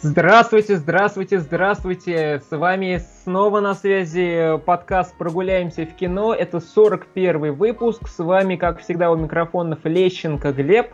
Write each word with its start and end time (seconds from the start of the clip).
Здравствуйте, 0.00 0.76
здравствуйте, 0.76 1.40
здравствуйте! 1.40 2.40
С 2.48 2.56
вами 2.56 3.00
снова 3.24 3.58
на 3.58 3.74
связи 3.74 4.56
подкаст 4.64 5.12
«Прогуляемся 5.18 5.86
в 5.86 5.94
кино». 5.96 6.32
Это 6.32 6.60
41 6.60 7.52
выпуск. 7.52 8.06
С 8.06 8.20
вами, 8.20 8.54
как 8.54 8.78
всегда, 8.78 9.10
у 9.10 9.16
микрофонов 9.16 9.80
Лещенко 9.82 10.52
Глеб. 10.52 10.92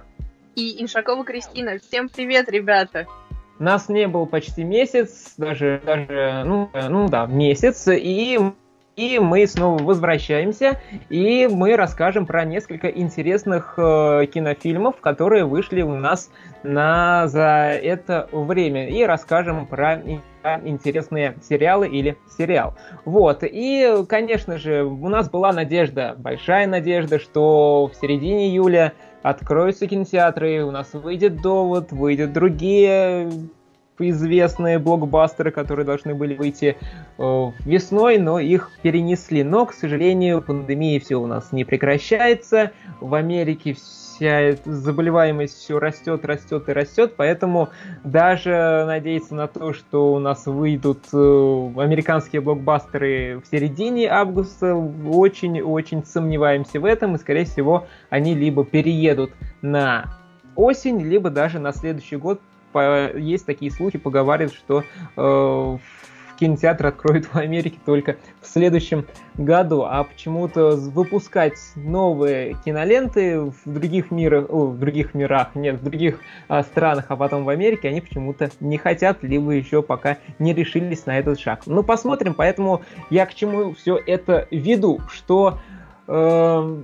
И 0.56 0.82
Иншакова 0.82 1.22
Кристина. 1.22 1.78
Всем 1.78 2.08
привет, 2.08 2.48
ребята! 2.48 3.06
Нас 3.58 3.90
не 3.90 4.08
было 4.08 4.24
почти 4.24 4.64
месяц, 4.64 5.34
даже, 5.36 5.82
даже 5.84 6.42
ну, 6.46 6.70
ну 6.88 7.06
да, 7.10 7.26
месяц, 7.26 7.86
и 7.88 8.38
и 8.96 9.18
мы 9.18 9.46
снова 9.46 9.82
возвращаемся, 9.82 10.80
и 11.08 11.48
мы 11.50 11.76
расскажем 11.76 12.26
про 12.26 12.44
несколько 12.44 12.88
интересных 12.88 13.74
э, 13.76 14.26
кинофильмов, 14.32 15.00
которые 15.00 15.44
вышли 15.44 15.82
у 15.82 15.94
нас 15.94 16.30
на, 16.62 17.26
за 17.28 17.78
это 17.82 18.28
время, 18.32 18.88
и 18.88 19.04
расскажем 19.04 19.66
про 19.66 20.00
интересные 20.64 21.36
сериалы 21.42 21.88
или 21.88 22.16
сериал. 22.36 22.74
Вот, 23.04 23.38
и, 23.42 24.04
конечно 24.08 24.58
же, 24.58 24.84
у 24.84 25.08
нас 25.08 25.30
была 25.30 25.52
надежда, 25.52 26.14
большая 26.18 26.66
надежда, 26.66 27.18
что 27.18 27.90
в 27.92 27.96
середине 27.96 28.48
июля 28.48 28.92
откроются 29.22 29.86
кинотеатры, 29.86 30.62
у 30.64 30.70
нас 30.70 30.92
выйдет 30.92 31.40
«Довод», 31.40 31.92
выйдут 31.92 32.32
другие 32.32 33.30
известные 33.98 34.78
блокбастеры, 34.78 35.50
которые 35.50 35.86
должны 35.86 36.14
были 36.14 36.34
выйти 36.34 36.76
э, 37.18 37.50
весной, 37.64 38.18
но 38.18 38.38
их 38.38 38.70
перенесли. 38.82 39.42
Но, 39.44 39.66
к 39.66 39.72
сожалению, 39.72 40.42
пандемия 40.42 41.00
все 41.00 41.16
у 41.16 41.26
нас 41.26 41.52
не 41.52 41.64
прекращается. 41.64 42.72
В 43.00 43.14
Америке 43.14 43.74
вся 43.74 44.56
заболеваемость 44.64 45.56
все 45.58 45.78
растет, 45.78 46.24
растет 46.24 46.68
и 46.68 46.72
растет, 46.72 47.14
поэтому 47.16 47.70
даже 48.04 48.84
надеяться 48.86 49.34
на 49.34 49.46
то, 49.48 49.72
что 49.72 50.14
у 50.14 50.18
нас 50.18 50.46
выйдут 50.46 51.00
э, 51.12 51.16
американские 51.16 52.40
блокбастеры 52.40 53.40
в 53.44 53.50
середине 53.50 54.08
августа, 54.08 54.74
очень-очень 54.74 56.04
сомневаемся 56.04 56.80
в 56.80 56.84
этом, 56.84 57.16
и, 57.16 57.18
скорее 57.18 57.44
всего, 57.44 57.86
они 58.10 58.34
либо 58.34 58.64
переедут 58.64 59.32
на 59.62 60.18
осень, 60.56 61.00
либо 61.00 61.30
даже 61.30 61.58
на 61.58 61.72
следующий 61.72 62.16
год 62.16 62.40
есть 62.74 63.46
такие 63.46 63.70
слухи, 63.70 63.98
поговаривают, 63.98 64.54
что 64.54 64.84
э, 65.16 65.78
кинотеатр 66.38 66.86
откроют 66.86 67.26
в 67.26 67.36
Америке 67.36 67.78
только 67.84 68.16
в 68.40 68.46
следующем 68.46 69.06
году, 69.36 69.82
а 69.82 70.04
почему-то 70.04 70.76
выпускать 70.76 71.58
новые 71.74 72.56
киноленты 72.64 73.40
в 73.40 73.54
других 73.66 74.10
мирах, 74.10 74.46
о, 74.48 74.66
в 74.66 74.78
других 74.78 75.14
мирах, 75.14 75.54
нет, 75.54 75.80
в 75.80 75.84
других 75.84 76.20
а, 76.48 76.62
странах, 76.62 77.06
а 77.08 77.16
потом 77.16 77.44
в 77.44 77.48
Америке, 77.48 77.88
они 77.88 78.00
почему-то 78.00 78.50
не 78.60 78.78
хотят, 78.78 79.22
либо 79.22 79.52
еще 79.52 79.82
пока 79.82 80.18
не 80.38 80.54
решились 80.54 81.06
на 81.06 81.18
этот 81.18 81.40
шаг. 81.40 81.62
Ну, 81.66 81.82
посмотрим, 81.82 82.34
поэтому 82.34 82.82
я 83.10 83.26
к 83.26 83.34
чему 83.34 83.74
все 83.74 83.96
это 83.96 84.46
веду, 84.50 85.00
что 85.08 85.60
э, 86.06 86.82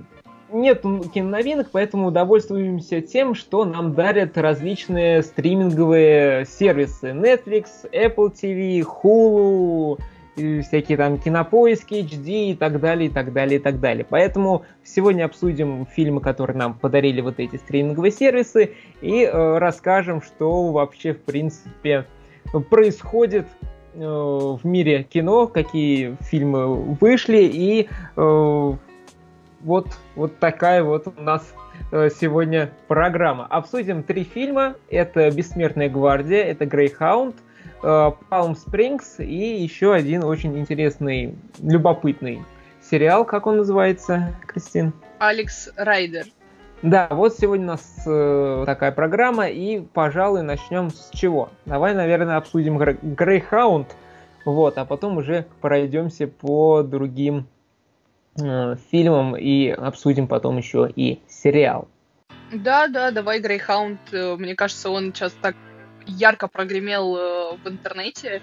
нет 0.53 0.83
киноновинок, 1.13 1.69
поэтому 1.71 2.07
удовольствуемся 2.07 3.01
тем, 3.01 3.35
что 3.35 3.65
нам 3.65 3.93
дарят 3.93 4.37
различные 4.37 5.23
стриминговые 5.23 6.45
сервисы. 6.45 7.09
Netflix, 7.11 7.67
Apple 7.91 8.33
TV, 8.33 8.83
Hulu, 8.83 9.99
всякие 10.35 10.97
там 10.97 11.17
кинопоиски, 11.17 11.95
HD 11.95 12.51
и 12.51 12.55
так 12.55 12.79
далее, 12.79 13.09
и 13.09 13.11
так 13.11 13.33
далее, 13.33 13.59
и 13.59 13.61
так 13.61 13.79
далее. 13.79 14.05
Поэтому 14.09 14.63
сегодня 14.83 15.25
обсудим 15.25 15.85
фильмы, 15.85 16.21
которые 16.21 16.57
нам 16.57 16.73
подарили 16.73 17.21
вот 17.21 17.39
эти 17.39 17.57
стриминговые 17.57 18.11
сервисы, 18.11 18.71
и 19.01 19.23
э, 19.23 19.57
расскажем, 19.57 20.21
что 20.21 20.71
вообще, 20.71 21.13
в 21.13 21.21
принципе, 21.21 22.05
происходит 22.69 23.47
э, 23.93 23.99
в 23.99 24.61
мире 24.63 25.03
кино, 25.03 25.47
какие 25.47 26.17
фильмы 26.21 26.95
вышли, 26.95 27.49
и 27.51 27.89
э, 28.15 28.73
вот, 29.63 29.87
вот 30.15 30.39
такая 30.39 30.83
вот 30.83 31.07
у 31.07 31.21
нас 31.21 31.53
э, 31.91 32.09
сегодня 32.09 32.71
программа. 32.87 33.45
Обсудим 33.45 34.03
три 34.03 34.23
фильма. 34.23 34.75
Это 34.89 35.31
«Бессмертная 35.31 35.89
гвардия», 35.89 36.43
это 36.43 36.65
«Грейхаунд», 36.65 37.35
«Палм 37.81 38.55
Спрингс» 38.55 39.19
и 39.19 39.63
еще 39.63 39.93
один 39.93 40.23
очень 40.23 40.55
интересный, 40.57 41.35
любопытный 41.59 42.43
сериал. 42.81 43.25
Как 43.25 43.47
он 43.47 43.57
называется, 43.57 44.35
Кристин? 44.45 44.93
«Алекс 45.17 45.69
Райдер». 45.75 46.25
Да, 46.83 47.07
вот 47.11 47.35
сегодня 47.37 47.65
у 47.65 47.69
нас 47.69 48.03
э, 48.07 48.63
такая 48.65 48.91
программа, 48.91 49.47
и, 49.47 49.81
пожалуй, 49.81 50.41
начнем 50.41 50.89
с 50.89 51.11
чего? 51.11 51.49
Давай, 51.67 51.93
наверное, 51.93 52.37
обсудим 52.37 52.77
Грейхаунд, 52.79 53.95
вот, 54.45 54.79
а 54.79 54.85
потом 54.85 55.17
уже 55.17 55.45
пройдемся 55.61 56.27
по 56.27 56.81
другим 56.81 57.37
э, 57.39 57.60
фильмом 58.35 59.35
и 59.35 59.69
обсудим 59.69 60.27
потом 60.27 60.57
еще 60.57 60.89
и 60.95 61.19
сериал. 61.27 61.87
Да, 62.53 62.87
да, 62.87 63.11
давай 63.11 63.39
Грейхаунд. 63.39 63.99
Э, 64.11 64.35
мне 64.35 64.55
кажется, 64.55 64.89
он 64.89 65.13
сейчас 65.13 65.33
так 65.41 65.55
ярко 66.05 66.47
прогремел 66.47 67.15
э, 67.15 67.57
в 67.63 67.67
интернете, 67.67 68.41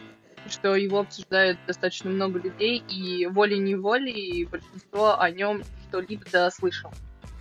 что 0.48 0.77
его 0.77 1.00
обсуждают 1.00 1.59
достаточно 1.66 2.10
много 2.10 2.38
людей, 2.38 2.82
и 2.88 3.27
волей-неволей 3.27 4.47
большинство 4.50 5.21
о 5.21 5.31
нем 5.31 5.62
что-либо 5.88 6.25
да 6.32 6.50
слышал. 6.50 6.91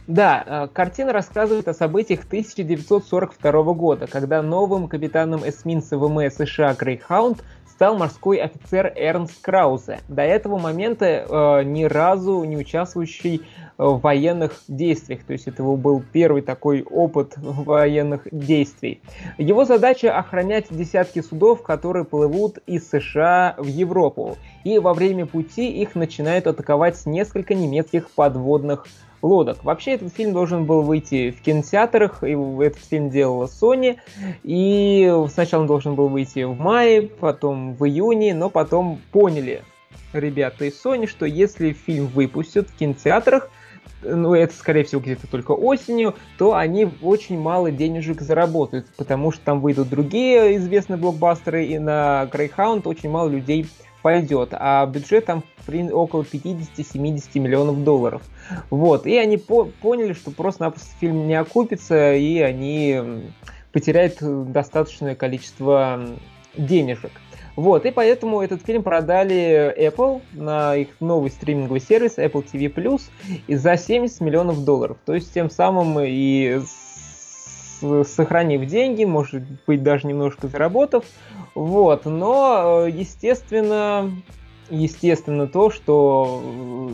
Да, 0.08 0.44
э, 0.46 0.68
картина 0.74 1.14
рассказывает 1.14 1.68
о 1.68 1.74
событиях 1.74 2.26
1942 2.26 3.74
года, 3.74 4.08
когда 4.08 4.42
новым 4.42 4.88
капитаном 4.88 5.48
эсминца 5.48 5.98
ВМС 5.98 6.36
США 6.36 6.74
Грейхаунд 6.74 7.44
стал 7.78 7.96
морской 7.96 8.38
офицер 8.38 8.92
Эрнст 8.96 9.40
Краузе, 9.40 10.00
до 10.08 10.24
этого 10.24 10.58
момента 10.58 11.06
э, 11.06 11.64
ни 11.64 11.84
разу 11.84 12.44
не 12.44 12.58
участвующий 12.58 13.44
в 13.78 14.00
военных 14.00 14.64
действиях. 14.68 15.24
То 15.24 15.34
есть 15.34 15.48
это 15.48 15.62
его 15.62 15.78
был 15.78 16.04
первый 16.12 16.42
такой 16.42 16.82
опыт 16.82 17.34
военных 17.38 18.28
действий. 18.32 19.00
Его 19.38 19.64
задача 19.64 20.18
охранять 20.18 20.66
десятки 20.72 21.22
судов, 21.22 21.62
которые 21.62 22.04
плывут 22.04 22.58
из 22.66 22.90
США 22.90 23.54
в 23.60 23.68
Европу. 23.68 24.38
И 24.64 24.80
во 24.80 24.96
время 24.96 25.28
пути 25.28 25.72
их 25.80 25.94
начинают 25.94 26.48
атаковать 26.48 27.06
несколько 27.06 27.54
немецких 27.54 28.10
подводных 28.10 28.88
лодок. 29.28 29.64
Вообще 29.64 29.92
этот 29.92 30.14
фильм 30.14 30.34
должен 30.34 30.66
был 30.66 30.82
выйти 30.82 31.32
в 31.32 31.42
кинотеатрах, 31.42 32.24
и 32.24 32.32
этот 32.64 32.84
фильм 32.84 33.10
делала 33.10 33.46
Sony, 33.46 33.98
и 34.44 35.14
сначала 35.32 35.62
он 35.62 35.68
должен 35.68 35.96
был 35.96 36.08
выйти 36.08 36.44
в 36.44 36.60
мае, 36.60 37.04
потом 37.04 37.76
в 37.76 37.86
июне, 37.86 38.34
но 38.34 38.50
потом 38.50 39.00
поняли 39.12 39.62
ребята 40.14 40.66
из 40.66 40.84
Sony, 40.84 41.08
что 41.08 41.26
если 41.26 41.74
фильм 41.74 42.08
выпустят 42.08 42.70
в 42.70 42.78
кинотеатрах, 42.78 43.52
ну, 44.04 44.34
это, 44.34 44.54
скорее 44.54 44.84
всего, 44.84 45.02
где-то 45.02 45.28
только 45.28 45.52
осенью, 45.52 46.16
то 46.38 46.56
они 46.56 46.88
очень 47.02 47.40
мало 47.40 47.72
денежек 47.72 48.22
заработают, 48.22 48.86
потому 48.96 49.32
что 49.32 49.44
там 49.44 49.60
выйдут 49.60 49.90
другие 49.90 50.58
известные 50.58 50.98
блокбастеры, 50.98 51.66
и 51.66 51.80
на 51.80 52.30
Greyhound 52.32 52.88
очень 52.88 53.10
мало 53.10 53.30
людей 53.30 53.68
пойдет, 54.02 54.50
а 54.54 54.86
бюджет 54.86 55.26
там 55.26 55.44
около 55.92 56.22
50-70 56.24 57.40
миллионов 57.40 57.84
долларов. 57.84 58.22
Вот, 58.70 59.06
и 59.06 59.18
они 59.18 59.38
по 59.38 59.66
поняли, 59.66 60.14
что 60.14 60.32
просто-напросто 60.32 60.90
фильм 61.00 61.28
не 61.28 61.36
окупится, 61.36 62.14
и 62.14 62.40
они 62.40 63.02
потеряют 63.72 64.18
достаточное 64.22 65.16
количество 65.16 66.02
денежек. 66.56 67.12
Вот, 67.56 67.86
и 67.88 67.92
поэтому 67.92 68.42
этот 68.42 68.64
фильм 68.64 68.84
продали 68.84 69.76
Apple 69.78 70.22
на 70.34 70.76
их 70.76 70.90
новый 71.00 71.32
стриминговый 71.32 71.82
сервис 71.82 72.20
Apple 72.20 72.46
TV 72.46 72.72
Plus 72.72 73.02
за 73.48 73.78
70 73.78 74.22
миллионов 74.22 74.64
долларов. 74.64 74.98
То 75.06 75.16
есть 75.16 75.34
тем 75.34 75.50
самым 75.50 75.98
и 76.00 76.62
сохранив 78.06 78.66
деньги, 78.66 79.06
может 79.06 79.44
быть 79.66 79.84
даже 79.84 80.08
немножко 80.08 80.48
заработав, 80.48 81.04
вот, 81.58 82.06
но, 82.06 82.86
э, 82.86 82.92
естественно, 82.92 84.12
естественно, 84.70 85.48
то, 85.48 85.70
что 85.70 86.92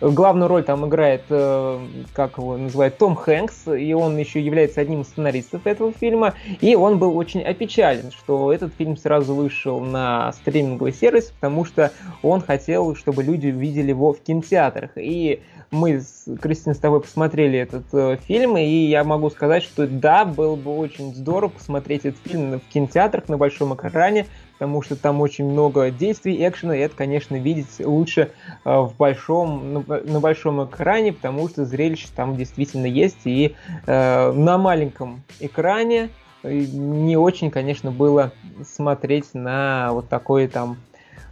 э, 0.00 0.08
главную 0.08 0.48
роль 0.48 0.62
там 0.62 0.86
играет, 0.86 1.22
э, 1.28 1.78
как 2.12 2.38
его 2.38 2.56
называют, 2.56 2.98
Том 2.98 3.16
Хэнкс, 3.16 3.68
и 3.78 3.92
он 3.92 4.16
еще 4.16 4.40
является 4.40 4.80
одним 4.80 5.02
из 5.02 5.08
сценаристов 5.08 5.66
этого 5.66 5.92
фильма, 5.92 6.34
и 6.60 6.74
он 6.74 6.98
был 6.98 7.16
очень 7.16 7.42
опечален, 7.42 8.10
что 8.10 8.52
этот 8.52 8.74
фильм 8.74 8.96
сразу 8.96 9.34
вышел 9.34 9.80
на 9.80 10.32
стриминговый 10.32 10.92
сервис, 10.92 11.32
потому 11.38 11.64
что 11.64 11.92
он 12.22 12.40
хотел, 12.40 12.94
чтобы 12.94 13.22
люди 13.22 13.48
видели 13.48 13.88
его 13.90 14.12
в 14.12 14.20
кинотеатрах, 14.20 14.92
и 14.96 15.42
мы 15.70 16.00
с 16.00 16.24
Кристиной 16.40 16.74
с 16.74 16.78
тобой 16.78 17.00
посмотрели 17.00 17.58
этот 17.58 17.84
э, 17.92 18.18
фильм, 18.26 18.56
и 18.56 18.64
я 18.64 19.04
могу 19.04 19.30
сказать, 19.30 19.62
что 19.62 19.86
да, 19.86 20.24
было 20.24 20.56
бы 20.56 20.76
очень 20.76 21.14
здорово 21.14 21.50
посмотреть 21.50 22.04
этот 22.04 22.20
фильм 22.24 22.58
в 22.58 22.72
кинотеатрах 22.72 23.28
на 23.28 23.36
большом 23.36 23.74
экране, 23.74 24.26
потому 24.60 24.82
что 24.82 24.94
там 24.94 25.22
очень 25.22 25.46
много 25.46 25.90
действий, 25.90 26.46
экшена, 26.46 26.76
и 26.76 26.80
это, 26.80 26.94
конечно, 26.94 27.34
видеть 27.34 27.80
лучше 27.80 28.30
э, 28.66 28.70
в 28.70 28.94
большом, 28.94 29.86
на, 29.86 30.20
большом 30.20 30.62
экране, 30.66 31.14
потому 31.14 31.48
что 31.48 31.64
зрелище 31.64 32.08
там 32.14 32.36
действительно 32.36 32.84
есть, 32.84 33.20
и 33.24 33.56
э, 33.86 34.32
на 34.32 34.58
маленьком 34.58 35.22
экране 35.38 36.10
не 36.42 37.16
очень, 37.16 37.50
конечно, 37.50 37.90
было 37.90 38.32
смотреть 38.62 39.32
на 39.32 39.92
вот 39.92 40.10
такое 40.10 40.46
там 40.46 40.76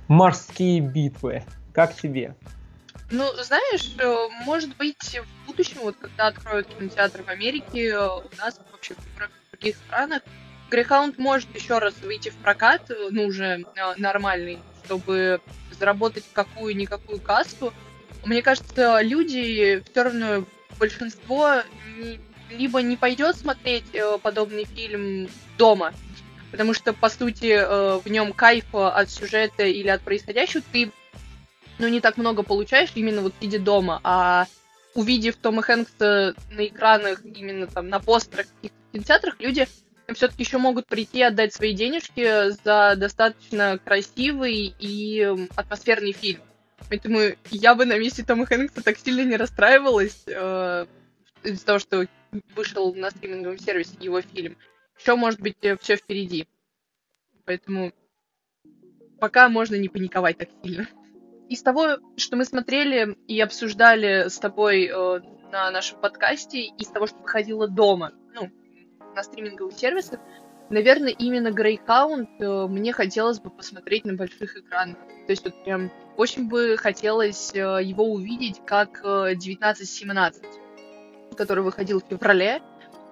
морские 0.08 0.80
битвы. 0.80 1.42
Как 1.74 1.94
тебе? 1.94 2.34
Ну, 3.10 3.30
знаешь, 3.42 3.94
э, 3.98 4.28
может 4.46 4.74
быть, 4.78 5.20
в 5.20 5.46
будущем, 5.46 5.80
вот 5.82 5.96
когда 6.00 6.28
откроют 6.28 6.66
кинотеатр 6.68 7.24
в 7.24 7.28
Америке, 7.28 7.88
э, 7.88 8.06
у 8.06 8.36
нас 8.38 8.58
вообще 8.72 8.94
в 8.94 9.50
других 9.52 9.76
странах, 9.76 10.22
Грейхаунд 10.70 11.18
может 11.18 11.54
еще 11.54 11.78
раз 11.78 11.94
выйти 12.02 12.28
в 12.28 12.36
прокат, 12.36 12.90
э, 12.90 13.08
ну, 13.10 13.26
уже 13.26 13.64
нормальный, 13.96 14.58
чтобы 14.84 15.40
заработать 15.78 16.24
какую-никакую 16.32 17.20
кассу. 17.20 17.72
Мне 18.24 18.42
кажется, 18.42 19.00
люди 19.00 19.82
все 19.90 20.02
равно, 20.02 20.44
большинство 20.78 21.62
либо 22.50 22.82
не 22.82 22.96
пойдет 22.96 23.36
смотреть 23.36 23.84
подобный 24.22 24.64
фильм 24.64 25.28
дома, 25.56 25.92
потому 26.50 26.74
что, 26.74 26.92
по 26.92 27.08
сути, 27.08 27.58
в 28.02 28.08
нем 28.08 28.32
кайфа 28.32 28.90
от 28.90 29.10
сюжета 29.10 29.64
или 29.64 29.88
от 29.88 30.00
происходящего 30.02 30.62
ты 30.72 30.90
ну, 31.78 31.88
не 31.88 32.00
так 32.00 32.16
много 32.16 32.42
получаешь 32.42 32.90
именно 32.94 33.20
вот 33.22 33.34
сидя 33.40 33.58
дома, 33.58 34.00
а 34.02 34.46
увидев 34.94 35.36
Тома 35.36 35.62
Хэнкса 35.62 36.34
на 36.50 36.66
экранах, 36.66 37.24
именно 37.24 37.66
там 37.66 37.88
на 37.88 38.00
постерах 38.00 38.46
в 38.62 38.92
кинотеатрах, 38.92 39.36
люди 39.38 39.68
все-таки 40.14 40.42
еще 40.42 40.58
могут 40.58 40.86
прийти 40.86 41.22
отдать 41.22 41.52
свои 41.54 41.74
денежки 41.74 42.50
за 42.64 42.94
достаточно 42.96 43.78
красивый 43.78 44.74
и 44.78 45.22
атмосферный 45.56 46.12
фильм. 46.12 46.40
Поэтому 46.88 47.20
я 47.50 47.74
бы 47.74 47.84
на 47.84 47.98
месте 47.98 48.24
Тома 48.24 48.46
Хэнкса 48.46 48.82
так 48.82 48.98
сильно 48.98 49.22
не 49.28 49.36
расстраивалась 49.36 50.22
э, 50.26 50.86
из-за 51.42 51.66
того, 51.66 51.78
что 51.78 52.06
вышел 52.54 52.94
на 52.94 53.10
стриминговом 53.10 53.58
сервисе 53.58 53.96
его 54.00 54.22
фильм. 54.22 54.56
Еще, 54.98 55.14
может 55.16 55.40
быть, 55.40 55.56
все 55.80 55.96
впереди. 55.96 56.46
Поэтому 57.44 57.92
пока 59.20 59.48
можно 59.48 59.74
не 59.74 59.88
паниковать 59.88 60.38
так 60.38 60.48
сильно 60.62 60.88
из 61.48 61.62
того, 61.62 61.98
что 62.16 62.36
мы 62.36 62.44
смотрели 62.44 63.16
и 63.26 63.40
обсуждали 63.40 64.28
с 64.28 64.38
тобой 64.38 64.86
э, 64.86 65.20
на 65.50 65.70
нашем 65.70 66.00
подкасте, 66.00 66.66
из 66.66 66.88
того, 66.88 67.06
что 67.06 67.16
выходило 67.18 67.66
дома, 67.66 68.12
на 69.18 69.24
стриминговых 69.24 69.74
сервисах, 69.74 70.20
наверное, 70.70 71.10
именно 71.10 71.48
Greyhound 71.48 72.28
э, 72.38 72.66
мне 72.68 72.92
хотелось 72.92 73.40
бы 73.40 73.50
посмотреть 73.50 74.04
на 74.04 74.14
больших 74.14 74.56
экранах. 74.56 74.96
То 75.26 75.32
есть 75.32 75.44
вот 75.44 75.64
прям 75.64 75.90
очень 76.16 76.48
бы 76.48 76.76
хотелось 76.76 77.52
э, 77.52 77.58
его 77.82 78.04
увидеть 78.04 78.62
как 78.64 79.00
э, 79.02 79.32
1917, 79.32 80.44
который 81.36 81.64
выходил 81.64 82.00
в 82.00 82.08
феврале, 82.08 82.62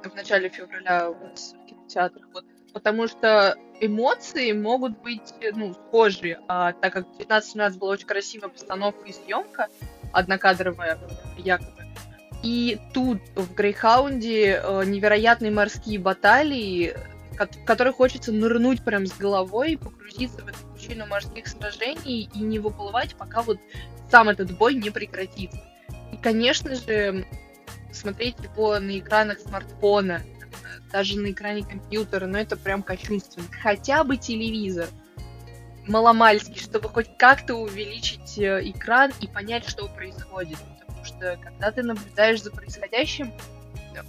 в 0.05 0.15
начале 0.15 0.49
февраля 0.49 1.11
у 1.11 1.25
нас 1.25 1.55
в 1.55 1.67
кинотеатрах. 1.67 2.29
Вот 2.33 2.45
потому 2.73 3.09
что 3.09 3.57
эмоции 3.81 4.53
могут 4.53 4.99
быть, 5.01 5.35
ну, 5.55 5.75
схожие, 5.75 6.41
а, 6.47 6.73
так 6.73 6.93
как 6.93 7.07
1917 7.07 7.79
была 7.79 7.93
очень 7.93 8.07
красивая 8.07 8.51
постановка 8.51 9.09
и 9.09 9.13
съемка, 9.13 9.69
однокадровая 10.13 10.99
якобы. 11.39 11.76
И 12.47 12.79
тут 12.95 13.19
в 13.35 13.55
Грейхаунде 13.55 14.61
э, 14.63 14.85
невероятные 14.87 15.51
морские 15.51 15.99
баталии, 15.99 16.95
в 17.33 17.65
которых 17.65 17.97
хочется 17.97 18.31
нырнуть 18.31 18.85
прям 18.85 19.05
с 19.05 19.13
головой, 19.15 19.77
погрузиться 19.77 20.43
в 20.43 20.47
эту 20.47 20.59
пучину 20.73 21.07
морских 21.07 21.49
сражений 21.49 22.31
и 22.33 22.39
не 22.39 22.61
выплывать, 22.61 23.17
пока 23.17 23.43
вот 23.43 23.59
сам 24.13 24.29
этот 24.29 24.57
бой 24.57 24.75
не 24.77 24.91
прекратится. 24.91 25.61
И, 26.13 26.17
конечно 26.19 26.77
же, 26.77 27.27
смотреть 27.93 28.37
его 28.39 28.79
на 28.79 28.97
экранах 28.97 29.41
смартфона, 29.41 30.23
даже 30.93 31.19
на 31.19 31.33
экране 31.33 31.65
компьютера, 31.65 32.27
но 32.27 32.39
это 32.39 32.57
прям 32.57 32.85
кощунственно. 32.85 33.49
Хотя 33.61 34.05
бы 34.05 34.19
телевизор 34.19 34.87
маломальский, 35.89 36.61
чтобы 36.61 36.91
хоть 36.91 37.09
как-то 37.19 37.57
увеличить 37.57 38.39
э, 38.39 38.71
экран 38.71 39.11
и 39.21 39.27
понять, 39.27 39.69
что 39.69 39.89
происходит. 39.89 40.59
Что 41.07 41.39
когда 41.43 41.71
ты 41.71 41.83
наблюдаешь 41.83 42.43
за 42.43 42.51
происходящим, 42.51 43.33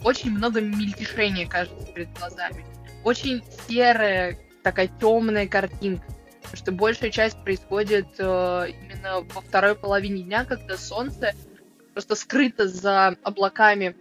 очень 0.03 0.31
много 0.31 0.61
мельтешения 0.61 1.47
кажется 1.47 1.85
перед 1.94 2.11
глазами. 2.17 2.65
Очень 3.03 3.44
серая, 3.67 4.38
такая 4.63 4.89
темная 4.99 5.47
картинка. 5.47 6.05
Потому 6.41 6.57
что 6.57 6.71
большая 6.71 7.11
часть 7.11 7.41
происходит 7.44 8.07
э, 8.17 8.67
именно 8.69 9.21
во 9.33 9.41
второй 9.41 9.75
половине 9.75 10.23
дня, 10.23 10.45
когда 10.45 10.77
солнце 10.77 11.33
просто 11.94 12.15
скрыто 12.15 12.67
за 12.67 13.17
облаками, 13.23 13.95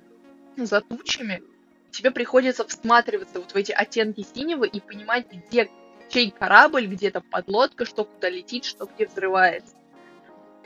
за 0.57 0.81
тучами, 0.81 1.43
тебе 1.91 2.11
приходится 2.11 2.67
всматриваться 2.67 3.41
вот 3.41 3.53
в 3.53 3.57
эти 3.57 3.73
оттенки 3.73 4.25
синего 4.35 4.65
и 4.65 4.81
понимать, 4.81 5.27
где 5.33 5.69
чей 6.09 6.31
корабль, 6.31 6.87
где 6.87 7.11
то 7.11 7.21
подлодка, 7.21 7.85
что 7.85 8.05
куда 8.05 8.29
летит, 8.29 8.65
что 8.65 8.87
где 8.87 9.07
взрывается. 9.07 9.75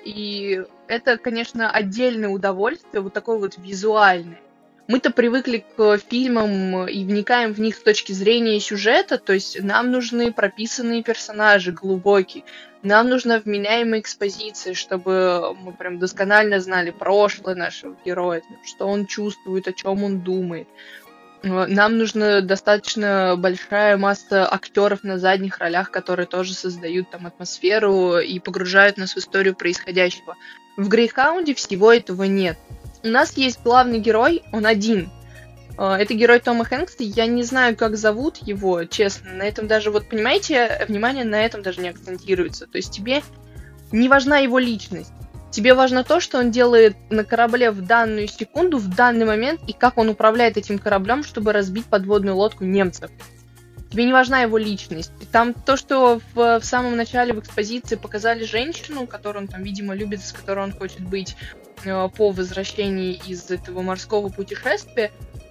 И 0.04 0.62
это, 0.88 1.18
конечно, 1.18 1.70
отдельное 1.70 2.30
удовольствие, 2.30 3.02
вот 3.02 3.12
такое 3.12 3.38
вот 3.38 3.58
визуальное. 3.58 4.40
Мы-то 4.90 5.12
привыкли 5.12 5.64
к 5.76 5.98
фильмам 5.98 6.88
и 6.88 7.04
вникаем 7.04 7.52
в 7.52 7.60
них 7.60 7.76
с 7.76 7.80
точки 7.80 8.10
зрения 8.10 8.58
сюжета, 8.58 9.18
то 9.18 9.32
есть 9.32 9.62
нам 9.62 9.92
нужны 9.92 10.32
прописанные 10.32 11.04
персонажи, 11.04 11.70
глубокие. 11.70 12.42
Нам 12.82 13.08
нужна 13.08 13.38
вменяемая 13.38 14.00
экспозиция, 14.00 14.74
чтобы 14.74 15.54
мы 15.54 15.74
прям 15.74 16.00
досконально 16.00 16.58
знали 16.58 16.90
прошлое 16.90 17.54
нашего 17.54 17.96
героя, 18.04 18.42
что 18.64 18.88
он 18.88 19.06
чувствует, 19.06 19.68
о 19.68 19.72
чем 19.72 20.02
он 20.02 20.22
думает. 20.22 20.66
Э, 21.42 21.66
нам 21.66 21.98
нужна 21.98 22.40
достаточно 22.40 23.34
большая 23.36 23.96
масса 23.96 24.46
актеров 24.52 25.02
на 25.02 25.18
задних 25.18 25.58
ролях, 25.58 25.90
которые 25.90 26.26
тоже 26.26 26.54
создают 26.54 27.10
там 27.10 27.26
атмосферу 27.26 28.18
и 28.18 28.38
погружают 28.38 28.96
нас 28.96 29.14
в 29.14 29.18
историю 29.18 29.54
происходящего. 29.54 30.36
В 30.76 30.88
Грейхаунде 30.88 31.54
всего 31.54 31.92
этого 31.92 32.24
нет. 32.24 32.58
У 33.02 33.08
нас 33.08 33.36
есть 33.36 33.60
главный 33.62 33.98
герой, 33.98 34.42
он 34.52 34.66
один. 34.66 35.10
Э, 35.78 35.94
это 35.94 36.14
герой 36.14 36.40
Тома 36.40 36.64
Хэнкса, 36.64 37.02
я 37.02 37.26
не 37.26 37.42
знаю, 37.42 37.76
как 37.76 37.96
зовут 37.96 38.38
его, 38.38 38.84
честно. 38.84 39.32
На 39.32 39.42
этом 39.44 39.66
даже, 39.66 39.90
вот 39.90 40.08
понимаете, 40.08 40.84
внимание 40.88 41.24
на 41.24 41.42
этом 41.42 41.62
даже 41.62 41.80
не 41.80 41.88
акцентируется. 41.88 42.66
То 42.66 42.76
есть 42.76 42.92
тебе 42.92 43.22
не 43.92 44.08
важна 44.08 44.38
его 44.38 44.58
личность. 44.58 45.12
Тебе 45.50 45.74
важно 45.74 46.04
то, 46.04 46.20
что 46.20 46.38
он 46.38 46.50
делает 46.50 46.96
на 47.10 47.24
корабле 47.24 47.70
в 47.70 47.82
данную 47.82 48.28
секунду, 48.28 48.78
в 48.78 48.88
данный 48.94 49.24
момент, 49.24 49.60
и 49.66 49.72
как 49.72 49.98
он 49.98 50.08
управляет 50.08 50.56
этим 50.56 50.78
кораблем, 50.78 51.24
чтобы 51.24 51.52
разбить 51.52 51.86
подводную 51.86 52.36
лодку 52.36 52.64
немцев. 52.64 53.10
Тебе 53.90 54.04
не 54.04 54.12
важна 54.12 54.42
его 54.42 54.56
личность. 54.56 55.10
Там 55.32 55.52
то, 55.52 55.76
что 55.76 56.20
в, 56.34 56.60
в 56.60 56.64
самом 56.64 56.96
начале 56.96 57.32
в 57.32 57.40
экспозиции 57.40 57.96
показали 57.96 58.44
женщину, 58.44 59.08
которую 59.08 59.42
он 59.42 59.48
там, 59.48 59.64
видимо, 59.64 59.94
любит, 59.94 60.22
с 60.22 60.32
которой 60.32 60.64
он 60.64 60.72
хочет 60.72 61.00
быть 61.00 61.36
э, 61.84 62.08
по 62.16 62.30
возвращении 62.30 63.20
из 63.26 63.50
этого 63.50 63.82
морского 63.82 64.28
путешествия, 64.28 65.10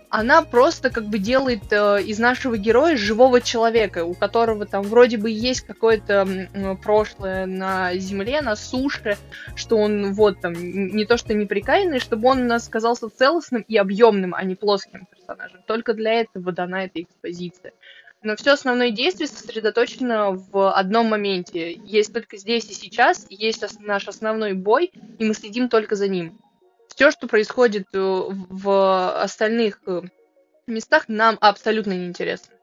она 0.09 0.41
просто 0.41 0.89
как 0.89 1.05
бы 1.05 1.19
делает 1.19 1.71
э, 1.71 2.01
из 2.01 2.17
нашего 2.19 2.57
героя 2.57 2.97
живого 2.97 3.41
человека, 3.41 4.05
у 4.05 4.15
которого 4.15 4.65
там 4.65 4.83
вроде 4.83 5.17
бы 5.17 5.29
есть 5.29 5.61
какое-то 5.61 6.27
э, 6.27 6.75
прошлое 6.75 7.45
на 7.45 7.95
земле, 7.95 8.41
на 8.41 8.55
суше, 8.55 9.17
что 9.55 9.77
он 9.77 10.13
вот 10.13 10.41
там 10.41 10.53
не 10.53 11.05
то 11.05 11.17
что 11.17 11.33
неприкаянный, 11.33 11.99
чтобы 11.99 12.27
он 12.27 12.41
у 12.41 12.45
нас 12.45 12.67
казался 12.67 13.09
целостным 13.09 13.61
и 13.67 13.77
объемным, 13.77 14.33
а 14.33 14.43
не 14.43 14.55
плоским 14.55 15.05
персонажем. 15.05 15.61
Только 15.67 15.93
для 15.93 16.21
этого 16.21 16.51
дана 16.51 16.85
эта 16.85 17.01
экспозиция. 17.03 17.73
Но 18.21 18.35
все 18.35 18.51
основное 18.51 18.91
действие 18.91 19.27
сосредоточено 19.27 20.31
в 20.31 20.73
одном 20.73 21.07
моменте. 21.07 21.71
Есть 21.71 22.13
только 22.13 22.35
здесь 22.35 22.69
и 22.69 22.73
сейчас, 22.73 23.25
есть 23.29 23.63
наш 23.79 24.07
основной 24.07 24.53
бой, 24.53 24.91
и 25.19 25.23
мы 25.23 25.33
следим 25.33 25.69
только 25.69 25.95
за 25.95 26.07
ним 26.07 26.37
все, 26.99 27.11
что 27.11 27.27
происходит 27.27 27.87
э, 27.93 27.97
в 27.97 29.21
остальных 29.23 29.79
э, 29.85 30.01
местах, 30.67 31.05
нам 31.07 31.37
абсолютно 31.39 31.93
неинтересно. 31.93 32.53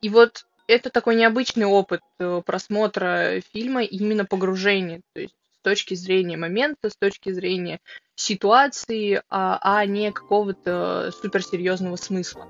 И 0.00 0.08
вот 0.08 0.46
это 0.68 0.88
такой 0.88 1.16
необычный 1.16 1.66
опыт 1.66 2.00
э, 2.20 2.42
просмотра 2.46 3.40
фильма, 3.52 3.82
именно 3.82 4.24
погружения, 4.24 5.00
то 5.14 5.20
есть 5.22 5.34
с 5.58 5.62
точки 5.62 5.94
зрения 5.94 6.36
момента, 6.36 6.90
с 6.90 6.96
точки 6.96 7.32
зрения 7.32 7.80
ситуации, 8.14 9.20
а, 9.28 9.58
а 9.60 9.84
не 9.84 10.12
какого-то 10.12 11.10
суперсерьезного 11.20 11.96
смысла. 11.96 12.46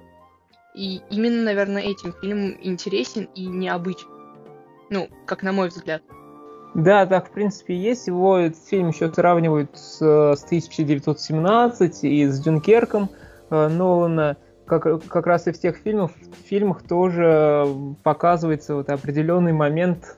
И 0.75 1.01
именно, 1.09 1.45
наверное, 1.45 1.83
этим 1.83 2.13
фильм 2.21 2.59
интересен 2.63 3.25
и 3.35 3.47
необычен. 3.47 4.09
Ну, 4.91 5.09
как 5.27 5.43
на 5.43 5.53
мой 5.53 5.69
взгляд. 5.69 6.03
Да, 6.75 7.05
так, 7.07 7.29
в 7.29 7.31
принципе, 7.31 7.77
есть. 7.77 8.07
Его 8.07 8.39
этот 8.39 8.65
фильм 8.65 8.89
еще 8.89 9.13
сравнивают 9.13 9.77
с, 9.77 9.99
с 9.99 10.45
1917 10.45 12.05
и 12.05 12.27
с 12.27 12.41
Дюнкерком 12.41 13.11
э, 13.51 13.69
Нолана. 13.69 14.37
Как, 14.65 15.05
как 15.05 15.27
раз 15.27 15.47
и 15.49 15.53
в 15.53 15.59
тех 15.59 15.77
фильмах, 15.77 16.13
в 16.13 16.49
фильмах 16.49 16.83
тоже 16.83 17.67
показывается 18.03 18.75
вот 18.75 18.89
определенный 18.89 19.53
момент 19.53 20.17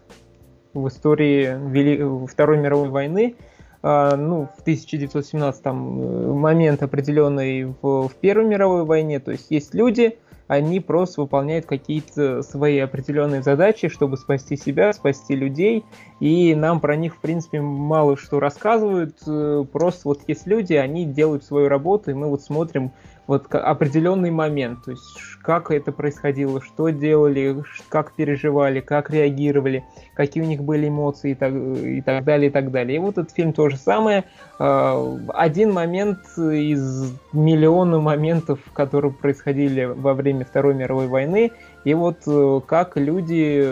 в 0.75 0.87
истории 0.87 1.59
Вели... 1.71 2.27
Второй 2.27 2.59
мировой 2.59 2.89
войны. 2.89 3.35
Э, 3.83 4.15
ну, 4.15 4.49
в 4.57 4.61
1917 4.61 5.61
там 5.61 6.39
момент 6.39 6.85
определенный 6.85 7.65
в, 7.65 8.09
в 8.09 8.15
Первой 8.21 8.47
мировой 8.47 8.85
войне. 8.85 9.19
То 9.19 9.33
есть 9.33 9.51
есть 9.51 9.75
люди, 9.75 10.19
они 10.47 10.81
просто 10.81 11.23
выполняют 11.23 11.67
какие-то 11.67 12.43
свои 12.43 12.79
определенные 12.79 13.43
задачи, 13.43 13.89
чтобы 13.89 14.17
спасти 14.17 14.57
себя, 14.57 14.93
спасти 14.93 15.35
людей, 15.35 15.85
и 16.21 16.55
нам 16.55 16.81
про 16.81 16.97
них, 16.97 17.17
в 17.17 17.21
принципе, 17.21 17.61
мало 17.61 18.17
что 18.17 18.41
рассказывают, 18.41 19.17
э, 19.27 19.65
просто 19.73 20.09
вот 20.09 20.21
есть 20.27 20.47
люди, 20.47 20.75
они 20.75 21.07
делают 21.07 21.45
свою 21.45 21.69
работу, 21.69 22.11
и 22.11 22.15
мы 22.15 22.29
вот 22.29 22.43
смотрим 22.43 22.93
вот 23.27 23.53
определенный 23.55 24.31
момент, 24.31 24.85
то 24.85 24.91
есть 24.91 25.19
как 25.43 25.71
это 25.71 25.93
происходило, 25.93 26.61
что 26.61 26.91
делали, 26.91 27.63
как 27.89 28.13
переживали, 28.13 28.81
как 28.81 29.11
реагировали, 29.11 29.85
какие 30.15 30.43
у 30.43 30.47
них 30.47 30.63
были 30.63 30.89
эмоции 30.89 31.33
и 31.33 31.35
так, 31.35 31.53
и 31.55 32.03
так 32.03 32.25
далее, 32.25 32.49
и 32.49 32.53
так 32.53 32.71
далее. 32.71 32.97
И 32.97 32.99
вот 32.99 33.19
этот 33.19 33.31
фильм 33.31 33.53
то 33.53 33.69
же 33.69 33.77
самое. 33.77 34.25
А, 34.59 35.19
один 35.29 35.73
момент 35.73 36.21
из 36.37 37.13
миллиона 37.33 38.01
моментов, 38.01 38.61
которые 38.73 39.13
происходили 39.13 39.85
во 39.85 40.15
время 40.15 40.45
Второй 40.45 40.75
мировой 40.75 41.09
войны, 41.09 41.53
и 41.85 41.95
вот 41.95 42.19
э, 42.27 42.61
как 42.67 42.97
люди 42.97 43.65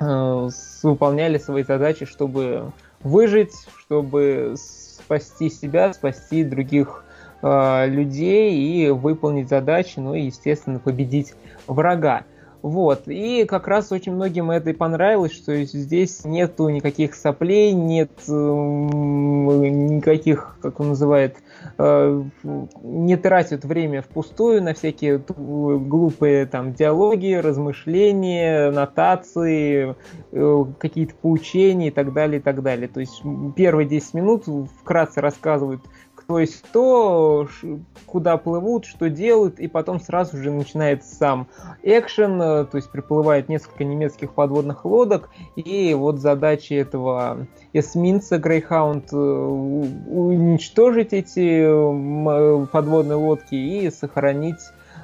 э, 0.00 0.48
выполняли 0.82 1.38
свои 1.38 1.62
задачи, 1.62 2.04
чтобы 2.04 2.72
выжить, 3.02 3.54
чтобы 3.78 4.54
спасти 4.56 5.50
себя, 5.50 5.92
спасти 5.92 6.44
других 6.44 7.04
э, 7.42 7.86
людей 7.88 8.56
и 8.56 8.90
выполнить 8.90 9.48
задачи, 9.48 9.98
ну 9.98 10.14
и, 10.14 10.22
естественно, 10.22 10.78
победить 10.78 11.34
врага. 11.66 12.24
Вот, 12.62 13.08
и 13.08 13.44
как 13.44 13.66
раз 13.66 13.90
очень 13.90 14.14
многим 14.14 14.52
это 14.52 14.70
и 14.70 14.72
понравилось, 14.72 15.32
что 15.32 15.64
здесь 15.64 16.24
нету 16.24 16.68
никаких 16.68 17.16
соплей, 17.16 17.72
нет 17.72 18.12
э, 18.28 18.32
никаких, 18.32 20.58
как 20.62 20.78
он 20.78 20.90
называет, 20.90 21.38
э, 21.78 22.22
не 22.84 23.16
тратят 23.16 23.64
время 23.64 24.00
впустую 24.00 24.62
на 24.62 24.74
всякие 24.74 25.18
глупые 25.18 26.46
там 26.46 26.72
диалоги, 26.72 27.34
размышления, 27.34 28.70
нотации, 28.70 29.96
э, 30.30 30.64
какие-то 30.78 31.16
поучения 31.16 31.88
и 31.88 31.90
так 31.90 32.12
далее, 32.12 32.38
и 32.38 32.42
так 32.42 32.62
далее. 32.62 32.86
То 32.86 33.00
есть 33.00 33.24
первые 33.56 33.88
10 33.88 34.14
минут 34.14 34.44
вкратце 34.80 35.20
рассказывают 35.20 35.82
кто 36.22 36.38
есть 36.38 36.62
кто, 36.62 37.48
куда 38.06 38.36
плывут, 38.36 38.84
что 38.84 39.10
делают, 39.10 39.58
и 39.58 39.68
потом 39.68 40.00
сразу 40.00 40.36
же 40.36 40.50
начинается 40.50 41.14
сам 41.14 41.48
экшен, 41.82 42.40
э, 42.40 42.64
то 42.64 42.76
есть 42.76 42.90
приплывает 42.90 43.48
несколько 43.48 43.84
немецких 43.84 44.32
подводных 44.32 44.84
лодок, 44.84 45.30
и 45.56 45.94
вот 45.94 46.18
задача 46.18 46.74
этого 46.74 47.46
эсминца 47.72 48.36
Greyhound 48.36 49.08
э, 49.12 49.16
уничтожить 49.16 51.12
эти 51.12 51.62
э, 51.64 52.66
подводные 52.66 53.16
лодки 53.16 53.54
и 53.54 53.90
сохранить 53.90 54.60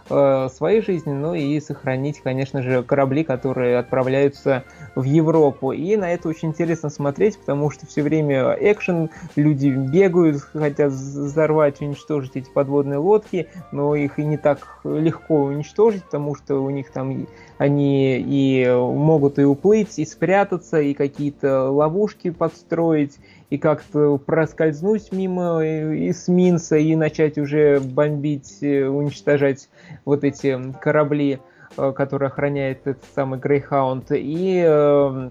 э, 0.08 0.48
своей 0.54 0.80
жизни, 0.82 1.12
ну 1.12 1.34
и 1.34 1.60
сохранить, 1.60 2.20
конечно 2.20 2.62
же, 2.62 2.82
корабли, 2.82 3.24
которые 3.24 3.78
отправляются 3.78 4.64
в 4.94 5.04
Европу. 5.04 5.72
И 5.72 5.96
на 5.96 6.12
это 6.12 6.28
очень 6.28 6.48
интересно 6.48 6.90
смотреть, 6.90 7.38
потому 7.38 7.70
что 7.70 7.86
все 7.86 8.02
время 8.02 8.56
экшен, 8.60 9.10
люди 9.36 9.68
бегают, 9.68 10.42
хотят 10.42 10.92
взорвать, 10.92 11.80
уничтожить 11.80 12.36
эти 12.36 12.50
подводные 12.50 12.98
лодки, 12.98 13.48
но 13.72 13.94
их 13.94 14.18
и 14.18 14.24
не 14.24 14.36
так 14.36 14.80
легко 14.84 15.44
уничтожить, 15.44 16.04
потому 16.04 16.34
что 16.34 16.60
у 16.60 16.70
них 16.70 16.90
там 16.90 17.26
они 17.58 18.18
и 18.18 18.66
могут 18.68 19.38
и 19.38 19.44
уплыть, 19.44 19.98
и 19.98 20.04
спрятаться, 20.04 20.80
и 20.80 20.94
какие-то 20.94 21.70
ловушки 21.70 22.30
подстроить, 22.30 23.18
и 23.50 23.58
как-то 23.58 24.18
проскользнуть 24.18 25.12
мимо 25.12 25.60
эсминца 25.62 26.76
и 26.76 26.94
начать 26.96 27.38
уже 27.38 27.80
бомбить, 27.80 28.58
э, 28.62 28.86
уничтожать 28.86 29.68
вот 30.04 30.24
эти 30.24 30.72
корабли, 30.80 31.40
э, 31.76 31.92
которые 31.92 32.28
охраняет 32.28 32.86
этот 32.86 33.04
самый 33.14 33.38
Грейхаунд. 33.38 34.08
И 34.10 34.62
э, 34.66 35.30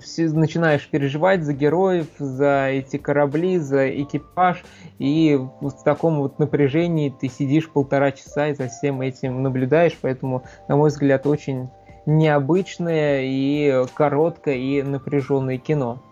все, 0.00 0.28
начинаешь 0.28 0.88
переживать 0.88 1.42
за 1.42 1.54
героев, 1.54 2.06
за 2.18 2.68
эти 2.68 2.98
корабли, 2.98 3.58
за 3.58 3.88
экипаж, 3.90 4.64
и 4.98 5.36
в 5.60 5.82
таком 5.84 6.18
вот 6.20 6.38
напряжении 6.38 7.10
ты 7.10 7.28
сидишь 7.28 7.68
полтора 7.68 8.12
часа 8.12 8.48
и 8.48 8.54
за 8.54 8.68
всем 8.68 9.00
этим 9.00 9.42
наблюдаешь, 9.42 9.96
поэтому, 10.00 10.44
на 10.68 10.76
мой 10.76 10.90
взгляд, 10.90 11.26
очень 11.26 11.68
необычное 12.06 13.22
и 13.24 13.84
короткое 13.94 14.54
и 14.54 14.82
напряженное 14.82 15.58
кино. 15.58 16.02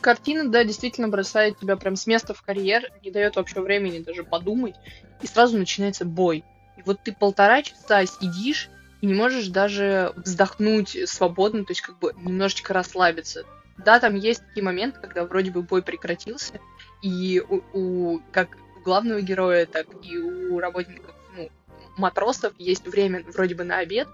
Картина, 0.00 0.48
да, 0.48 0.64
действительно 0.64 1.08
бросает 1.08 1.58
тебя 1.58 1.76
прям 1.76 1.96
с 1.96 2.06
места 2.06 2.32
в 2.32 2.42
карьер, 2.42 2.90
не 3.04 3.10
дает 3.10 3.36
вообще 3.36 3.60
времени 3.60 3.98
даже 3.98 4.24
подумать, 4.24 4.74
и 5.20 5.26
сразу 5.26 5.58
начинается 5.58 6.04
бой. 6.04 6.44
И 6.76 6.82
вот 6.82 7.00
ты 7.02 7.12
полтора 7.12 7.62
часа 7.62 8.04
сидишь 8.06 8.70
и 9.02 9.06
не 9.06 9.14
можешь 9.14 9.48
даже 9.48 10.12
вздохнуть 10.16 10.96
свободно, 11.08 11.64
то 11.64 11.72
есть 11.72 11.82
как 11.82 11.98
бы 11.98 12.14
немножечко 12.16 12.72
расслабиться. 12.72 13.44
Да, 13.78 13.98
там 13.98 14.14
есть 14.14 14.42
такие 14.46 14.62
моменты, 14.62 15.00
когда 15.00 15.24
вроде 15.24 15.50
бы 15.50 15.62
бой 15.62 15.82
прекратился, 15.82 16.60
и 17.02 17.42
у, 17.46 17.62
у 17.72 18.20
как 18.32 18.56
у 18.76 18.80
главного 18.80 19.20
героя, 19.20 19.66
так 19.66 19.86
и 20.02 20.18
у 20.18 20.58
работников, 20.58 21.14
ну, 21.36 21.50
матросов 21.96 22.52
есть 22.58 22.86
время 22.86 23.22
вроде 23.32 23.54
бы 23.54 23.64
на 23.64 23.78
обед, 23.78 24.08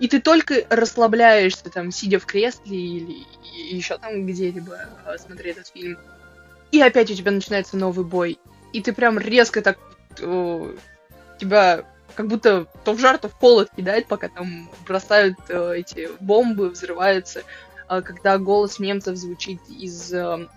и 0.00 0.08
ты 0.08 0.20
только 0.20 0.64
расслабляешься, 0.70 1.70
там, 1.70 1.90
сидя 1.90 2.18
в 2.18 2.26
кресле 2.26 2.76
или 2.76 3.26
еще 3.70 3.96
там 3.98 4.26
где-либо, 4.26 4.78
а, 5.04 5.18
смотря 5.18 5.52
этот 5.52 5.68
фильм. 5.68 5.98
И 6.72 6.80
опять 6.80 7.10
у 7.10 7.14
тебя 7.14 7.30
начинается 7.30 7.76
новый 7.76 8.04
бой. 8.04 8.38
И 8.72 8.80
ты 8.80 8.92
прям 8.92 9.18
резко 9.18 9.62
так 9.62 9.78
о, 10.20 10.74
тебя 11.38 11.84
как 12.14 12.28
будто 12.28 12.66
то 12.84 12.92
в 12.92 12.98
жар, 12.98 13.18
то 13.18 13.28
в 13.28 13.34
холод 13.34 13.70
кидает, 13.76 14.06
пока 14.06 14.28
там 14.28 14.70
бросают 14.86 15.36
э, 15.48 15.74
эти 15.76 16.08
бомбы, 16.20 16.70
взрываются. 16.70 17.42
Э, 17.88 18.02
когда 18.02 18.38
голос 18.38 18.78
немцев 18.78 19.16
звучит 19.16 19.60
из 19.68 20.12
э, 20.12 20.48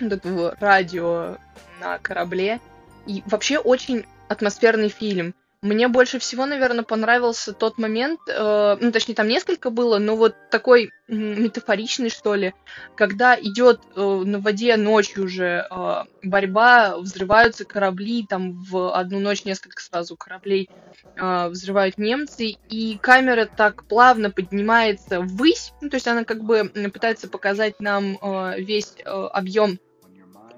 вот 0.00 0.12
этого 0.12 0.56
радио 0.60 1.36
на 1.80 1.98
корабле. 1.98 2.60
И 3.06 3.22
вообще 3.26 3.58
очень 3.58 4.04
атмосферный 4.28 4.88
фильм. 4.88 5.34
Мне 5.62 5.88
больше 5.88 6.18
всего, 6.18 6.44
наверное, 6.44 6.84
понравился 6.84 7.52
тот 7.54 7.78
момент, 7.78 8.20
э, 8.28 8.76
ну, 8.78 8.92
точнее, 8.92 9.14
там 9.14 9.26
несколько 9.26 9.70
было, 9.70 9.98
но 9.98 10.14
вот 10.14 10.34
такой 10.50 10.90
метафоричный, 11.08 12.10
что 12.10 12.34
ли, 12.34 12.54
когда 12.94 13.38
идет 13.40 13.80
э, 13.94 14.00
на 14.00 14.38
воде 14.38 14.76
ночью 14.76 15.24
уже 15.24 15.66
э, 15.68 16.04
борьба, 16.22 16.98
взрываются 16.98 17.64
корабли, 17.64 18.26
там 18.28 18.62
в 18.62 18.94
одну 18.94 19.18
ночь 19.18 19.44
несколько 19.44 19.82
сразу 19.82 20.14
кораблей 20.16 20.68
э, 21.16 21.48
взрывают 21.48 21.96
немцы, 21.96 22.56
и 22.68 22.98
камера 22.98 23.46
так 23.46 23.84
плавно 23.84 24.30
поднимается 24.30 25.20
ввысь, 25.20 25.72
ну, 25.80 25.88
то 25.88 25.96
есть 25.96 26.06
она 26.06 26.24
как 26.24 26.44
бы 26.44 26.70
пытается 26.92 27.28
показать 27.28 27.80
нам 27.80 28.18
э, 28.20 28.60
весь 28.60 28.94
э, 28.98 29.08
объем 29.08 29.78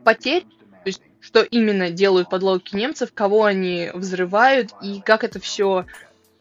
потерь, 0.04 0.44
что 1.20 1.42
именно 1.42 1.90
делают 1.90 2.30
подлодки 2.30 2.76
немцев, 2.76 3.10
кого 3.12 3.44
они 3.44 3.90
взрывают 3.92 4.70
и 4.82 5.00
как 5.00 5.24
это 5.24 5.40
все 5.40 5.86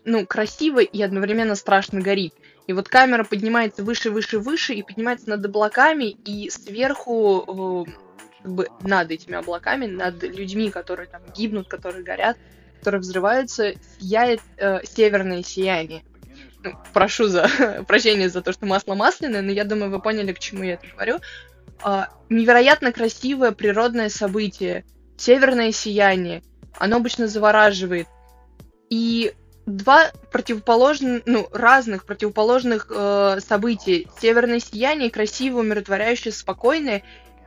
ну, 0.06 0.26
красиво 0.26 0.80
и 0.80 1.02
одновременно 1.02 1.56
страшно 1.56 2.02
горит. 2.02 2.34
И 2.68 2.74
вот 2.74 2.90
камера 2.90 3.24
поднимается 3.24 3.84
выше, 3.84 4.12
выше, 4.12 4.40
выше 4.40 4.74
и 4.74 4.84
поднимается 4.84 5.30
над 5.30 5.46
облаками, 5.46 6.18
и 6.26 6.50
сверху, 6.50 7.86
э, 7.88 7.92
как 8.44 8.52
бы 8.52 8.68
над 8.82 9.12
этими 9.12 9.36
облаками, 9.36 9.86
над 9.86 10.22
людьми, 10.24 10.70
которые 10.70 11.08
там 11.08 11.22
гибнут, 11.36 11.68
которые 11.70 12.04
горят, 12.04 12.38
которые 12.80 13.02
взрываются, 13.02 13.74
сияет 14.00 14.42
э, 14.58 14.80
северное 14.86 15.44
сияние. 15.44 16.04
Ну, 16.64 16.74
прошу 16.94 17.28
за 17.28 17.50
прощения 17.88 18.30
за 18.30 18.42
то, 18.42 18.52
что 18.52 18.66
масло 18.66 18.96
масляное, 18.96 19.42
но 19.42 19.52
я 19.52 19.64
думаю, 19.64 19.90
вы 19.90 20.02
поняли, 20.02 20.34
к 20.34 20.40
чему 20.40 20.64
я 20.64 20.74
это 20.74 20.88
говорю. 20.94 21.20
А, 21.82 22.10
невероятно 22.30 22.92
красивое 22.92 23.52
природное 23.52 24.10
событие. 24.10 24.86
Северное 25.18 25.72
сияние. 25.72 26.44
Оно 26.78 26.98
обычно 26.98 27.28
завораживает. 27.28 28.08
И 28.90 29.34
два 29.66 30.12
противоположных, 30.32 31.24
ну, 31.26 31.48
разных 31.52 32.06
противоположных 32.06 32.88
э, 32.90 33.40
события. 33.46 34.06
Северное 34.20 34.60
сияние, 34.60 35.12
красивое, 35.12 35.62
умиротворяющее, 35.62 36.32
спокойное, 36.32 37.04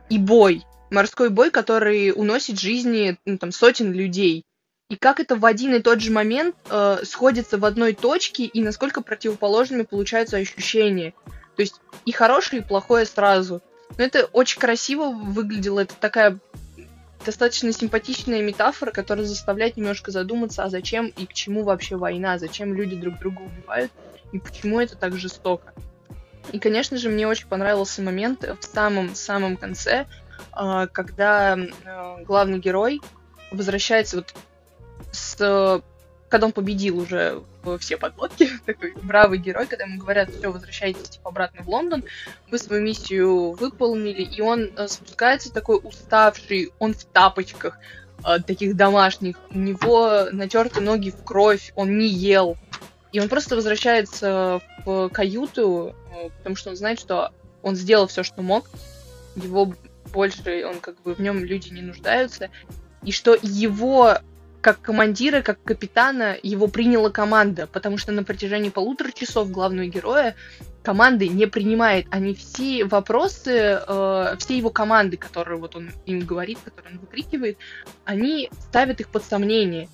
и 0.09 0.17
бой. 0.17 0.63
Морской 0.91 1.29
бой, 1.29 1.51
который 1.51 2.11
уносит 2.11 2.59
жизни 2.59 3.17
ну, 3.25 3.37
там, 3.37 3.51
сотен 3.51 3.93
людей. 3.93 4.45
И 4.89 4.97
как 4.97 5.21
это 5.21 5.37
в 5.37 5.45
один 5.45 5.73
и 5.73 5.79
тот 5.79 6.01
же 6.01 6.11
момент 6.11 6.55
э, 6.69 6.97
сходится 7.05 7.57
в 7.57 7.63
одной 7.63 7.93
точке, 7.93 8.43
и 8.43 8.61
насколько 8.61 9.01
противоположными 9.01 9.83
получаются 9.83 10.37
ощущения. 10.37 11.13
То 11.55 11.61
есть 11.61 11.79
и 12.05 12.11
хорошее, 12.11 12.61
и 12.61 12.65
плохое 12.65 13.05
сразу. 13.05 13.61
Но 13.97 14.03
это 14.03 14.25
очень 14.25 14.59
красиво 14.59 15.09
выглядело. 15.09 15.81
Это 15.81 15.95
такая 15.95 16.39
достаточно 17.25 17.71
симпатичная 17.71 18.41
метафора, 18.41 18.91
которая 18.91 19.25
заставляет 19.25 19.77
немножко 19.77 20.11
задуматься, 20.11 20.63
а 20.63 20.69
зачем 20.69 21.07
и 21.07 21.25
к 21.25 21.33
чему 21.33 21.63
вообще 21.63 21.95
война, 21.95 22.37
зачем 22.37 22.73
люди 22.73 22.95
друг 22.95 23.19
друга 23.19 23.41
убивают 23.41 23.91
и 24.31 24.39
почему 24.39 24.79
это 24.79 24.95
так 24.95 25.15
жестоко. 25.15 25.73
И, 26.51 26.59
конечно 26.59 26.97
же, 26.97 27.09
мне 27.09 27.27
очень 27.27 27.47
понравился 27.47 28.01
момент 28.01 28.43
в 28.43 28.63
самом-самом 28.63 29.57
конце, 29.57 30.07
а, 30.51 30.87
когда 30.87 31.57
а, 31.85 32.17
главный 32.23 32.59
герой 32.59 33.01
возвращается 33.51 34.17
вот 34.17 34.33
с 35.11 35.83
когда 36.31 36.47
он 36.47 36.53
победил 36.53 36.97
уже 36.97 37.43
все 37.79 37.97
подлодки, 37.97 38.49
такой 38.65 38.93
бравый 39.03 39.37
герой, 39.37 39.67
когда 39.67 39.83
ему 39.83 39.99
говорят, 39.99 40.29
все, 40.31 40.51
возвращайтесь 40.51 41.09
типа, 41.09 41.29
обратно 41.29 41.61
в 41.61 41.69
Лондон, 41.69 42.03
вы 42.49 42.57
свою 42.57 42.81
миссию 42.81 43.51
выполнили, 43.51 44.23
и 44.23 44.41
он 44.41 44.71
э, 44.75 44.87
спускается 44.87 45.51
такой 45.51 45.79
уставший, 45.83 46.71
он 46.79 46.93
в 46.93 47.03
тапочках, 47.03 47.77
э, 48.25 48.39
таких 48.39 48.77
домашних, 48.77 49.35
у 49.51 49.59
него 49.59 50.27
натерты 50.31 50.79
ноги 50.79 51.11
в 51.11 51.21
кровь, 51.23 51.73
он 51.75 51.97
не 51.97 52.07
ел, 52.07 52.57
и 53.11 53.19
он 53.19 53.27
просто 53.27 53.57
возвращается 53.57 54.61
в 54.85 55.09
каюту, 55.09 55.93
э, 56.15 56.29
потому 56.37 56.55
что 56.55 56.69
он 56.69 56.77
знает, 56.77 56.99
что 56.99 57.33
он 57.61 57.75
сделал 57.75 58.07
все, 58.07 58.23
что 58.23 58.41
мог, 58.41 58.69
его 59.35 59.73
больше, 60.13 60.65
он 60.65 60.79
как 60.79 61.01
бы 61.01 61.13
в 61.13 61.19
нем 61.19 61.43
люди 61.43 61.69
не 61.73 61.81
нуждаются, 61.81 62.49
и 63.03 63.11
что 63.11 63.37
его 63.41 64.17
как 64.61 64.81
командира, 64.81 65.41
как 65.41 65.61
капитана 65.63 66.37
его 66.41 66.67
приняла 66.67 67.09
команда, 67.09 67.67
потому 67.67 67.97
что 67.97 68.11
на 68.11 68.23
протяжении 68.23 68.69
полутора 68.69 69.11
часов 69.11 69.49
главного 69.49 69.87
героя 69.87 70.35
команды 70.83 71.27
не 71.27 71.47
принимает. 71.47 72.05
Они 72.11 72.33
все 72.35 72.85
вопросы, 72.85 73.81
э, 73.85 74.35
все 74.37 74.57
его 74.57 74.69
команды, 74.69 75.17
которые 75.17 75.57
вот 75.57 75.75
он 75.75 75.91
им 76.05 76.21
говорит, 76.21 76.59
которые 76.63 76.93
он 76.93 76.99
выкрикивает, 76.99 77.57
они 78.05 78.49
ставят 78.69 78.99
их 78.99 79.09
под 79.09 79.23
сомнение. 79.23 79.89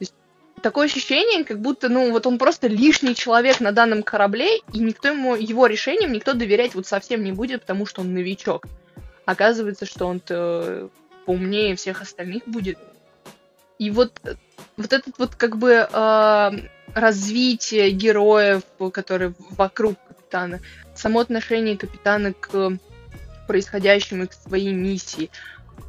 Есть, 0.00 0.14
такое 0.62 0.86
ощущение, 0.86 1.44
как 1.44 1.60
будто, 1.60 1.88
ну, 1.88 2.10
вот 2.10 2.26
он 2.26 2.38
просто 2.38 2.66
лишний 2.66 3.14
человек 3.14 3.60
на 3.60 3.70
данном 3.70 4.02
корабле, 4.02 4.58
и 4.72 4.78
никто 4.80 5.08
ему, 5.08 5.36
его 5.36 5.66
решениям 5.66 6.12
никто 6.12 6.34
доверять 6.34 6.74
вот 6.74 6.86
совсем 6.86 7.22
не 7.22 7.32
будет, 7.32 7.62
потому 7.62 7.86
что 7.86 8.00
он 8.00 8.14
новичок. 8.14 8.66
Оказывается, 9.24 9.86
что 9.86 10.06
он 10.06 10.20
поумнее 11.26 11.76
всех 11.76 12.02
остальных 12.02 12.44
будет. 12.46 12.78
И 13.78 13.90
вот, 13.90 14.20
вот 14.76 14.92
этот 14.92 15.18
вот 15.18 15.34
как 15.36 15.56
бы 15.56 15.88
э, 15.90 16.50
развитие 16.94 17.90
героев, 17.92 18.62
которые 18.92 19.34
вокруг 19.50 19.96
капитана, 20.08 20.60
само 20.94 21.20
отношение 21.20 21.76
капитана 21.76 22.32
к 22.32 22.78
происходящему 23.46 24.28
к 24.28 24.32
своей 24.32 24.72
миссии, 24.72 25.30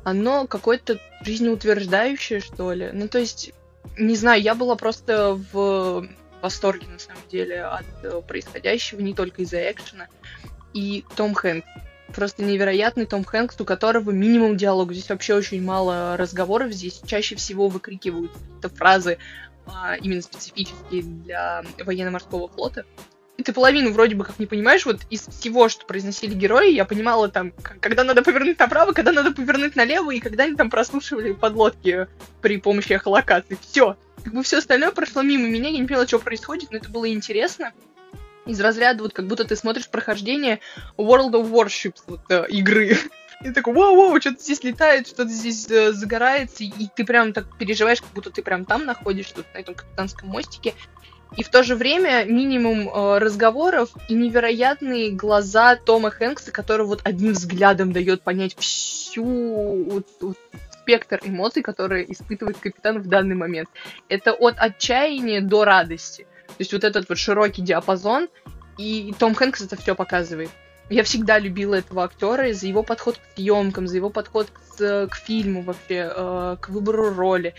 оно 0.04 0.48
какое-то 0.48 1.00
жизнеутверждающее, 1.22 2.40
что 2.40 2.72
ли. 2.74 2.90
Ну, 2.94 3.08
то 3.08 3.20
есть, 3.20 3.52
не 3.98 4.16
знаю, 4.16 4.42
я 4.42 4.56
была 4.56 4.76
просто 4.76 5.34
в 5.52 6.08
восторге, 6.42 6.88
на 6.88 7.00
самом 7.00 7.22
деле, 7.30 7.64
от 7.64 7.86
э, 8.04 8.22
происходящего, 8.26 9.02
не 9.02 9.14
только 9.14 9.42
из-за 9.42 9.72
экшена. 9.72 10.08
И 10.74 11.04
Том 11.16 11.34
Хэнкс 11.34 11.68
просто 12.14 12.44
невероятный 12.44 13.06
Том 13.06 13.24
Хэнкс, 13.24 13.60
у 13.60 13.66
которого 13.66 14.12
минимум 14.12 14.58
диалога. 14.58 14.94
Здесь 14.94 15.10
вообще 15.10 15.36
очень 15.36 15.64
мало 15.64 16.18
разговоров, 16.18 16.72
здесь 16.72 17.02
чаще 17.06 17.36
всего 17.36 17.68
выкрикивают 17.68 18.32
какие-то 18.32 18.70
фразы 18.70 19.18
а, 19.66 19.96
именно 19.96 20.22
специфические 20.22 21.04
для 21.04 21.64
военно-морского 21.84 22.48
флота. 22.48 22.86
И 23.38 23.44
ты 23.44 23.54
половину 23.54 23.94
вроде 23.94 24.16
бы 24.16 24.26
как 24.26 24.38
не 24.38 24.46
понимаешь, 24.46 24.86
вот 24.86 25.00
из 25.10 25.26
всего, 25.28 25.70
что 25.70 25.86
произносили 25.86 26.34
герои, 26.34 26.74
я 26.74 26.84
понимала 26.84 27.30
там, 27.30 27.54
когда 27.80 28.04
надо 28.04 28.22
повернуть 28.22 28.60
направо, 28.60 28.92
когда 28.92 29.14
надо 29.14 29.32
повернуть 29.32 29.78
налево, 29.78 30.12
и 30.12 30.20
когда 30.20 30.44
они 30.44 30.56
там 30.56 30.70
прослушивали 30.70 31.32
подлодки 31.32 32.08
при 32.42 32.58
помощи 32.58 32.94
эхолокации. 32.94 33.58
Все. 33.62 33.96
Как 34.26 34.34
бы 34.34 34.44
все 34.44 34.58
остальное 34.58 34.92
прошло 34.92 35.22
мимо 35.22 35.48
меня, 35.48 35.70
я 35.70 35.80
не 35.80 35.88
поняла, 35.88 36.06
что 36.06 36.20
происходит, 36.20 36.72
но 36.72 36.78
это 36.78 36.90
было 36.90 37.10
интересно 37.10 37.72
из 38.46 38.60
разряда, 38.60 39.04
вот 39.04 39.14
как 39.14 39.28
будто 39.28 39.46
ты 39.46 39.56
смотришь 39.56 39.90
прохождение 39.90 40.60
World 40.98 41.32
of 41.32 41.52
Warships 41.52 42.02
вот, 42.08 42.22
э, 42.30 42.46
игры. 42.50 42.98
И 43.44 43.52
такой, 43.52 43.74
вау-вау, 43.74 44.20
что-то 44.20 44.42
здесь 44.42 44.64
летает, 44.64 45.08
что-то 45.08 45.30
здесь 45.30 45.70
э, 45.70 45.94
загорается, 45.94 46.66
и 46.66 46.88
ты 46.94 47.06
прям 47.06 47.32
так 47.32 47.58
переживаешь, 47.58 48.02
как 48.02 48.10
будто 48.12 48.32
ты 48.32 48.42
прям 48.42 48.66
там 48.66 48.86
находишься, 48.86 49.36
вот, 49.38 49.46
на 49.54 49.60
этом 49.60 49.76
капитанском 49.76 50.28
мостике. 50.28 50.74
И 51.38 51.44
в 51.44 51.50
то 51.50 51.64
же 51.64 51.76
время 51.76 52.26
минимум 52.26 52.90
э, 52.90 53.18
разговоров 53.20 53.92
и 54.10 54.14
невероятные 54.14 55.12
глаза 55.12 55.78
Тома 55.78 56.10
Хэнкса, 56.12 56.52
который 56.52 56.86
вот 56.86 57.02
одним 57.06 57.34
взглядом 57.34 57.94
дает 57.94 58.24
понять 58.24 58.58
всю 58.58 59.24
вот, 59.24 60.08
вот, 60.20 60.38
спектр 60.72 61.20
эмоций, 61.24 61.62
которые 61.62 62.12
испытывает 62.12 62.58
капитан 62.58 63.00
в 63.00 63.08
данный 63.08 63.36
момент. 63.36 63.70
Это 64.10 64.34
от 64.34 64.56
отчаяния 64.58 65.40
до 65.40 65.64
радости. 65.64 66.26
То 66.50 66.56
есть 66.60 66.74
вот 66.74 66.84
этот 66.84 67.08
вот 67.10 67.18
широкий 67.18 67.62
диапазон, 67.62 68.30
и 68.78 69.14
Том 69.18 69.36
Хэнкс 69.36 69.62
это 69.62 69.76
все 69.76 69.96
показывает. 69.96 70.50
Я 70.90 71.04
всегда 71.04 71.38
любила 71.38 71.76
этого 71.76 72.04
актера 72.04 72.52
за 72.54 72.66
его 72.66 72.82
подход 72.82 73.18
к 73.18 73.36
съемкам, 73.36 73.88
за 73.88 73.98
его 73.98 74.10
подход 74.10 74.48
к, 74.50 75.08
к 75.08 75.16
фильму 75.16 75.62
вообще, 75.62 76.12
э, 76.16 76.58
к 76.60 76.70
выбору 76.70 77.14
роли. 77.14 77.54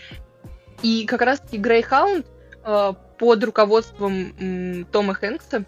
И 0.81 1.05
как 1.05 1.21
раз-таки 1.21 1.57
Грейхаунд 1.57 2.25
э, 2.63 2.93
под 3.17 3.43
руководством 3.43 4.85
Тома 4.91 5.13
Хэнкса, 5.13 5.65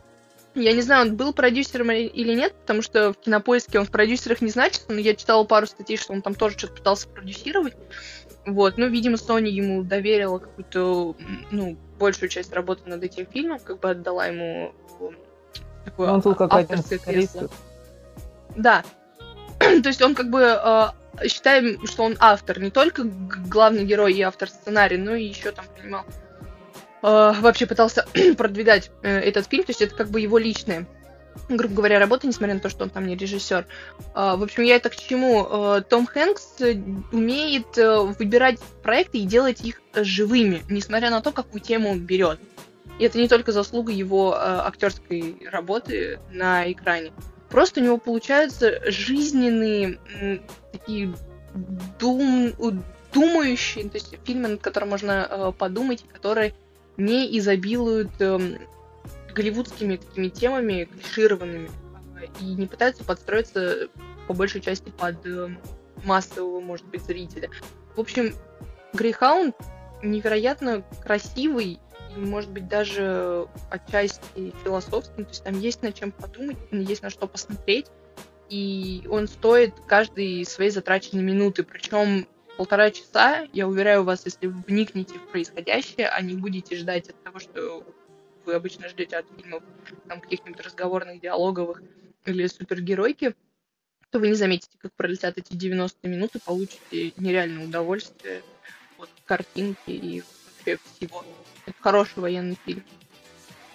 я 0.56 0.74
не 0.74 0.82
знаю, 0.82 1.08
он 1.08 1.16
был 1.16 1.34
продюсером 1.34 1.92
или 1.92 2.34
нет, 2.34 2.54
потому 2.54 2.82
что 2.82 3.13
в 3.13 3.18
кинопоиске 3.18 3.80
он 3.80 3.86
в 3.86 3.92
продюсерах 3.92 4.42
не 4.42 4.50
значится, 4.50 4.92
но 4.92 5.00
я 5.00 5.16
читала 5.16 5.44
пару 5.44 5.66
статей, 5.66 5.98
что 5.98 6.13
он 6.13 6.22
там 6.22 6.36
тоже 6.36 6.58
что-то 6.58 6.76
пытался 6.76 7.08
продюсировать. 7.08 7.76
Вот, 8.46 8.78
ну, 8.78 8.88
видимо, 8.88 9.16
Sony 9.16 9.50
ему 9.50 9.84
доверила 9.84 10.39
какую-то, 10.39 11.16
ну, 11.52 11.78
большую 11.98 12.30
часть 12.30 12.54
работы 12.54 12.89
над 12.89 13.04
этим 13.04 13.26
фильмом, 13.26 13.60
как 13.60 13.80
бы 13.80 13.89
отдала 13.92 14.28
ему 14.28 14.74
такое 15.84 16.12
он 16.12 16.22
был 16.22 16.36
как 16.36 16.54
авторское 16.54 17.00
кресло. 17.00 17.50
Да. 18.56 18.84
То 19.60 19.88
есть 19.88 20.02
он 20.02 20.16
как 20.16 20.30
бы 20.30 20.42
э, 20.42 21.28
считаем, 21.28 21.86
что 21.86 22.04
он 22.04 22.16
автор, 22.20 22.60
не 22.60 22.72
только 22.72 23.04
главный 23.04 23.86
герой 23.86 24.13
и 24.13 24.22
автор 24.22 24.50
сценария, 24.50 24.98
но 24.98 25.16
и 25.16 25.26
еще 25.26 25.52
там 25.52 25.66
понимал, 25.78 26.06
вообще 27.04 27.66
пытался 27.66 28.06
продвигать 28.38 28.89
э, 29.02 29.20
этот 29.20 29.48
фильм, 29.48 29.63
то 29.63 29.72
есть 29.72 29.82
это 29.82 29.94
как 29.94 30.10
бы 30.10 30.22
его 30.22 30.38
личное 30.38 30.88
грубо 31.50 31.74
говоря, 31.78 31.98
работы, 31.98 32.28
несмотря 32.28 32.54
на 32.54 32.60
то, 32.60 32.70
что 32.70 32.84
он 32.84 32.92
там 32.92 33.08
не 33.08 33.16
режиссер. 33.16 33.66
А, 34.13 34.36
в 34.36 34.44
общем, 34.44 34.62
я 34.62 34.76
это 34.76 34.92
к 34.92 34.96
чему? 34.96 35.82
Том 35.89 36.06
Хэнкс 36.06 36.60
умеет 37.12 37.76
э, 37.76 38.02
выбирать 38.02 38.60
проекты 38.84 39.18
и 39.18 39.26
делать 39.26 39.62
их 39.62 39.82
живыми, 39.96 40.62
несмотря 40.70 41.10
на 41.10 41.22
то, 41.22 41.32
какую 41.32 41.60
тему 41.60 41.89
он 41.89 42.02
берет. 42.02 42.39
И 43.00 43.04
это 43.04 43.18
не 43.18 43.28
только 43.28 43.52
заслуга 43.52 43.92
его 43.92 44.36
актерской 44.39 45.38
работы 45.52 46.20
на 46.32 46.72
экране. 46.72 47.12
Просто 47.50 47.82
у 47.82 47.84
него 47.84 47.98
получаются 47.98 48.80
жизненные 48.92 49.98
такие 50.72 51.16
дум, 52.00 52.54
думающие, 53.12 53.89
то 53.89 53.96
есть 53.98 54.16
фильмы, 54.24 54.50
над 54.50 54.62
которым 54.62 54.89
можно 54.89 55.52
подумать, 55.58 56.06
которые 56.13 56.54
не 56.98 57.38
изобилуют 57.38 58.12
эм, 58.20 58.58
голливудскими 59.34 59.98
такими 59.98 60.30
темами, 60.30 60.86
клишированными, 60.86 61.70
и 62.40 62.46
не 62.46 62.68
пытаются 62.68 63.04
подстроиться 63.04 63.90
по 64.28 64.34
большей 64.34 64.62
части 64.62 64.90
под 64.90 65.26
э, 65.26 65.50
массового, 66.04 66.60
может 66.62 66.86
быть, 66.88 67.04
зрителя. 67.04 67.50
В 67.96 68.00
общем, 68.00 68.34
Грейхаунд 68.94 69.56
невероятно 70.02 70.84
красивый 71.04 71.80
и, 72.16 72.20
может 72.20 72.52
быть, 72.52 72.68
даже 72.68 73.48
отчасти 73.70 74.54
философский. 74.64 75.24
То 75.24 75.30
есть 75.30 75.44
там 75.44 75.60
есть 75.60 75.82
над 75.82 75.96
чем 75.96 76.12
подумать, 76.12 76.58
есть 76.72 77.02
на 77.02 77.10
что 77.10 77.28
посмотреть. 77.28 77.88
И 78.50 79.04
он 79.10 79.28
стоит 79.28 79.74
каждой 79.88 80.46
своей 80.46 80.70
затраченной 80.70 81.24
минуты. 81.24 81.64
Причем 81.64 82.28
полтора 82.58 82.92
часа, 82.92 83.48
я 83.54 83.68
уверяю 83.68 84.04
вас, 84.04 84.26
если 84.26 84.48
вы 84.48 84.62
вникнете 84.68 85.20
в 85.20 85.32
происходящее, 85.32 86.08
а 86.08 86.22
не 86.22 86.36
будете 86.36 86.76
ждать 86.76 87.10
от 87.10 87.24
того, 87.24 87.39
что 87.39 87.84
вы 88.46 88.54
обычно 88.54 88.88
ждете 88.89 89.18
от 89.18 89.26
фильмов, 89.38 89.63
там, 90.08 90.20
каких-нибудь 90.22 90.62
разговорных, 90.62 91.22
диалоговых 91.22 91.82
или 92.26 92.48
супергеройки, 92.48 93.36
то 94.12 94.20
вы 94.20 94.28
не 94.28 94.36
заметите, 94.36 94.78
как 94.80 94.92
пролетят 94.94 95.38
эти 95.38 95.54
90 95.54 96.08
минут 96.08 96.36
и 96.36 96.39
получите 96.39 97.13
нереальное 97.18 97.66
удовольствие 97.66 98.44
от 98.98 99.10
картинки 99.26 99.89
и 99.89 100.22
вообще 100.22 100.78
всего. 100.84 101.24
Это 101.66 101.76
хороший 101.82 102.20
военный 102.20 102.58
фильм. 102.66 102.84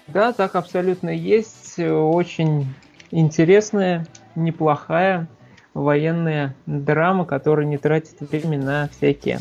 Да, 0.07 0.33
так 0.33 0.55
абсолютно 0.55 1.11
есть. 1.11 1.79
Очень 1.79 2.67
интересная, 3.11 4.07
неплохая 4.37 5.29
военная 5.75 6.55
драма, 6.67 7.25
которая 7.25 7.67
не 7.67 7.79
тратит 7.79 8.21
время 8.21 8.59
на 8.59 8.89
всякие 8.89 9.39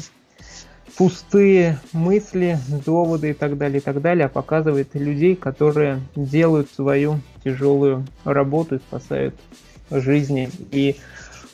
пустые 0.98 1.80
мысли, 1.94 2.58
доводы 2.86 3.32
и 3.32 3.34
так 3.34 3.58
далее, 3.58 3.80
и 3.80 3.82
так 3.82 4.02
далее, 4.02 4.26
а 4.26 4.30
показывает 4.30 4.96
людей, 4.96 5.36
которые 5.36 6.02
делают 6.16 6.70
свою 6.72 7.20
тяжелую 7.44 8.06
работу 8.24 8.76
и 8.76 8.80
спасают 8.80 9.36
жизни 9.92 10.50
и 10.72 10.96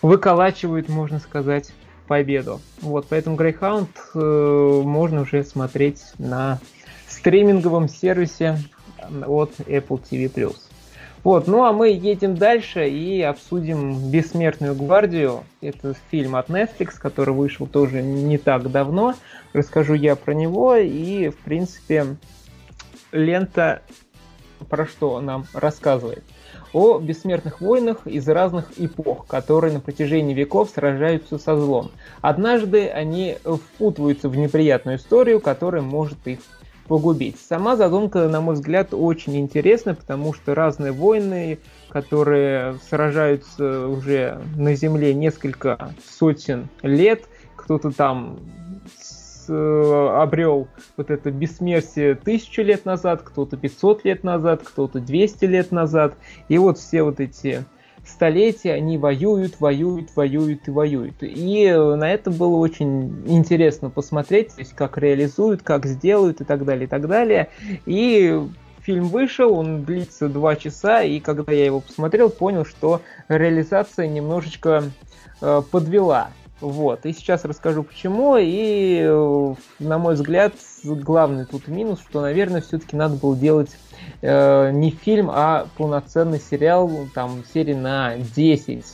выколачивают, 0.01 0.89
можно 0.89 1.19
сказать, 1.19 1.73
победу. 2.07 2.61
Вот, 2.81 3.07
поэтому 3.09 3.35
Greyhound 3.35 3.89
э, 4.15 4.81
можно 4.83 5.21
уже 5.21 5.43
смотреть 5.43 6.01
на 6.17 6.59
стриминговом 7.07 7.87
сервисе 7.87 8.59
от 9.25 9.51
Apple 9.59 10.01
TV+. 10.09 10.55
Вот, 11.23 11.47
ну 11.47 11.63
а 11.63 11.71
мы 11.71 11.89
едем 11.89 12.35
дальше 12.35 12.89
и 12.89 13.21
обсудим 13.21 14.11
«Бессмертную 14.11 14.75
гвардию». 14.75 15.45
Это 15.61 15.95
фильм 16.11 16.35
от 16.35 16.49
Netflix, 16.49 16.95
который 16.99 17.33
вышел 17.33 17.65
тоже 17.65 18.01
не 18.01 18.37
так 18.37 18.69
давно. 18.69 19.15
Расскажу 19.53 19.93
я 19.93 20.17
про 20.17 20.33
него 20.33 20.75
и, 20.75 21.29
в 21.29 21.37
принципе, 21.37 22.17
лента 23.13 23.83
про 24.69 24.85
что 24.85 25.21
нам 25.21 25.45
рассказывает? 25.53 26.23
О 26.73 26.99
бессмертных 26.99 27.61
войнах 27.61 28.05
из 28.05 28.27
разных 28.27 28.71
эпох, 28.77 29.25
которые 29.25 29.73
на 29.73 29.79
протяжении 29.79 30.33
веков 30.33 30.71
сражаются 30.71 31.37
со 31.37 31.55
злом. 31.55 31.91
Однажды 32.19 32.89
они 32.89 33.37
впутываются 33.45 34.27
в 34.27 34.35
неприятную 34.35 34.97
историю, 34.97 35.39
которая 35.39 35.83
может 35.83 36.17
их 36.25 36.39
погубить. 36.87 37.37
Сама 37.39 37.75
задумка, 37.75 38.27
на 38.27 38.41
мой 38.41 38.55
взгляд, 38.55 38.89
очень 38.93 39.37
интересна, 39.37 39.95
потому 39.95 40.33
что 40.33 40.55
разные 40.55 40.91
войны, 40.91 41.59
которые 41.89 42.75
сражаются 42.89 43.87
уже 43.87 44.39
на 44.55 44.75
Земле 44.75 45.13
несколько 45.13 45.93
сотен 46.05 46.67
лет, 46.81 47.23
кто-то 47.55 47.91
там 47.91 48.39
э, 49.47 50.09
обрел 50.17 50.67
вот 50.97 51.09
это 51.11 51.31
бессмертие 51.31 52.15
тысячу 52.15 52.61
лет 52.61 52.85
назад, 52.85 53.21
кто-то 53.23 53.55
500 53.55 54.03
лет 54.05 54.23
назад, 54.23 54.61
кто-то 54.63 54.99
200 54.99 55.45
лет 55.45 55.71
назад. 55.71 56.15
И 56.49 56.57
вот 56.57 56.77
все 56.77 57.03
вот 57.03 57.19
эти 57.19 57.63
столетия 58.05 58.73
они 58.73 58.97
воюют, 58.97 59.59
воюют, 59.59 60.15
воюют 60.15 60.67
и 60.67 60.71
воюют. 60.71 61.15
И 61.21 61.65
э, 61.65 61.95
на 61.95 62.11
это 62.11 62.31
было 62.31 62.57
очень 62.57 63.23
интересно 63.27 63.89
посмотреть, 63.89 64.55
то 64.55 64.59
есть 64.59 64.73
как 64.73 64.97
реализуют, 64.97 65.61
как 65.61 65.85
сделают 65.85 66.41
и 66.41 66.43
так 66.43 66.65
далее, 66.65 66.85
и 66.85 66.87
так 66.87 67.07
далее. 67.07 67.49
И 67.85 68.41
фильм 68.81 69.07
вышел, 69.07 69.53
он 69.53 69.83
длится 69.83 70.27
два 70.27 70.55
часа, 70.55 71.01
и 71.01 71.19
когда 71.19 71.51
я 71.53 71.65
его 71.65 71.79
посмотрел, 71.79 72.29
понял, 72.29 72.65
что 72.65 73.01
реализация 73.29 74.07
немножечко 74.07 74.83
э, 75.41 75.61
подвела. 75.71 76.29
Вот. 76.63 77.05
И 77.05 77.11
сейчас 77.11 77.43
расскажу 77.43 77.83
почему. 77.83 78.37
И, 78.39 79.01
э, 79.05 79.55
на 79.79 79.97
мой 79.97 80.13
взгляд, 80.13 80.53
главный 80.85 81.43
тут 81.43 81.67
минус, 81.67 81.99
что, 81.99 82.21
наверное, 82.21 82.61
все-таки 82.61 82.95
надо 82.95 83.15
было 83.15 83.35
делать 83.35 83.71
э, 84.21 84.71
не 84.71 84.91
фильм, 84.91 85.29
а 85.29 85.67
полноценный 85.75 86.39
сериал, 86.39 86.89
там, 87.13 87.43
серии 87.53 87.73
на 87.73 88.15
10. 88.15 88.85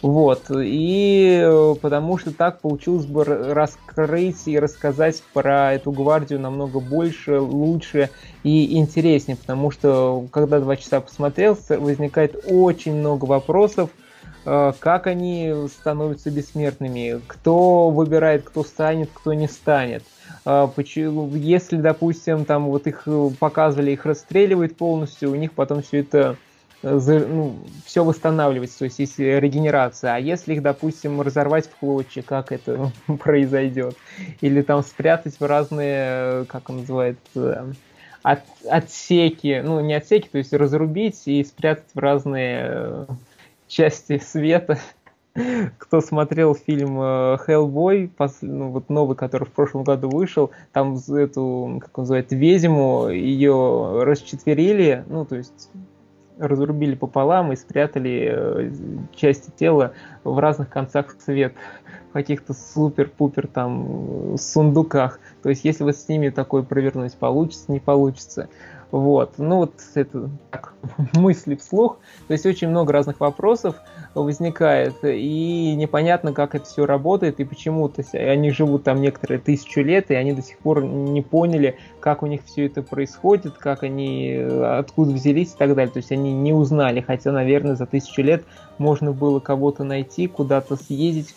Вот. 0.00 0.44
И 0.56 1.42
э, 1.44 1.74
потому 1.82 2.16
что 2.16 2.32
так 2.32 2.62
получилось 2.62 3.04
бы 3.04 3.24
раскрыть 3.24 4.48
и 4.48 4.58
рассказать 4.58 5.22
про 5.34 5.74
эту 5.74 5.92
гвардию 5.92 6.40
намного 6.40 6.80
больше, 6.80 7.40
лучше 7.40 8.08
и 8.42 8.78
интереснее. 8.78 9.36
Потому 9.36 9.70
что, 9.70 10.24
когда 10.32 10.60
два 10.60 10.76
часа 10.76 11.02
посмотрел, 11.02 11.58
возникает 11.68 12.42
очень 12.48 12.94
много 12.94 13.26
вопросов, 13.26 13.90
Э, 13.90 13.99
как 14.44 15.06
они 15.06 15.52
становятся 15.68 16.30
бессмертными, 16.30 17.20
кто 17.26 17.90
выбирает, 17.90 18.44
кто 18.44 18.64
станет, 18.64 19.10
кто 19.12 19.34
не 19.34 19.48
станет. 19.48 20.02
Э, 20.44 20.68
почему, 20.74 21.28
если, 21.34 21.76
допустим, 21.76 22.44
там 22.44 22.66
вот 22.66 22.86
их 22.86 23.06
показывали, 23.38 23.92
их 23.92 24.06
расстреливают 24.06 24.76
полностью, 24.76 25.30
у 25.30 25.34
них 25.34 25.52
потом 25.52 25.82
все 25.82 26.00
это 26.00 26.36
э, 26.82 27.26
ну, 27.28 27.56
все 27.84 28.04
восстанавливается, 28.04 28.80
то 28.80 28.84
есть 28.84 28.98
есть 28.98 29.18
регенерация. 29.18 30.14
А 30.14 30.18
если 30.18 30.54
их, 30.54 30.62
допустим, 30.62 31.20
разорвать 31.20 31.66
в 31.66 31.76
клочья, 31.76 32.22
как 32.22 32.52
это 32.52 32.90
произойдет? 33.18 33.96
Или 34.40 34.62
там 34.62 34.82
спрятать 34.82 35.38
в 35.38 35.44
разные, 35.44 36.44
как 36.46 36.70
он 36.70 36.78
называется, 36.78 37.74
от, 38.22 38.40
отсеки, 38.68 39.62
ну 39.64 39.80
не 39.80 39.94
отсеки, 39.94 40.28
то 40.28 40.38
есть 40.38 40.52
разрубить 40.52 41.22
и 41.26 41.42
спрятать 41.42 41.88
в 41.94 41.98
разные 41.98 43.06
части 43.70 44.18
света. 44.18 44.78
Кто 45.78 46.00
смотрел 46.00 46.56
фильм 46.56 47.00
Hellboy, 47.00 48.10
ну, 48.42 48.70
вот 48.70 48.90
новый, 48.90 49.16
который 49.16 49.44
в 49.44 49.52
прошлом 49.52 49.84
году 49.84 50.10
вышел, 50.10 50.50
там 50.72 50.96
эту, 50.96 51.78
как 51.80 51.96
он 51.96 52.02
называется, 52.02 52.34
ведьму, 52.34 53.08
ее 53.08 54.02
расчетверили, 54.02 55.04
ну, 55.08 55.24
то 55.24 55.36
есть 55.36 55.70
разрубили 56.40 56.94
пополам 56.94 57.52
и 57.52 57.56
спрятали 57.56 58.32
э, 58.32 58.70
части 59.14 59.52
тела 59.54 59.92
в 60.24 60.38
разных 60.38 60.70
концах 60.70 61.14
света, 61.24 61.54
в 62.10 62.12
каких-то 62.14 62.54
супер-пупер 62.54 63.46
там 63.46 64.36
сундуках. 64.38 65.20
То 65.42 65.50
есть, 65.50 65.64
если 65.64 65.84
вы 65.84 65.92
с 65.92 66.08
ними 66.08 66.30
такое 66.30 66.62
провернуть 66.62 67.14
получится, 67.14 67.70
не 67.70 67.78
получится. 67.78 68.48
Вот. 68.90 69.34
Ну 69.38 69.58
вот 69.58 69.74
это 69.94 70.30
так, 70.50 70.74
мысли 71.14 71.54
вслух. 71.54 71.98
То 72.26 72.32
есть 72.32 72.44
очень 72.44 72.68
много 72.68 72.92
разных 72.92 73.20
вопросов 73.20 73.76
возникает, 74.14 74.96
и 75.04 75.74
непонятно, 75.76 76.32
как 76.32 76.54
это 76.54 76.64
все 76.64 76.86
работает, 76.86 77.38
и 77.38 77.44
почему. 77.44 77.88
То 77.88 78.02
есть 78.02 78.14
они 78.14 78.50
живут 78.50 78.84
там 78.84 79.00
некоторые 79.00 79.38
тысячу 79.38 79.80
лет, 79.80 80.10
и 80.10 80.14
они 80.14 80.32
до 80.32 80.42
сих 80.42 80.58
пор 80.58 80.82
не 80.82 81.22
поняли, 81.22 81.78
как 82.00 82.22
у 82.22 82.26
них 82.26 82.40
все 82.44 82.66
это 82.66 82.82
происходит, 82.82 83.54
как 83.58 83.84
они, 83.84 84.34
откуда 84.34 85.12
взялись 85.12 85.54
и 85.54 85.56
так 85.56 85.74
далее. 85.74 85.92
То 85.92 85.98
есть 85.98 86.10
они 86.10 86.32
не 86.32 86.52
узнали, 86.52 87.00
хотя, 87.00 87.30
наверное, 87.30 87.76
за 87.76 87.86
тысячу 87.86 88.22
лет 88.22 88.44
можно 88.78 89.12
было 89.12 89.38
кого-то 89.38 89.84
найти, 89.84 90.26
куда-то 90.26 90.76
съездить, 90.76 91.34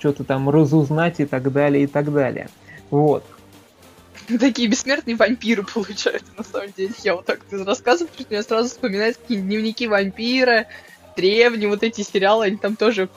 что-то 0.00 0.24
там 0.24 0.50
разузнать 0.50 1.20
и 1.20 1.26
так 1.26 1.52
далее, 1.52 1.84
и 1.84 1.86
так 1.86 2.12
далее. 2.12 2.48
Вот. 2.90 3.22
такие 4.40 4.68
бессмертные 4.68 5.16
вампиры 5.16 5.62
получаются, 5.62 6.30
на 6.36 6.44
самом 6.44 6.72
деле. 6.72 6.92
Я 7.02 7.14
вот 7.14 7.26
так 7.26 7.40
рассказываю, 7.50 8.12
что 8.14 8.26
мне 8.28 8.42
сразу 8.42 8.68
вспоминают 8.68 9.16
какие 9.16 9.40
дневники 9.40 9.86
вампира, 9.86 10.66
древние 11.16 11.68
вот 11.68 11.82
эти 11.82 12.02
сериалы, 12.02 12.46
они 12.46 12.56
там 12.56 12.76
тоже 12.76 13.08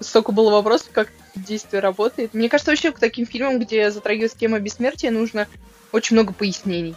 столько 0.00 0.32
было 0.32 0.50
вопросов, 0.50 0.88
как 0.92 1.08
действие 1.34 1.80
работает. 1.80 2.34
Мне 2.34 2.48
кажется, 2.48 2.70
вообще 2.70 2.92
к 2.92 2.98
таким 2.98 3.26
фильмам, 3.26 3.58
где 3.58 3.90
затрагивается 3.90 4.38
тема 4.38 4.60
бессмертия, 4.60 5.10
нужно 5.10 5.48
очень 5.92 6.16
много 6.16 6.32
пояснений. 6.32 6.94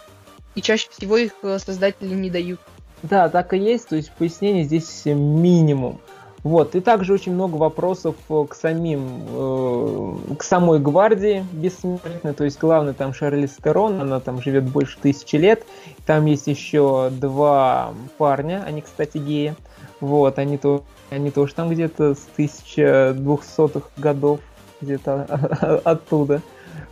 И 0.54 0.62
чаще 0.62 0.88
всего 0.90 1.16
их 1.16 1.32
э, 1.42 1.58
создатели 1.58 2.14
не 2.14 2.30
дают. 2.30 2.60
Да, 3.02 3.28
так 3.28 3.52
и 3.54 3.58
есть, 3.58 3.88
то 3.88 3.96
есть 3.96 4.10
пояснений 4.12 4.64
здесь 4.64 5.02
минимум. 5.04 6.00
Вот, 6.44 6.76
и 6.76 6.80
также 6.80 7.12
очень 7.12 7.32
много 7.32 7.56
вопросов 7.56 8.14
э, 8.28 8.46
к 8.48 8.54
самим, 8.54 9.24
э, 9.28 10.34
к 10.38 10.44
самой 10.44 10.78
гвардии 10.78 11.44
бессмертной, 11.52 12.32
то 12.32 12.44
есть 12.44 12.60
главный 12.60 12.94
там 12.94 13.12
Шарлиз 13.12 13.56
Терон, 13.62 14.00
она 14.00 14.20
там 14.20 14.40
живет 14.40 14.64
больше 14.64 14.98
тысячи 15.00 15.34
лет, 15.34 15.66
там 16.06 16.26
есть 16.26 16.46
еще 16.46 17.10
два 17.10 17.92
парня, 18.18 18.62
они, 18.64 18.82
кстати, 18.82 19.18
геи, 19.18 19.56
вот, 20.00 20.38
они, 20.38 20.58
то, 20.58 20.84
они 21.10 21.32
тоже 21.32 21.54
там 21.54 21.70
где-то 21.70 22.14
с 22.14 22.28
1200-х 22.36 23.88
годов, 23.96 24.38
где-то 24.80 25.80
оттуда, 25.84 26.40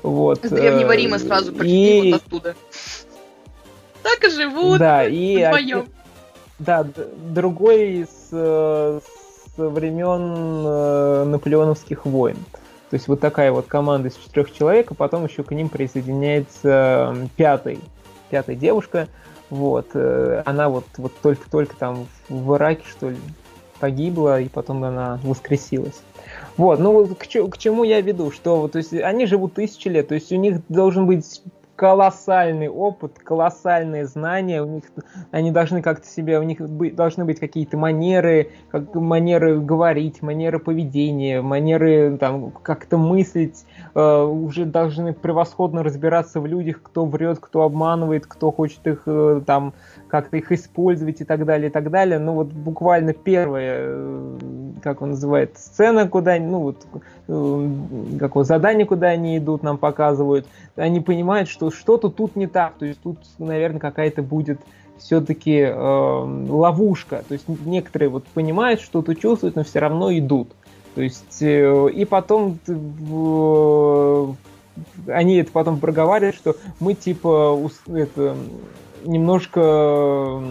вот. 0.02 0.44
С 0.44 0.50
Древнего 0.50 0.90
э, 0.90 0.96
Рима 0.96 1.20
сразу 1.20 1.52
почти 1.52 2.08
и... 2.08 2.12
вот 2.12 2.22
оттуда. 2.22 2.54
Так 4.02 4.24
и 4.24 4.30
живут 4.30 4.78
да, 4.78 5.06
и 5.06 5.36
вдвоем. 5.36 5.88
Да, 6.58 6.86
другой 7.32 8.06
с, 8.06 8.30
с 8.30 9.15
времен 9.56 10.64
э, 10.66 11.24
наполеоновских 11.24 12.06
войн. 12.06 12.36
То 12.90 12.94
есть 12.94 13.08
вот 13.08 13.20
такая 13.20 13.50
вот 13.50 13.66
команда 13.66 14.08
из 14.08 14.14
четырех 14.14 14.52
человек, 14.52 14.92
а 14.92 14.94
потом 14.94 15.24
еще 15.24 15.42
к 15.42 15.50
ним 15.50 15.68
присоединяется 15.68 17.16
пятый, 17.36 17.80
пятая 18.30 18.56
девушка. 18.56 19.08
Вот, 19.50 19.88
э, 19.94 20.42
она 20.44 20.68
вот, 20.68 20.84
вот 20.96 21.12
только-только 21.22 21.76
там 21.76 22.06
в 22.28 22.56
Ираке, 22.56 22.84
что 22.88 23.10
ли, 23.10 23.16
погибла, 23.78 24.40
и 24.40 24.48
потом 24.48 24.82
она 24.84 25.20
воскресилась. 25.22 26.00
Вот, 26.56 26.78
ну 26.80 27.06
к, 27.06 27.26
к 27.26 27.58
чему 27.58 27.84
я 27.84 28.00
веду, 28.00 28.30
что 28.30 28.66
то 28.68 28.78
есть 28.78 28.92
они 28.92 29.26
живут 29.26 29.54
тысячи 29.54 29.88
лет, 29.88 30.08
то 30.08 30.14
есть 30.14 30.32
у 30.32 30.36
них 30.36 30.60
должен 30.68 31.06
быть 31.06 31.42
колоссальный 31.76 32.68
опыт, 32.68 33.18
колоссальные 33.18 34.06
знания, 34.06 34.62
у 34.62 34.66
них 34.66 34.84
они 35.30 35.50
должны 35.50 35.82
как-то 35.82 36.06
себе, 36.06 36.40
у 36.40 36.42
них 36.42 36.58
быть, 36.58 36.96
должны 36.96 37.24
быть 37.24 37.38
какие-то 37.38 37.76
манеры, 37.76 38.50
как 38.70 38.94
манеры 38.94 39.60
говорить, 39.60 40.22
манеры 40.22 40.58
поведения, 40.58 41.42
манеры 41.42 42.16
там 42.18 42.50
как-то 42.50 42.96
мыслить, 42.96 43.66
э, 43.94 44.22
уже 44.22 44.64
должны 44.64 45.12
превосходно 45.12 45.82
разбираться 45.82 46.40
в 46.40 46.46
людях, 46.46 46.80
кто 46.82 47.04
врет, 47.04 47.38
кто 47.40 47.62
обманывает, 47.62 48.26
кто 48.26 48.50
хочет 48.50 48.86
их 48.86 49.02
э, 49.06 49.42
там 49.46 49.74
как-то 50.08 50.38
их 50.38 50.50
использовать 50.52 51.20
и 51.20 51.24
так 51.24 51.44
далее, 51.44 51.68
и 51.68 51.72
так 51.72 51.90
далее. 51.90 52.18
Ну 52.18 52.32
вот 52.32 52.48
буквально 52.48 53.12
первая, 53.12 53.76
э, 53.80 54.38
как 54.82 55.02
он 55.02 55.10
называет, 55.10 55.58
сцена, 55.58 56.08
куда, 56.08 56.38
ну 56.38 56.60
вот, 56.60 56.86
э, 57.28 57.68
какое 58.18 58.44
задание, 58.44 58.86
куда 58.86 59.08
они 59.08 59.36
идут, 59.36 59.62
нам 59.62 59.76
показывают, 59.76 60.46
они 60.76 61.00
понимают, 61.00 61.48
что 61.50 61.65
что-то 61.70 62.08
тут 62.08 62.36
не 62.36 62.46
так, 62.46 62.74
то 62.78 62.86
есть 62.86 63.00
тут, 63.02 63.18
наверное, 63.38 63.80
какая-то 63.80 64.22
будет 64.22 64.60
все-таки 64.98 65.58
э, 65.58 66.46
ловушка. 66.48 67.24
То 67.28 67.34
есть 67.34 67.46
некоторые 67.48 68.08
вот 68.08 68.24
понимают, 68.28 68.80
что-то 68.80 69.14
чувствуют, 69.14 69.56
но 69.56 69.64
все 69.64 69.78
равно 69.78 70.16
идут. 70.16 70.48
То 70.94 71.02
есть 71.02 71.42
э, 71.42 71.90
и 71.92 72.04
потом 72.04 72.58
э, 72.66 74.26
они 75.08 75.36
это 75.36 75.52
потом 75.52 75.78
проговаривают, 75.78 76.36
что 76.36 76.56
мы 76.80 76.94
типа 76.94 77.58
это, 77.88 78.36
немножко 79.04 80.42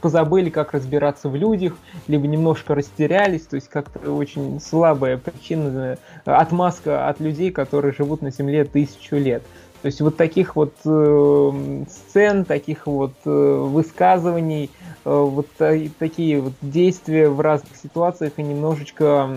позабыли, 0.00 0.50
как 0.50 0.72
разбираться 0.72 1.28
в 1.28 1.36
людях, 1.36 1.74
либо 2.06 2.26
немножко 2.26 2.74
растерялись, 2.74 3.42
то 3.42 3.56
есть 3.56 3.68
как-то 3.68 4.12
очень 4.12 4.60
слабая 4.60 5.18
причина, 5.18 5.98
отмазка 6.24 7.08
от 7.08 7.18
людей, 7.18 7.50
которые 7.50 7.92
живут 7.92 8.22
на 8.22 8.30
Земле 8.30 8.64
тысячу 8.64 9.16
лет. 9.16 9.42
То 9.86 9.88
есть 9.88 10.00
вот 10.00 10.16
таких 10.16 10.56
вот 10.56 10.72
э, 10.84 11.84
сцен, 11.88 12.44
таких 12.44 12.88
вот 12.88 13.12
э, 13.24 13.30
высказываний, 13.30 14.68
э, 15.04 15.10
вот 15.12 15.46
э, 15.60 15.90
такие 15.96 16.40
вот 16.40 16.54
действия 16.60 17.28
в 17.28 17.40
разных 17.40 17.76
ситуациях 17.76 18.32
и 18.36 18.42
немножечко 18.42 19.30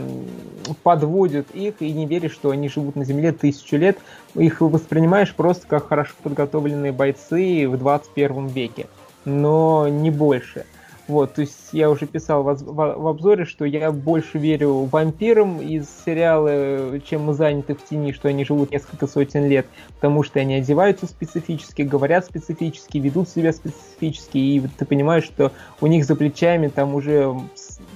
подводят 0.82 1.52
их, 1.52 1.84
и 1.84 1.92
не 1.92 2.08
веришь, 2.08 2.32
что 2.32 2.50
они 2.50 2.68
живут 2.68 2.96
на 2.96 3.06
Земле 3.06 3.32
тысячу 3.32 3.76
лет. 3.76 4.00
Их 4.34 4.62
воспринимаешь 4.62 5.36
просто 5.36 5.68
как 5.68 5.88
хорошо 5.88 6.16
подготовленные 6.24 6.94
бойцы 6.94 7.68
в 7.70 7.78
21 7.78 8.48
веке, 8.48 8.88
но 9.26 9.88
не 9.88 10.10
больше. 10.10 10.66
Вот, 11.10 11.34
то 11.34 11.42
есть 11.42 11.70
я 11.72 11.90
уже 11.90 12.06
писал 12.06 12.44
в, 12.44 12.54
в, 12.54 12.74
в 12.74 13.08
обзоре, 13.08 13.44
что 13.44 13.66
я 13.66 13.92
больше 13.92 14.38
верю 14.38 14.84
вампирам 14.84 15.60
из 15.60 15.88
сериала, 16.06 17.00
чем 17.00 17.24
мы 17.24 17.34
заняты 17.34 17.74
в 17.74 17.84
тени, 17.84 18.12
что 18.12 18.28
они 18.28 18.46
живут 18.46 18.70
несколько 18.70 19.08
сотен 19.08 19.48
лет, 19.48 19.66
потому 19.96 20.22
что 20.22 20.40
они 20.40 20.54
одеваются 20.54 21.08
специфически, 21.08 21.82
говорят 21.82 22.26
специфически, 22.26 23.00
ведут 23.00 23.28
себя 23.28 23.54
специфически, 23.54 24.38
и 24.38 24.62
ты 24.78 24.86
понимаешь, 24.86 25.24
что 25.24 25.52
у 25.82 25.88
них 25.88 26.06
за 26.06 26.16
плечами 26.16 26.68
там 26.68 26.94
уже 26.94 27.36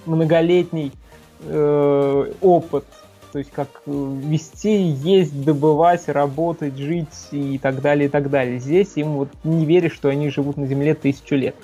многолетний 0.08 0.91
э, 1.41 2.34
опыт, 2.41 2.86
то 3.32 3.38
есть 3.38 3.52
как 3.52 3.69
вести, 3.86 4.88
есть, 4.88 5.45
добывать, 5.45 6.08
работать, 6.08 6.78
жить 6.78 7.28
и 7.30 7.60
так 7.60 7.80
далее, 7.80 8.08
и 8.08 8.10
так 8.10 8.32
далее. 8.32 8.58
Здесь 8.58 8.93
им 8.95 9.17
вот 9.17 9.30
не 9.43 9.67
веришь, 9.67 9.93
что 9.93 10.10
они 10.10 10.30
живут 10.30 10.58
на 10.58 10.65
Земле 10.65 10.95
тысячу 10.95 11.36
лет. 11.36 11.56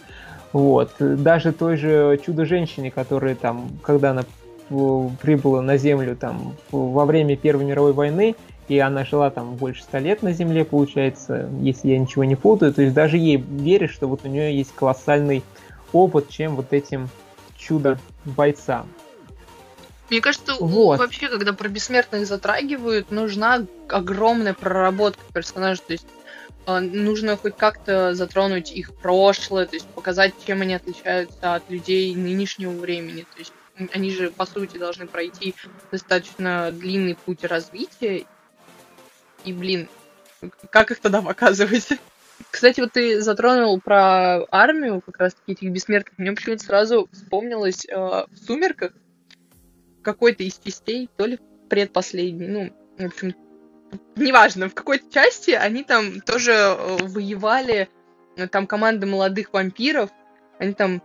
Вот. 0.52 0.92
Даже 1.00 1.52
той 1.52 1.78
же 1.78 2.20
Чудо-женщине, 2.26 2.92
которая 2.92 3.36
там, 3.36 3.70
когда 3.84 4.12
она 4.12 4.24
прибыла 4.70 5.62
на 5.62 5.78
Землю 5.78 6.16
там 6.16 6.56
во 6.72 7.06
время 7.06 7.36
Первой 7.36 7.66
мировой 7.66 7.94
войны, 7.94 8.36
и 8.68 8.78
она 8.78 9.04
жила 9.04 9.32
там 9.32 9.56
больше 9.56 9.82
ста 9.82 10.00
лет 10.00 10.22
на 10.22 10.32
Земле, 10.32 10.64
получается, 10.64 11.50
если 11.60 11.90
я 11.90 11.98
ничего 11.98 12.24
не 12.24 12.36
путаю, 12.36 12.72
то 12.72 12.84
есть 12.84 12.94
даже 12.94 13.18
ей 13.18 13.38
веришь, 13.38 13.92
что 13.92 14.08
вот 14.08 14.22
у 14.26 14.28
нее 14.28 14.56
есть 14.56 14.74
колоссальный 14.76 15.44
опыт, 15.92 16.30
чем 16.30 16.56
вот 16.56 16.72
этим 16.72 17.10
чудо-бойцам. 17.58 18.88
Мне 20.10 20.22
кажется, 20.22 20.56
вот. 20.60 21.00
вообще, 21.00 21.30
когда 21.30 21.54
про 21.54 21.68
бессмертных 21.68 22.26
затрагивают, 22.28 23.12
нужна 23.12 23.66
огромная 23.88 24.54
проработка 24.54 25.22
персонажа. 25.34 25.82
То 25.86 25.94
есть 25.94 26.08
нужно 26.80 27.38
хоть 27.38 27.56
как-то 27.56 28.14
затронуть 28.14 28.72
их 28.72 28.94
прошлое, 28.94 29.66
то 29.66 29.76
есть 29.76 29.88
показать, 29.88 30.34
чем 30.46 30.62
они 30.62 30.76
отличаются 30.76 31.56
от 31.56 31.70
людей 31.70 32.16
нынешнего 32.16 32.72
времени. 32.72 33.22
То 33.34 33.40
есть 33.40 33.54
они 33.94 34.12
же, 34.12 34.30
по 34.30 34.46
сути, 34.46 34.78
должны 34.78 35.08
пройти 35.08 35.56
достаточно 35.92 36.72
длинный 36.72 37.16
путь 37.16 37.44
развития. 37.44 38.26
И, 39.46 39.54
блин, 39.54 39.88
как 40.70 40.92
их 40.92 41.00
тогда 41.00 41.22
показывать? 41.22 41.88
Кстати, 42.52 42.80
вот 42.80 42.94
ты 42.94 43.22
затронул 43.22 43.80
про 43.80 44.46
армию, 44.50 45.02
как 45.02 45.18
раз 45.20 45.34
таки 45.34 45.52
этих 45.54 45.72
бессмертных. 45.72 46.18
Мне 46.18 46.32
почему-то 46.32 46.64
сразу 46.64 47.10
вспомнилось 47.12 47.86
э, 47.86 47.96
в 47.96 48.38
«Сумерках» 48.46 48.94
какой-то 50.02 50.44
из 50.44 50.58
частей, 50.58 51.10
то 51.18 51.26
ли 51.26 51.38
предпоследний, 51.70 52.48
ну, 52.48 52.74
в 52.98 53.06
общем, 53.06 53.36
неважно, 54.16 54.70
в 54.70 54.74
какой-то 54.74 55.12
части 55.12 55.52
они 55.52 55.84
там 55.84 56.22
тоже 56.22 56.52
э, 56.52 56.98
воевали, 57.04 57.90
э, 58.36 58.48
там 58.48 58.68
команда 58.68 59.06
молодых 59.08 59.54
вампиров, 59.54 60.10
они 60.60 60.74
там 60.74 61.02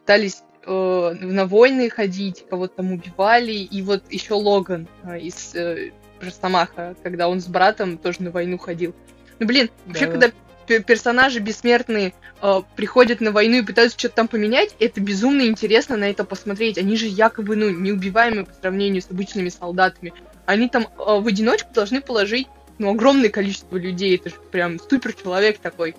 пытались 0.00 0.42
э, 0.64 1.14
на 1.20 1.46
войны 1.46 1.90
ходить, 1.90 2.44
кого-то 2.48 2.76
там 2.76 2.92
убивали, 2.92 3.52
и 3.52 3.82
вот 3.82 4.10
еще 4.10 4.34
Логан 4.34 4.88
э, 5.04 5.20
из 5.20 5.54
э, 5.54 5.92
Ростомаха, 6.20 6.96
когда 7.02 7.28
он 7.28 7.40
с 7.40 7.46
братом 7.46 7.98
тоже 7.98 8.22
на 8.22 8.30
войну 8.30 8.58
ходил. 8.58 8.94
Ну, 9.38 9.46
блин, 9.46 9.70
вообще, 9.86 10.06
да. 10.06 10.12
когда 10.12 10.30
персонажи 10.66 11.40
бессмертные 11.40 12.14
э, 12.42 12.62
приходят 12.74 13.20
на 13.20 13.32
войну 13.32 13.58
и 13.58 13.62
пытаются 13.62 13.98
что-то 13.98 14.16
там 14.16 14.28
поменять, 14.28 14.74
это 14.80 15.00
безумно 15.00 15.42
интересно 15.42 15.96
на 15.96 16.10
это 16.10 16.24
посмотреть. 16.24 16.78
Они 16.78 16.96
же 16.96 17.06
якобы, 17.06 17.56
ну, 17.56 17.70
неубиваемые 17.70 18.46
по 18.46 18.54
сравнению 18.54 19.02
с 19.02 19.10
обычными 19.10 19.48
солдатами 19.48 20.12
они 20.46 20.68
там 20.68 20.84
э, 20.84 20.86
в 20.96 21.26
одиночку 21.26 21.72
должны 21.72 22.00
положить 22.00 22.46
ну, 22.78 22.90
огромное 22.90 23.28
количество 23.28 23.76
людей. 23.76 24.16
Это 24.16 24.30
же 24.30 24.36
прям 24.50 24.78
супер 24.78 25.12
человек 25.12 25.58
такой. 25.58 25.94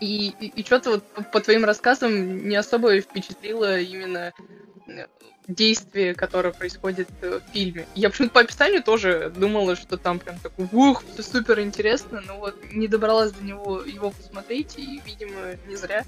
И, 0.00 0.34
и, 0.40 0.46
и 0.48 0.64
что-то 0.64 0.90
вот 0.90 1.04
по 1.30 1.40
твоим 1.40 1.64
рассказам 1.64 2.48
не 2.48 2.56
особо 2.56 3.00
впечатлило 3.00 3.78
именно 3.78 4.32
э, 4.88 5.06
действие, 5.46 6.14
которое 6.14 6.52
происходит 6.52 7.08
э, 7.20 7.38
в 7.38 7.52
фильме. 7.52 7.86
Я 7.94 8.10
почему-то 8.10 8.34
по 8.34 8.40
описанию 8.40 8.82
тоже 8.82 9.32
думала, 9.34 9.76
что 9.76 9.96
там 9.96 10.18
прям 10.18 10.38
такой, 10.38 10.68
ух, 10.72 11.04
все 11.12 11.22
супер 11.22 11.60
интересно, 11.60 12.20
но 12.26 12.38
вот 12.38 12.56
не 12.72 12.88
добралась 12.88 13.32
до 13.32 13.44
него 13.44 13.82
его 13.82 14.10
посмотреть, 14.10 14.74
и, 14.76 15.00
видимо, 15.04 15.56
не 15.68 15.76
зря. 15.76 16.04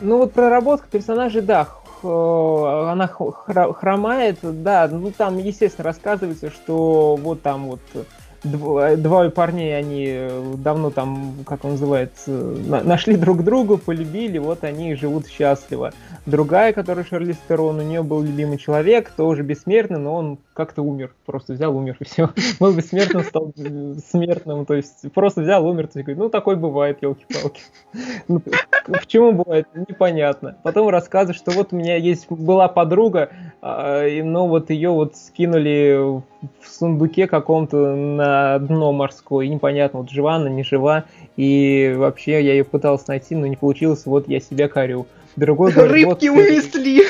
Ну 0.00 0.18
вот 0.18 0.32
проработка 0.32 0.88
персонажей, 0.88 1.40
да, 1.40 1.68
она 2.04 3.08
хромает, 3.08 4.38
да, 4.42 4.88
ну 4.90 5.10
там, 5.10 5.38
естественно, 5.38 5.84
рассказывается, 5.84 6.50
что 6.50 7.18
вот 7.20 7.42
там 7.42 7.66
вот 7.70 7.80
двое 8.44 9.30
парней, 9.30 9.76
они 9.76 10.28
давно 10.58 10.90
там, 10.90 11.34
как 11.46 11.64
он 11.64 11.72
называется, 11.72 12.30
нашли 12.30 13.16
друг 13.16 13.42
друга, 13.42 13.78
полюбили, 13.78 14.38
вот 14.38 14.64
они 14.64 14.94
живут 14.94 15.26
счастливо. 15.26 15.92
Другая, 16.26 16.72
которая 16.72 17.04
Шарли 17.04 17.32
Стерон, 17.32 17.78
у 17.78 17.82
нее 17.82 18.02
был 18.02 18.22
любимый 18.22 18.56
человек, 18.56 19.10
тоже 19.10 19.42
бессмертный, 19.42 19.98
но 19.98 20.14
он 20.14 20.38
как-то 20.54 20.80
умер, 20.80 21.12
просто 21.26 21.52
взял, 21.52 21.76
умер, 21.76 21.96
и 22.00 22.04
все. 22.04 22.30
Был 22.58 22.72
бессмертным, 22.72 23.24
стал 23.24 23.52
смертным, 24.08 24.64
то 24.64 24.72
есть 24.72 25.12
просто 25.12 25.42
взял, 25.42 25.66
умер, 25.66 25.88
то 25.88 25.98
есть, 25.98 26.18
ну 26.18 26.30
такой 26.30 26.56
бывает, 26.56 27.02
елки-палки. 27.02 27.60
Ну, 28.28 28.40
почему 28.86 29.32
бывает, 29.32 29.68
непонятно. 29.74 30.56
Потом 30.62 30.88
рассказывает, 30.88 31.36
что 31.36 31.50
вот 31.50 31.72
у 31.72 31.76
меня 31.76 31.96
есть, 31.96 32.26
была 32.30 32.68
подруга, 32.68 33.28
а, 33.60 34.06
но 34.22 34.48
вот 34.48 34.70
ее 34.70 34.90
вот 34.90 35.16
скинули 35.16 36.22
в 36.60 36.68
сундуке 36.68 37.26
каком-то 37.26 37.94
на 37.94 38.58
дно 38.60 38.92
морское, 38.92 39.44
и 39.44 39.50
непонятно, 39.50 40.00
вот 40.00 40.10
жива 40.10 40.36
она, 40.36 40.48
не 40.48 40.64
жива, 40.64 41.04
и 41.36 41.94
вообще 41.94 42.42
я 42.42 42.52
ее 42.52 42.64
пытался 42.64 43.04
найти, 43.08 43.34
но 43.34 43.46
не 43.46 43.56
получилось, 43.56 44.06
вот 44.06 44.26
я 44.26 44.40
себя 44.40 44.68
корю. 44.68 45.06
Другой 45.36 45.72
говорит, 45.74 46.06
Рыбки 46.08 46.28
вот, 46.28 46.38
унесли. 46.38 47.02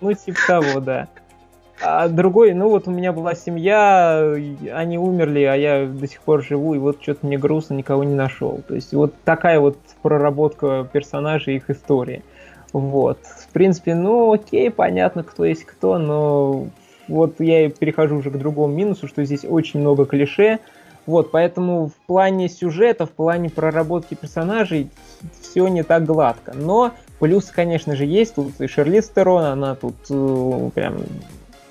Ну, 0.00 0.12
типа 0.12 0.38
того, 0.46 0.80
да. 0.80 1.08
А 1.82 2.08
другой, 2.08 2.52
ну 2.52 2.68
вот 2.68 2.86
у 2.88 2.90
меня 2.90 3.12
была 3.12 3.34
семья, 3.34 4.34
они 4.72 4.98
умерли, 4.98 5.40
а 5.44 5.54
я 5.54 5.86
до 5.86 6.06
сих 6.06 6.20
пор 6.20 6.42
живу, 6.44 6.74
и 6.74 6.78
вот 6.78 6.98
что-то 7.00 7.26
мне 7.26 7.38
грустно, 7.38 7.74
никого 7.74 8.04
не 8.04 8.14
нашел. 8.14 8.60
То 8.68 8.74
есть 8.74 8.92
вот 8.92 9.14
такая 9.24 9.60
вот 9.60 9.78
проработка 10.02 10.86
персонажей, 10.92 11.56
их 11.56 11.70
истории. 11.70 12.22
Вот. 12.74 13.18
В 13.24 13.48
принципе, 13.48 13.94
ну 13.94 14.32
окей, 14.32 14.70
понятно, 14.70 15.22
кто 15.22 15.46
есть 15.46 15.64
кто, 15.64 15.96
но 15.96 16.68
вот 17.08 17.40
я 17.40 17.70
перехожу 17.70 18.16
уже 18.16 18.30
к 18.30 18.36
другому 18.36 18.74
минусу, 18.74 19.08
что 19.08 19.24
здесь 19.24 19.44
очень 19.48 19.80
много 19.80 20.04
клише. 20.04 20.58
Вот, 21.06 21.30
поэтому 21.30 21.86
в 21.88 22.06
плане 22.06 22.48
сюжета, 22.48 23.06
в 23.06 23.10
плане 23.10 23.48
проработки 23.48 24.14
персонажей 24.14 24.90
все 25.40 25.66
не 25.68 25.82
так 25.82 26.04
гладко. 26.04 26.52
Но 26.54 26.92
плюсы, 27.20 27.52
конечно 27.54 27.94
же, 27.94 28.04
есть. 28.04 28.34
Тут 28.34 28.60
и 28.60 28.66
Шерли 28.66 29.00
Стерон, 29.00 29.44
она 29.44 29.76
тут 29.76 29.94
э, 30.08 30.70
прям 30.74 31.04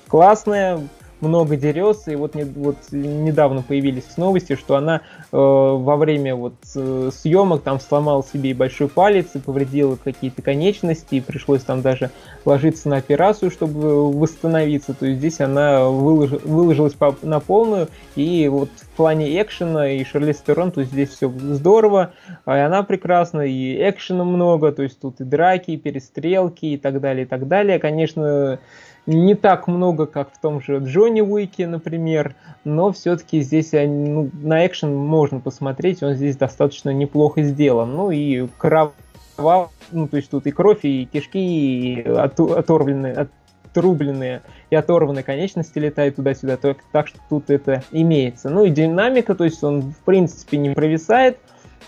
классная, 0.08 0.80
много 1.20 1.56
дерется, 1.56 2.10
и 2.10 2.16
вот, 2.16 2.34
не, 2.34 2.44
вот 2.44 2.76
недавно 2.92 3.62
появились 3.62 4.16
новости, 4.16 4.56
что 4.56 4.76
она 4.76 5.02
э, 5.32 5.36
во 5.36 5.96
время 5.96 6.34
вот 6.34 6.54
э, 6.74 7.10
съемок 7.12 7.62
там 7.62 7.80
сломала 7.80 8.24
себе 8.24 8.50
и 8.50 8.54
большой 8.54 8.88
палец, 8.88 9.28
и 9.34 9.38
повредила 9.38 9.96
какие-то 9.96 10.42
конечности, 10.42 11.16
и 11.16 11.20
пришлось 11.20 11.62
там 11.62 11.82
даже 11.82 12.10
ложиться 12.44 12.88
на 12.88 12.96
операцию, 12.96 13.50
чтобы 13.50 14.12
восстановиться, 14.12 14.94
то 14.94 15.06
есть 15.06 15.18
здесь 15.18 15.40
она 15.40 15.88
вылож, 15.88 16.30
выложилась 16.30 16.94
по, 16.94 17.16
на 17.22 17.40
полную, 17.40 17.88
и 18.16 18.48
вот 18.48 18.70
в 18.76 18.88
плане 18.96 19.40
экшена 19.40 19.90
и 19.92 20.04
Шарли 20.04 20.32
Стерон, 20.32 20.72
то 20.72 20.80
есть 20.80 20.92
здесь 20.92 21.10
все 21.10 21.28
здорово, 21.28 22.12
а 22.44 22.56
и 22.56 22.60
она 22.60 22.82
прекрасна, 22.82 23.42
и 23.42 23.76
экшена 23.88 24.24
много, 24.24 24.72
то 24.72 24.82
есть 24.82 25.00
тут 25.00 25.20
и 25.20 25.24
драки, 25.24 25.72
и 25.72 25.76
перестрелки, 25.76 26.66
и 26.66 26.76
так 26.76 27.00
далее, 27.00 27.24
и 27.24 27.28
так 27.28 27.48
далее, 27.48 27.78
конечно, 27.78 28.58
не 29.06 29.34
так 29.34 29.66
много, 29.66 30.06
как 30.06 30.32
в 30.32 30.38
том 30.38 30.60
же 30.60 30.78
Джонни 30.78 31.20
Уике, 31.20 31.66
например, 31.66 32.34
но 32.64 32.92
все-таки 32.92 33.40
здесь 33.40 33.72
ну, 33.72 34.30
на 34.42 34.66
экшен 34.66 34.94
можно 34.94 35.40
посмотреть, 35.40 36.02
он 36.02 36.14
здесь 36.14 36.36
достаточно 36.36 36.90
неплохо 36.90 37.42
сделан. 37.42 37.94
Ну 37.94 38.10
и 38.10 38.46
кров... 38.58 38.92
ну 39.38 40.08
то 40.08 40.16
есть 40.16 40.30
тут 40.30 40.46
и 40.46 40.50
кровь, 40.50 40.84
и 40.84 41.06
кишки, 41.10 41.38
и 41.38 42.02
оторвленные, 42.02 43.28
отрубленные 43.70 44.42
и 44.70 44.76
оторванные 44.76 45.22
конечности 45.22 45.78
летают 45.78 46.16
туда-сюда, 46.16 46.56
так, 46.56 46.78
так 46.92 47.08
что 47.08 47.18
тут 47.28 47.50
это 47.50 47.82
имеется. 47.92 48.50
Ну 48.50 48.64
и 48.64 48.70
динамика, 48.70 49.34
то 49.34 49.44
есть 49.44 49.62
он 49.62 49.82
в 49.92 49.98
принципе 50.04 50.58
не 50.58 50.70
провисает, 50.70 51.38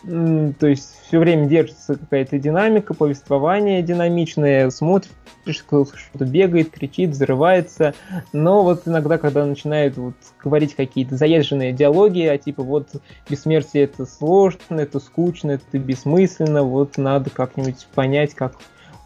то 0.02 0.66
есть 0.66 0.96
все 1.06 1.18
время 1.18 1.46
держится 1.46 1.94
какая-то 1.94 2.38
динамика, 2.38 2.94
повествование 2.94 3.82
динамичное, 3.82 4.70
смотришь, 4.70 5.12
что-то 5.46 6.24
бегает, 6.24 6.70
кричит, 6.70 7.10
взрывается, 7.10 7.94
но 8.32 8.62
вот 8.62 8.82
иногда, 8.86 9.18
когда 9.18 9.44
начинают 9.44 9.96
вот 9.96 10.14
говорить 10.42 10.74
какие-то 10.74 11.16
заезженные 11.16 11.72
диалоги, 11.72 12.22
а 12.22 12.36
типа 12.38 12.62
вот 12.62 12.88
бессмертие 13.28 13.84
это 13.84 14.06
сложно, 14.06 14.80
это 14.80 14.98
скучно, 14.98 15.52
это 15.52 15.78
бессмысленно, 15.78 16.62
вот 16.62 16.96
надо 16.96 17.30
как-нибудь 17.30 17.86
понять, 17.94 18.34
как 18.34 18.54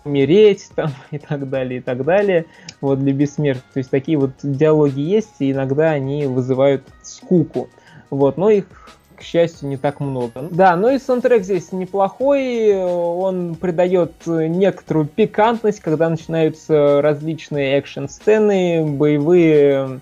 умереть 0.07 0.71
там 0.75 0.93
и 1.11 1.19
так 1.19 1.51
далее, 1.51 1.81
и 1.81 1.83
так 1.83 2.05
далее, 2.05 2.47
вот 2.81 3.01
для 3.01 3.13
бессмертия. 3.13 3.65
То 3.75 3.79
есть 3.79 3.91
такие 3.91 4.17
вот 4.17 4.33
диалоги 4.43 5.01
есть, 5.01 5.35
и 5.41 5.53
иногда 5.53 5.91
они 5.91 6.27
вызывают 6.27 6.85
скуку. 7.03 7.69
Вот, 8.09 8.37
но 8.37 8.51
их 8.51 8.67
к 9.17 9.23
счастью, 9.23 9.69
не 9.69 9.77
так 9.77 10.01
много. 10.01 10.49
Да, 10.51 10.77
ну 10.77 10.91
и 10.91 10.99
саундтрек 10.99 11.43
здесь 11.43 11.73
неплохой, 11.73 12.75
он 12.77 13.55
придает 13.55 14.13
некоторую 14.27 15.07
пикантность, 15.07 15.81
когда 15.81 16.09
начинаются 16.09 17.01
различные 17.03 17.79
экшн-сцены, 17.79 18.85
боевые 18.85 20.01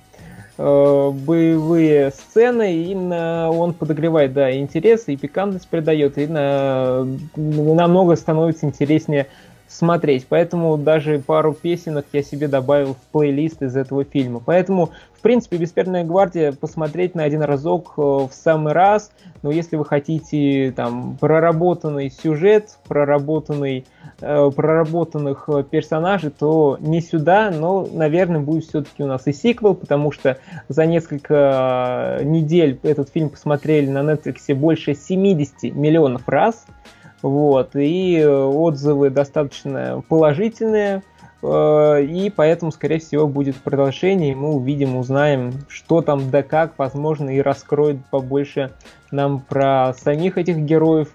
э, 0.58 1.10
боевые 1.12 2.10
сцены, 2.10 2.74
и 2.74 2.94
на, 2.94 3.50
он 3.50 3.74
подогревает, 3.74 4.32
да, 4.32 4.54
интерес 4.54 5.04
и 5.06 5.16
пикантность 5.16 5.68
придает, 5.68 6.18
и 6.18 6.26
на, 6.26 7.06
намного 7.36 8.16
становится 8.16 8.66
интереснее 8.66 9.26
смотреть. 9.74 10.26
Поэтому 10.28 10.76
даже 10.76 11.18
пару 11.18 11.52
песенок 11.52 12.06
я 12.12 12.22
себе 12.22 12.48
добавил 12.48 12.94
в 12.94 13.12
плейлист 13.12 13.62
из 13.62 13.76
этого 13.76 14.04
фильма. 14.04 14.40
Поэтому, 14.44 14.90
в 15.12 15.20
принципе, 15.20 15.56
«Бессмертная 15.56 16.04
гвардия» 16.04 16.52
посмотреть 16.52 17.14
на 17.14 17.24
один 17.24 17.42
разок 17.42 17.94
э, 17.96 18.00
в 18.00 18.30
самый 18.32 18.72
раз. 18.72 19.10
Но 19.42 19.50
если 19.50 19.76
вы 19.76 19.84
хотите 19.84 20.72
там 20.76 21.16
проработанный 21.20 22.10
сюжет, 22.10 22.78
проработанный, 22.86 23.84
э, 24.20 24.50
проработанных 24.54 25.48
э, 25.48 25.64
персонажей, 25.68 26.30
то 26.30 26.78
не 26.80 27.00
сюда, 27.00 27.50
но, 27.50 27.86
наверное, 27.92 28.40
будет 28.40 28.64
все-таки 28.64 29.02
у 29.02 29.06
нас 29.06 29.26
и 29.26 29.32
сиквел, 29.32 29.74
потому 29.74 30.12
что 30.12 30.38
за 30.68 30.86
несколько 30.86 32.20
недель 32.22 32.78
этот 32.82 33.08
фильм 33.10 33.28
посмотрели 33.28 33.88
на 33.90 33.98
Netflix 33.98 34.54
больше 34.54 34.94
70 34.94 35.74
миллионов 35.74 36.28
раз– 36.28 36.64
вот, 37.24 37.74
и 37.74 38.18
э, 38.18 38.28
отзывы 38.28 39.08
достаточно 39.08 40.04
положительные, 40.10 41.02
э, 41.42 42.02
и 42.04 42.28
поэтому, 42.28 42.70
скорее 42.70 42.98
всего, 42.98 43.26
будет 43.26 43.56
продолжение, 43.56 44.32
и 44.32 44.34
мы 44.34 44.50
увидим, 44.50 44.94
узнаем, 44.98 45.52
что 45.68 46.02
там 46.02 46.30
да 46.30 46.42
как, 46.42 46.74
возможно, 46.76 47.30
и 47.30 47.40
раскроет 47.40 48.04
побольше 48.10 48.72
нам 49.10 49.40
про 49.40 49.94
самих 49.94 50.36
этих 50.36 50.58
героев, 50.58 51.14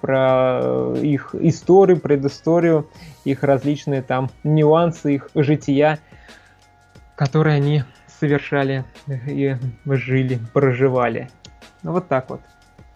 про 0.00 0.60
э, 0.62 0.98
их 1.02 1.34
историю, 1.34 1.98
предысторию, 1.98 2.88
их 3.24 3.42
различные 3.42 4.02
там 4.02 4.30
нюансы, 4.44 5.16
их 5.16 5.30
жития, 5.34 5.98
которые 7.16 7.56
они 7.56 7.82
совершали 8.20 8.84
и 9.08 9.56
жили, 9.84 10.38
проживали. 10.52 11.28
Ну 11.82 11.90
вот 11.90 12.06
так 12.06 12.30
вот. 12.30 12.40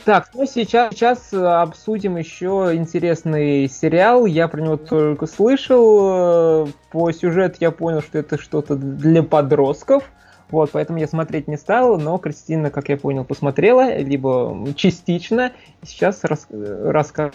Так, 0.09 0.31
ну 0.33 0.47
сейчас, 0.47 0.95
сейчас 0.95 1.35
обсудим 1.35 2.17
еще 2.17 2.71
интересный 2.73 3.69
сериал. 3.69 4.25
Я 4.25 4.49
про 4.49 4.63
него 4.63 4.79
только 4.79 5.27
слышал. 5.27 6.67
По 6.91 7.13
сюжету 7.13 7.59
я 7.61 7.71
понял, 7.71 8.01
что 8.01 8.17
это 8.17 8.41
что-то 8.41 8.75
для 8.75 9.23
подростков. 9.23 10.05
Вот, 10.49 10.71
поэтому 10.71 10.99
я 10.99 11.07
смотреть 11.07 11.47
не 11.47 11.59
стал, 11.59 11.99
но 11.99 12.17
Кристина, 12.17 12.71
как 12.71 12.89
я 12.89 12.97
понял, 12.97 13.27
посмотрела, 13.27 13.99
либо 13.99 14.73
частично. 14.77 15.53
Сейчас 15.85 16.25
рас, 16.25 16.47
расскажет, 16.49 17.35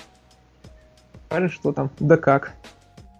что 1.49 1.73
там, 1.73 1.91
да 1.99 2.17
как. 2.17 2.53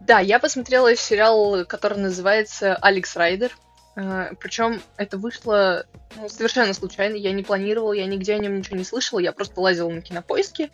Да, 0.02 0.18
я 0.20 0.40
посмотрела 0.40 0.96
сериал, 0.96 1.64
который 1.68 2.00
называется 2.00 2.76
«Алекс 2.82 3.16
Райдер». 3.16 3.52
Э, 3.96 4.32
Причем 4.40 4.82
это 4.98 5.18
вышло 5.18 5.86
ну, 6.16 6.30
совершенно 6.30 6.74
случайно. 6.74 7.16
Я 7.16 7.32
не 7.32 7.44
планировала, 7.44 7.94
я 7.94 8.06
нигде 8.06 8.34
о 8.34 8.40
нем 8.40 8.58
ничего 8.58 8.78
не 8.78 8.84
слышала. 8.84 9.20
Я 9.20 9.32
просто 9.32 9.60
лазила 9.60 9.90
на 9.90 10.02
кинопоиске, 10.02 10.72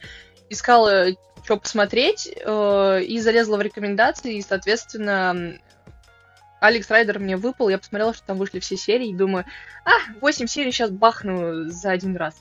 искала, 0.49 1.07
что 1.43 1.57
посмотреть, 1.57 2.27
э, 2.27 3.03
и 3.03 3.19
залезла 3.19 3.57
в 3.57 3.61
рекомендации. 3.61 4.35
И, 4.35 4.41
соответственно, 4.41 5.59
Алекс 6.59 6.89
Райдер 6.89 7.19
мне 7.19 7.37
выпал. 7.37 7.69
Я 7.69 7.77
посмотрела, 7.77 8.13
что 8.13 8.25
там 8.25 8.37
вышли 8.37 8.59
все 8.59 8.77
серии. 8.77 9.09
И 9.09 9.15
думаю, 9.15 9.45
а, 9.85 9.91
8 10.21 10.47
серий 10.47 10.71
сейчас 10.71 10.89
бахну 10.89 11.69
за 11.69 11.91
один 11.91 12.15
раз. 12.15 12.35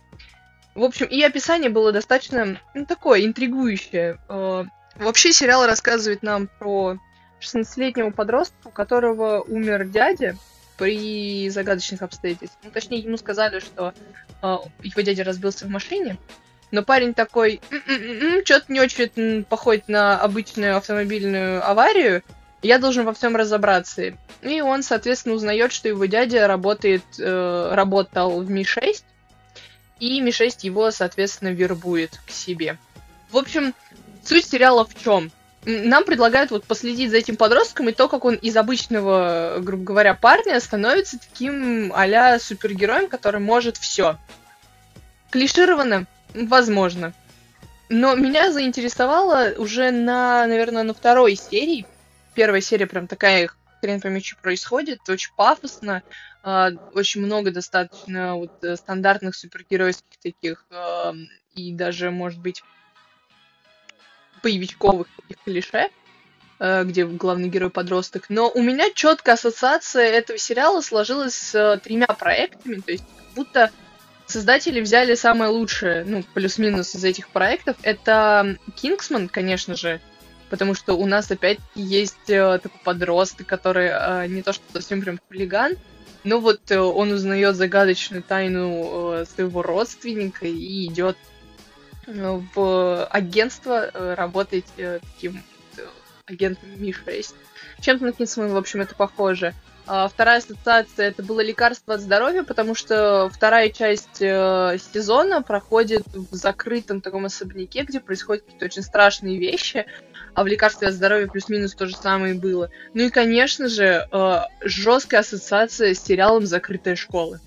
В 0.74 0.84
общем, 0.84 1.06
и 1.06 1.20
описание 1.22 1.70
было 1.70 1.90
достаточно 1.90 2.60
ну, 2.74 2.86
такое 2.86 3.24
интригующее. 3.24 4.18
Э, 4.28 4.64
вообще 4.96 5.32
сериал 5.32 5.66
рассказывает 5.66 6.22
нам 6.22 6.48
про 6.58 6.98
16-летнего 7.40 8.10
подростка, 8.10 8.68
у 8.68 8.70
которого 8.70 9.40
умер 9.40 9.86
дядя, 9.88 10.36
при 10.78 11.50
загадочных 11.50 12.02
обстоятельствах. 12.02 12.60
Ну, 12.62 12.70
точнее, 12.70 13.00
ему 13.00 13.18
сказали, 13.18 13.58
что 13.58 13.92
э, 14.42 14.56
его 14.82 15.00
дядя 15.02 15.24
разбился 15.24 15.66
в 15.66 15.68
машине, 15.68 16.16
но 16.70 16.82
парень 16.82 17.14
такой, 17.14 17.60
«М-м-м, 17.70 18.44
что-то 18.44 18.72
не 18.72 18.80
очень 18.80 19.44
походит 19.44 19.88
на 19.88 20.18
обычную 20.20 20.76
автомобильную 20.76 21.68
аварию, 21.68 22.22
я 22.62 22.78
должен 22.78 23.04
во 23.04 23.12
всем 23.12 23.36
разобраться. 23.36 24.16
И 24.42 24.60
он, 24.60 24.82
соответственно, 24.82 25.34
узнает, 25.34 25.72
что 25.72 25.88
его 25.88 26.04
дядя 26.06 26.46
работает, 26.46 27.02
э, 27.18 27.70
работал 27.72 28.40
в 28.40 28.50
Ми-6, 28.50 29.02
и 30.00 30.20
Ми-6 30.20 30.58
его, 30.62 30.90
соответственно, 30.90 31.48
вербует 31.48 32.18
к 32.26 32.30
себе. 32.30 32.78
В 33.30 33.36
общем, 33.36 33.74
суть 34.24 34.46
сериала 34.46 34.84
в 34.84 34.94
чем? 35.02 35.30
Нам 35.68 36.04
предлагают 36.04 36.50
вот 36.50 36.64
последить 36.64 37.10
за 37.10 37.18
этим 37.18 37.36
подростком 37.36 37.90
и 37.90 37.92
то, 37.92 38.08
как 38.08 38.24
он 38.24 38.36
из 38.36 38.56
обычного, 38.56 39.58
грубо 39.60 39.84
говоря, 39.84 40.14
парня 40.14 40.58
становится 40.60 41.18
таким 41.18 41.92
а 41.94 42.38
супергероем, 42.38 43.08
который 43.08 43.40
может 43.40 43.76
все. 43.76 44.16
Клишировано? 45.30 46.06
Возможно. 46.32 47.12
Но 47.90 48.14
меня 48.14 48.50
заинтересовало 48.50 49.52
уже 49.58 49.90
на, 49.90 50.46
наверное, 50.46 50.84
на 50.84 50.94
второй 50.94 51.36
серии. 51.36 51.86
Первая 52.34 52.62
серия 52.62 52.86
прям 52.86 53.06
такая 53.06 53.50
хрен 53.80 54.00
пойми, 54.00 54.22
что 54.22 54.36
происходит, 54.36 55.06
очень 55.08 55.32
пафосно, 55.36 56.02
э, 56.44 56.70
очень 56.94 57.20
много 57.20 57.50
достаточно 57.50 58.36
вот 58.36 58.64
э, 58.64 58.76
стандартных 58.76 59.34
супергеройских 59.34 60.18
таких 60.22 60.64
и 61.54 61.72
даже, 61.72 62.10
может 62.10 62.40
быть, 62.40 62.62
боевичковых 64.42 65.06
клише, 65.44 65.90
э, 66.58 66.84
где 66.84 67.04
главный 67.04 67.48
герой 67.48 67.70
подросток. 67.70 68.26
Но 68.28 68.50
у 68.50 68.62
меня 68.62 68.90
четкая 68.94 69.34
ассоциация 69.34 70.04
этого 70.04 70.38
сериала 70.38 70.80
сложилась 70.80 71.34
с 71.34 71.54
э, 71.54 71.78
тремя 71.78 72.06
проектами, 72.06 72.80
то 72.80 72.92
есть 72.92 73.04
как 73.04 73.34
будто 73.34 73.70
создатели 74.26 74.80
взяли 74.80 75.14
самое 75.14 75.50
лучшее, 75.50 76.04
ну, 76.04 76.22
плюс-минус 76.34 76.94
из 76.94 77.04
этих 77.04 77.28
проектов. 77.28 77.76
Это 77.82 78.58
Кингсман, 78.76 79.28
конечно 79.28 79.74
же, 79.74 80.00
потому 80.50 80.74
что 80.74 80.94
у 80.94 81.06
нас 81.06 81.30
опять 81.30 81.58
есть 81.74 82.28
э, 82.28 82.58
такой 82.62 82.80
подросток, 82.84 83.46
который 83.46 84.28
не 84.28 84.42
то 84.42 84.52
что 84.52 84.62
совсем 84.72 85.00
прям 85.00 85.18
хулиган, 85.28 85.76
но 86.24 86.40
вот 86.40 86.70
он 86.70 87.12
узнает 87.12 87.56
загадочную 87.56 88.22
тайну 88.22 89.24
своего 89.34 89.62
родственника 89.62 90.46
и 90.46 90.86
идет 90.86 91.16
в 92.08 93.04
агентство 93.06 93.90
э, 93.92 94.14
работать 94.14 94.66
э, 94.76 95.00
таким 95.14 95.42
э, 95.76 95.82
агентом 96.26 96.68
Ми-6. 96.76 97.34
Чем-то 97.80 98.04
на 98.04 98.12
Кинсман, 98.12 98.50
в 98.50 98.56
общем, 98.56 98.80
это 98.80 98.94
похоже. 98.94 99.54
А 99.90 100.06
вторая 100.06 100.38
ассоциация 100.38 101.08
это 101.08 101.22
было 101.22 101.40
лекарство 101.40 101.94
от 101.94 102.02
здоровья, 102.02 102.42
потому 102.42 102.74
что 102.74 103.30
вторая 103.32 103.70
часть 103.70 104.20
э, 104.20 104.76
сезона 104.92 105.42
проходит 105.42 106.02
в 106.12 106.34
закрытом 106.34 107.00
таком 107.00 107.24
особняке, 107.24 107.84
где 107.84 107.98
происходят 107.98 108.44
какие-то 108.44 108.66
очень 108.66 108.82
страшные 108.82 109.38
вещи, 109.38 109.86
а 110.34 110.44
в 110.44 110.46
лекарстве 110.46 110.88
от 110.88 110.94
здоровья 110.94 111.26
плюс-минус 111.26 111.74
то 111.74 111.86
же 111.86 111.96
самое 111.96 112.34
было. 112.34 112.70
Ну 112.92 113.04
и, 113.04 113.10
конечно 113.10 113.68
же, 113.68 114.06
э, 114.12 114.40
жесткая 114.60 115.20
ассоциация 115.20 115.94
с 115.94 116.04
сериалом 116.04 116.44
Закрытая 116.44 116.94
школа. 116.94 117.40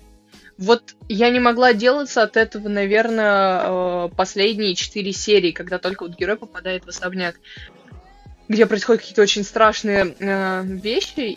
Вот 0.62 0.94
я 1.08 1.28
не 1.30 1.40
могла 1.40 1.72
делаться 1.72 2.22
от 2.22 2.36
этого, 2.36 2.68
наверное, 2.68 3.62
э, 3.64 4.08
последние 4.16 4.76
четыре 4.76 5.12
серии, 5.12 5.50
когда 5.50 5.78
только 5.78 6.04
вот 6.04 6.16
герой 6.16 6.36
попадает 6.36 6.84
в 6.84 6.88
особняк, 6.88 7.34
где 8.46 8.66
происходят 8.66 9.00
какие-то 9.00 9.22
очень 9.22 9.42
страшные 9.42 10.14
э, 10.20 10.62
вещи, 10.64 11.36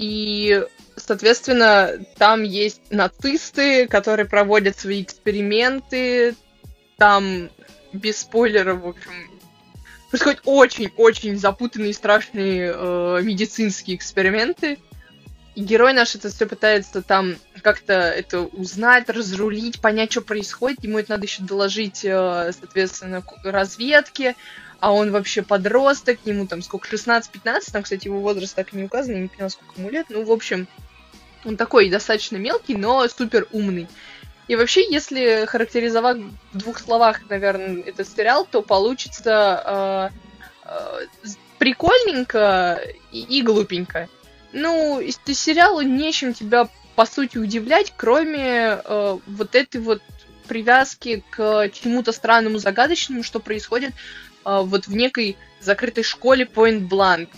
и, 0.00 0.64
соответственно, 0.96 1.92
там 2.18 2.42
есть 2.42 2.90
нацисты, 2.90 3.86
которые 3.86 4.26
проводят 4.26 4.76
свои 4.76 5.02
эксперименты, 5.02 6.34
там 6.96 7.50
без 7.92 8.18
спойлеров, 8.18 8.82
в 8.82 8.88
общем, 8.88 9.12
происходят 10.10 10.42
очень-очень 10.44 11.38
запутанные 11.38 11.90
и 11.90 11.94
страшные 11.94 12.74
э, 12.74 13.20
медицинские 13.22 13.94
эксперименты. 13.94 14.80
И 15.54 15.62
герой 15.62 15.92
наш 15.92 16.16
это 16.16 16.30
все 16.30 16.46
пытается 16.46 17.00
там 17.00 17.36
как-то 17.66 17.94
это 17.94 18.42
узнать, 18.42 19.08
разрулить, 19.08 19.80
понять, 19.80 20.12
что 20.12 20.20
происходит. 20.20 20.84
Ему 20.84 21.00
это 21.00 21.10
надо 21.10 21.26
еще 21.26 21.42
доложить, 21.42 22.04
э, 22.04 22.52
соответственно, 22.56 23.24
разведке. 23.42 24.36
А 24.78 24.92
он 24.92 25.10
вообще 25.10 25.42
подросток, 25.42 26.20
ему 26.26 26.46
там 26.46 26.62
сколько, 26.62 26.86
16-15, 26.86 27.72
там, 27.72 27.82
кстати, 27.82 28.06
его 28.06 28.20
возраст 28.20 28.54
так 28.54 28.72
и 28.72 28.76
не 28.76 28.84
указан, 28.84 29.16
я 29.16 29.20
не 29.22 29.26
поняла, 29.26 29.48
сколько 29.48 29.80
ему 29.80 29.90
лет. 29.90 30.06
Ну, 30.10 30.24
в 30.24 30.30
общем, 30.30 30.68
он 31.44 31.56
такой 31.56 31.90
достаточно 31.90 32.36
мелкий, 32.36 32.76
но 32.76 33.08
супер 33.08 33.48
умный. 33.50 33.88
И 34.46 34.54
вообще, 34.54 34.88
если 34.88 35.44
характеризовать 35.46 36.18
в 36.52 36.58
двух 36.58 36.78
словах, 36.78 37.28
наверное, 37.28 37.82
этот 37.82 38.08
сериал, 38.08 38.46
то 38.48 38.62
получится 38.62 40.12
э, 40.62 40.68
э, 40.68 41.30
прикольненько 41.58 42.80
и, 43.10 43.22
и 43.22 43.42
глупенько. 43.42 44.08
Ну, 44.52 45.00
из 45.00 45.18
сериала 45.36 45.80
нечем 45.80 46.32
тебя, 46.32 46.68
по 46.96 47.04
сути, 47.04 47.36
удивлять, 47.38 47.92
кроме 47.96 48.80
э, 48.82 49.18
вот 49.26 49.54
этой 49.54 49.80
вот 49.80 50.02
привязки 50.48 51.22
к 51.30 51.68
чему-то 51.70 52.12
странному, 52.12 52.58
загадочному, 52.58 53.22
что 53.22 53.38
происходит 53.38 53.92
э, 53.92 54.60
вот 54.62 54.86
в 54.86 54.96
некой 54.96 55.36
закрытой 55.60 56.02
школе 56.02 56.44
Point 56.52 56.88
Blank. 56.88 57.28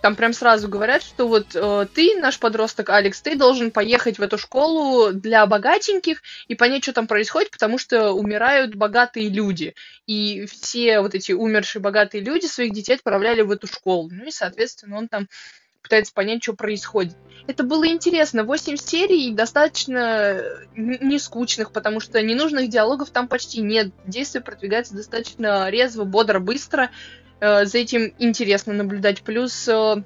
Там 0.00 0.14
прям 0.14 0.32
сразу 0.32 0.68
говорят, 0.68 1.02
что 1.02 1.26
вот 1.26 1.48
э, 1.54 1.86
ты, 1.92 2.20
наш 2.20 2.38
подросток 2.38 2.90
Алекс, 2.90 3.20
ты 3.20 3.34
должен 3.34 3.72
поехать 3.72 4.18
в 4.18 4.22
эту 4.22 4.38
школу 4.38 5.12
для 5.12 5.44
богатеньких 5.46 6.22
и 6.46 6.54
понять, 6.54 6.84
что 6.84 6.92
там 6.92 7.08
происходит, 7.08 7.50
потому 7.50 7.78
что 7.78 8.12
умирают 8.12 8.76
богатые 8.76 9.28
люди. 9.28 9.74
И 10.06 10.46
все 10.46 11.00
вот 11.00 11.16
эти 11.16 11.32
умершие 11.32 11.82
богатые 11.82 12.22
люди 12.22 12.46
своих 12.46 12.72
детей 12.72 12.94
отправляли 12.94 13.42
в 13.42 13.50
эту 13.50 13.66
школу. 13.66 14.08
Ну 14.12 14.26
и, 14.26 14.30
соответственно, 14.30 14.98
он 14.98 15.08
там 15.08 15.26
пытается 15.88 16.12
понять, 16.12 16.42
что 16.42 16.52
происходит. 16.52 17.16
Это 17.46 17.62
было 17.62 17.88
интересно. 17.88 18.44
Восемь 18.44 18.76
серий 18.76 19.32
достаточно 19.32 20.42
не 20.76 21.18
скучных, 21.18 21.72
потому 21.72 21.98
что 21.98 22.20
ненужных 22.20 22.68
диалогов 22.68 23.08
там 23.08 23.26
почти 23.26 23.62
нет. 23.62 23.90
Действие 24.06 24.42
продвигается 24.42 24.94
достаточно 24.94 25.70
резво, 25.70 26.04
бодро, 26.04 26.40
быстро. 26.40 26.90
Э, 27.40 27.64
за 27.64 27.78
этим 27.78 28.12
интересно 28.18 28.74
наблюдать. 28.74 29.22
Плюс 29.22 29.66
э, 29.66 30.02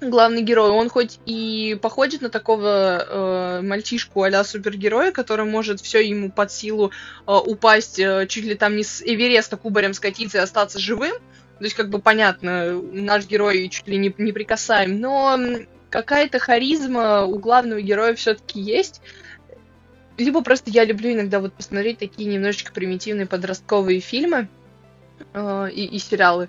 главный 0.00 0.40
герой, 0.40 0.70
он 0.70 0.88
хоть 0.88 1.18
и 1.26 1.78
походит 1.82 2.22
на 2.22 2.30
такого 2.30 3.04
э, 3.06 3.60
мальчишку 3.62 4.22
а 4.22 4.44
супергероя, 4.44 5.12
который 5.12 5.44
может 5.44 5.82
все 5.82 6.00
ему 6.00 6.30
под 6.30 6.50
силу 6.50 6.90
э, 7.26 7.32
упасть 7.32 7.98
э, 7.98 8.26
чуть 8.28 8.44
ли 8.44 8.54
там 8.54 8.76
не 8.76 8.84
с 8.84 9.02
Эвереста 9.02 9.58
кубарем 9.58 9.92
скатиться 9.92 10.38
и 10.38 10.40
остаться 10.40 10.78
живым. 10.78 11.12
То 11.58 11.64
есть, 11.64 11.74
как 11.74 11.88
бы 11.88 11.98
понятно, 11.98 12.80
наш 12.80 13.26
герой 13.26 13.68
чуть 13.68 13.88
ли 13.88 13.98
не 13.98 14.14
неприкасаем, 14.16 15.00
но 15.00 15.36
какая-то 15.90 16.38
харизма 16.38 17.24
у 17.24 17.38
главного 17.38 17.80
героя 17.80 18.14
все-таки 18.14 18.60
есть. 18.60 19.00
Либо 20.16 20.42
просто 20.42 20.70
я 20.70 20.84
люблю 20.84 21.12
иногда 21.12 21.40
вот 21.40 21.52
посмотреть 21.54 21.98
такие 21.98 22.28
немножечко 22.28 22.72
примитивные 22.72 23.26
подростковые 23.26 24.00
фильмы 24.00 24.48
э, 25.32 25.68
и, 25.72 25.84
и 25.84 25.98
сериалы. 25.98 26.48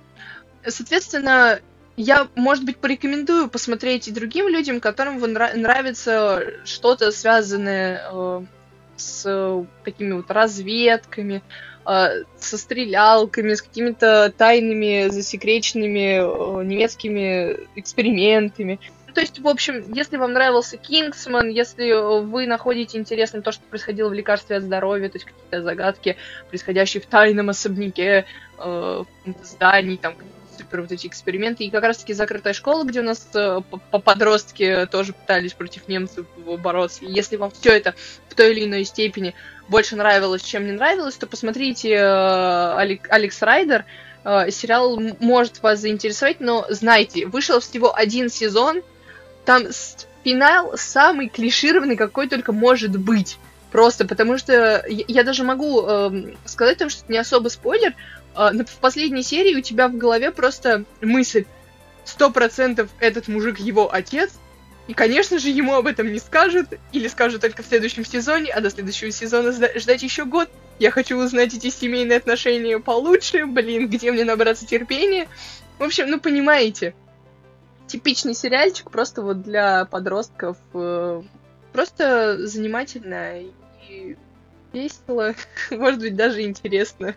Соответственно, 0.66 1.60
я, 1.96 2.28
может 2.36 2.66
быть, 2.66 2.78
порекомендую 2.78 3.50
посмотреть 3.50 4.08
и 4.08 4.12
другим 4.12 4.48
людям, 4.48 4.80
которым 4.80 5.18
нрав- 5.24 5.56
нравится 5.56 6.44
что-то 6.66 7.12
связанное 7.12 8.02
э, 8.12 8.46
с 8.96 9.66
такими 9.84 10.14
вот 10.14 10.32
разведками, 10.32 11.42
со 11.90 12.58
стрелялками, 12.58 13.54
с 13.54 13.62
какими-то 13.62 14.32
тайными, 14.38 15.10
засекреченными 15.10 16.20
э, 16.20 16.64
немецкими 16.64 17.58
экспериментами. 17.76 18.80
Ну, 19.08 19.14
то 19.14 19.22
есть, 19.22 19.40
в 19.40 19.48
общем, 19.48 19.92
если 19.94 20.18
вам 20.18 20.34
нравился 20.34 20.78
Кингсман, 20.78 21.50
если 21.50 21.92
вы 22.22 22.46
находите 22.46 23.00
интересным 23.00 23.42
то, 23.42 23.52
что 23.52 23.64
происходило 23.64 24.10
в 24.10 24.14
лекарстве 24.14 24.58
от 24.58 24.64
здоровья, 24.64 25.10
то 25.10 25.16
есть 25.16 25.26
какие-то 25.26 25.64
загадки, 25.64 26.16
происходящие 26.50 27.02
в 27.02 27.08
тайном 27.08 27.50
особняке, 27.50 28.26
э, 28.60 29.04
здании, 29.44 29.96
там, 29.96 30.14
супер 30.70 30.82
вот 30.82 30.92
эти 30.92 31.08
эксперименты. 31.08 31.64
И 31.64 31.70
как 31.70 31.84
раз-таки 31.84 32.14
закрытая 32.14 32.54
школа, 32.54 32.84
где 32.84 33.00
у 33.00 33.04
нас 33.04 33.28
э, 33.34 33.62
подростки 33.92 34.88
тоже 34.92 35.14
пытались 35.14 35.54
против 35.54 35.88
немцев 35.88 36.28
бороться. 36.62 37.06
И 37.06 37.12
если 37.12 37.38
вам 37.38 37.52
все 37.52 37.72
это 37.72 37.96
в 38.30 38.36
той 38.36 38.52
или 38.52 38.66
иной 38.66 38.84
степени 38.86 39.34
больше 39.68 39.96
нравилось, 39.96 40.44
чем 40.44 40.66
не 40.66 40.74
нравилось, 40.74 41.16
то 41.16 41.26
посмотрите 41.26 41.94
э, 41.94 43.00
Алекс 43.10 43.42
Райдер. 43.42 43.86
Э, 44.24 44.52
сериал 44.52 45.00
может 45.20 45.64
вас 45.64 45.80
заинтересовать, 45.80 46.40
но 46.40 46.66
знайте, 46.70 47.26
вышел 47.26 47.60
всего 47.60 47.96
один 47.96 48.30
сезон, 48.30 48.82
там 49.46 49.64
финал 50.24 50.74
самый 50.78 51.30
клишированный, 51.30 51.96
какой 51.96 52.30
только 52.30 52.52
может 52.52 52.96
быть. 52.96 53.38
Просто 53.72 54.06
потому 54.06 54.38
что 54.38 54.84
я, 54.88 55.06
я 55.08 55.24
даже 55.24 55.44
могу 55.44 55.84
э, 55.86 56.34
сказать, 56.46 56.78
что 56.78 56.86
это 56.86 57.12
не 57.12 57.18
особо 57.18 57.50
спойлер, 57.50 57.94
в 58.36 58.80
последней 58.80 59.24
серии 59.24 59.56
у 59.56 59.62
тебя 59.62 59.88
в 59.88 59.98
голове 59.98 60.32
просто 60.32 60.86
мысль, 61.02 61.46
сто 62.06 62.30
процентов 62.32 62.90
этот 63.00 63.28
мужик 63.28 63.60
его 63.60 63.94
отец, 63.94 64.32
и, 64.90 64.94
конечно 64.96 65.38
же, 65.38 65.50
ему 65.50 65.76
об 65.76 65.86
этом 65.86 66.12
не 66.12 66.18
скажут, 66.18 66.70
или 66.92 67.08
скажут 67.08 67.42
только 67.42 67.62
в 67.62 67.68
следующем 67.68 68.04
сезоне, 68.04 68.52
а 68.52 68.60
до 68.60 68.72
следующего 68.72 69.12
сезона 69.12 69.52
ждать 69.52 70.02
еще 70.02 70.26
год. 70.26 70.50
Я 70.80 70.90
хочу 70.90 71.16
узнать 71.16 71.54
эти 71.54 71.70
семейные 71.70 72.18
отношения 72.18 72.80
получше, 72.80 73.46
блин, 73.46 73.88
где 73.88 74.12
мне 74.12 74.24
набраться 74.24 74.66
терпения. 74.66 75.28
В 75.78 75.84
общем, 75.84 76.10
ну 76.10 76.20
понимаете, 76.20 76.96
типичный 77.86 78.34
сериальчик 78.34 78.90
просто 78.90 79.22
вот 79.22 79.44
для 79.44 79.86
подростков. 79.86 80.58
Э, 80.74 81.22
просто 81.72 82.48
занимательно 82.48 83.42
и 83.88 84.18
весело, 84.74 85.36
может 85.70 86.00
быть, 86.00 86.16
даже 86.16 86.42
интересно. 86.42 87.14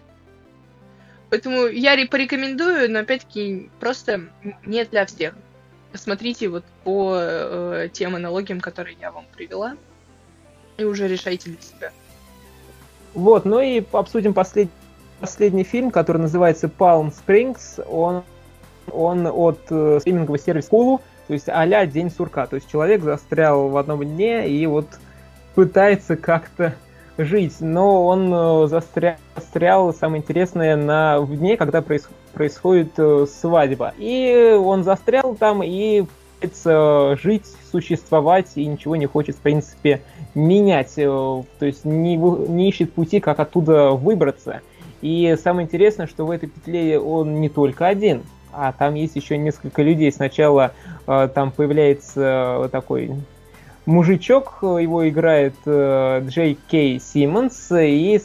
Поэтому 1.33 1.67
я 1.67 1.97
порекомендую, 2.11 2.91
но 2.91 2.99
опять-таки 2.99 3.71
просто 3.81 4.21
не 4.67 4.85
для 4.85 5.07
всех. 5.07 5.33
Смотрите 5.95 6.51
вот 6.51 6.63
по 6.85 7.15
э, 7.17 7.89
тем 7.91 8.17
аналогиям, 8.17 8.61
которые 8.61 8.99
я 9.01 9.11
вам 9.11 9.25
привела, 9.35 9.79
и 10.77 10.85
уже 10.85 11.09
решайте 11.09 11.49
для 11.49 11.63
себя. 11.63 11.91
Вот, 13.15 13.47
ну 13.47 13.63
и 13.63 13.83
обсудим 13.93 14.35
послед... 14.35 14.69
последний 15.21 15.65
фильм, 15.65 15.91
который 15.91 16.19
называется 16.19 16.67
Palm 16.67 17.11
Springs. 17.11 17.83
Он, 17.89 18.25
он 18.91 19.27
от 19.27 19.61
э, 19.71 20.01
стримингового 20.01 20.39
сервиса 20.39 20.69
Hulu, 20.69 21.01
то 21.29 21.33
есть 21.33 21.49
а 21.49 21.87
День 21.87 22.11
сурка. 22.11 22.47
То 22.47 22.57
есть 22.57 22.71
человек 22.71 23.01
застрял 23.01 23.71
в 23.71 23.79
одном 23.79 24.05
дне 24.05 24.51
и 24.51 24.67
вот 24.67 24.87
пытается 25.55 26.15
как-то 26.15 26.75
жить, 27.19 27.57
но 27.61 28.07
он 28.07 28.33
э, 28.33 28.67
застрял, 28.69 29.17
застрял 29.37 29.95
самое 29.95 30.23
интересное, 30.23 30.77
на, 30.77 31.21
в 31.21 31.37
дне, 31.37 31.57
когда 31.57 31.83
проис, 31.83 32.09
происходит 32.33 32.93
э, 32.99 33.27
свадьба. 33.27 33.93
И 33.99 34.59
он 34.59 34.85
застрял 34.85 35.35
там 35.35 35.63
и 35.63 36.05
пытается 36.41 37.17
жить, 37.23 37.47
существовать 37.71 38.53
и 38.57 38.67
ничего 38.67 38.97
не 38.97 39.07
хочет, 39.07 39.37
в 39.37 39.41
принципе, 39.41 40.03
менять. 40.35 40.95
Э, 40.97 41.43
то 41.59 41.67
есть 41.67 41.85
не, 41.85 42.17
не 42.17 42.69
ищет 42.69 42.93
пути, 42.93 43.21
как 43.21 43.41
оттуда 43.41 43.91
выбраться. 43.91 44.61
И 45.01 45.37
самое 45.43 45.67
интересное, 45.67 46.07
что 46.07 46.25
в 46.27 46.31
этой 46.31 46.49
петле 46.49 46.99
он 46.99 47.41
не 47.41 47.49
только 47.49 47.87
один, 47.87 48.23
а 48.53 48.73
там 48.73 48.95
есть 48.95 49.17
еще 49.17 49.37
несколько 49.39 49.83
людей. 49.83 50.13
Сначала 50.13 50.73
э, 51.07 51.29
там 51.35 51.51
появляется 51.51 52.69
такой 52.73 53.13
мужичок, 53.87 54.59
его 54.63 55.09
играет 55.09 55.55
э, 55.67 56.23
Джей 56.27 56.59
Кей 56.69 57.01
Симмонс, 57.01 57.71
и 57.73 58.21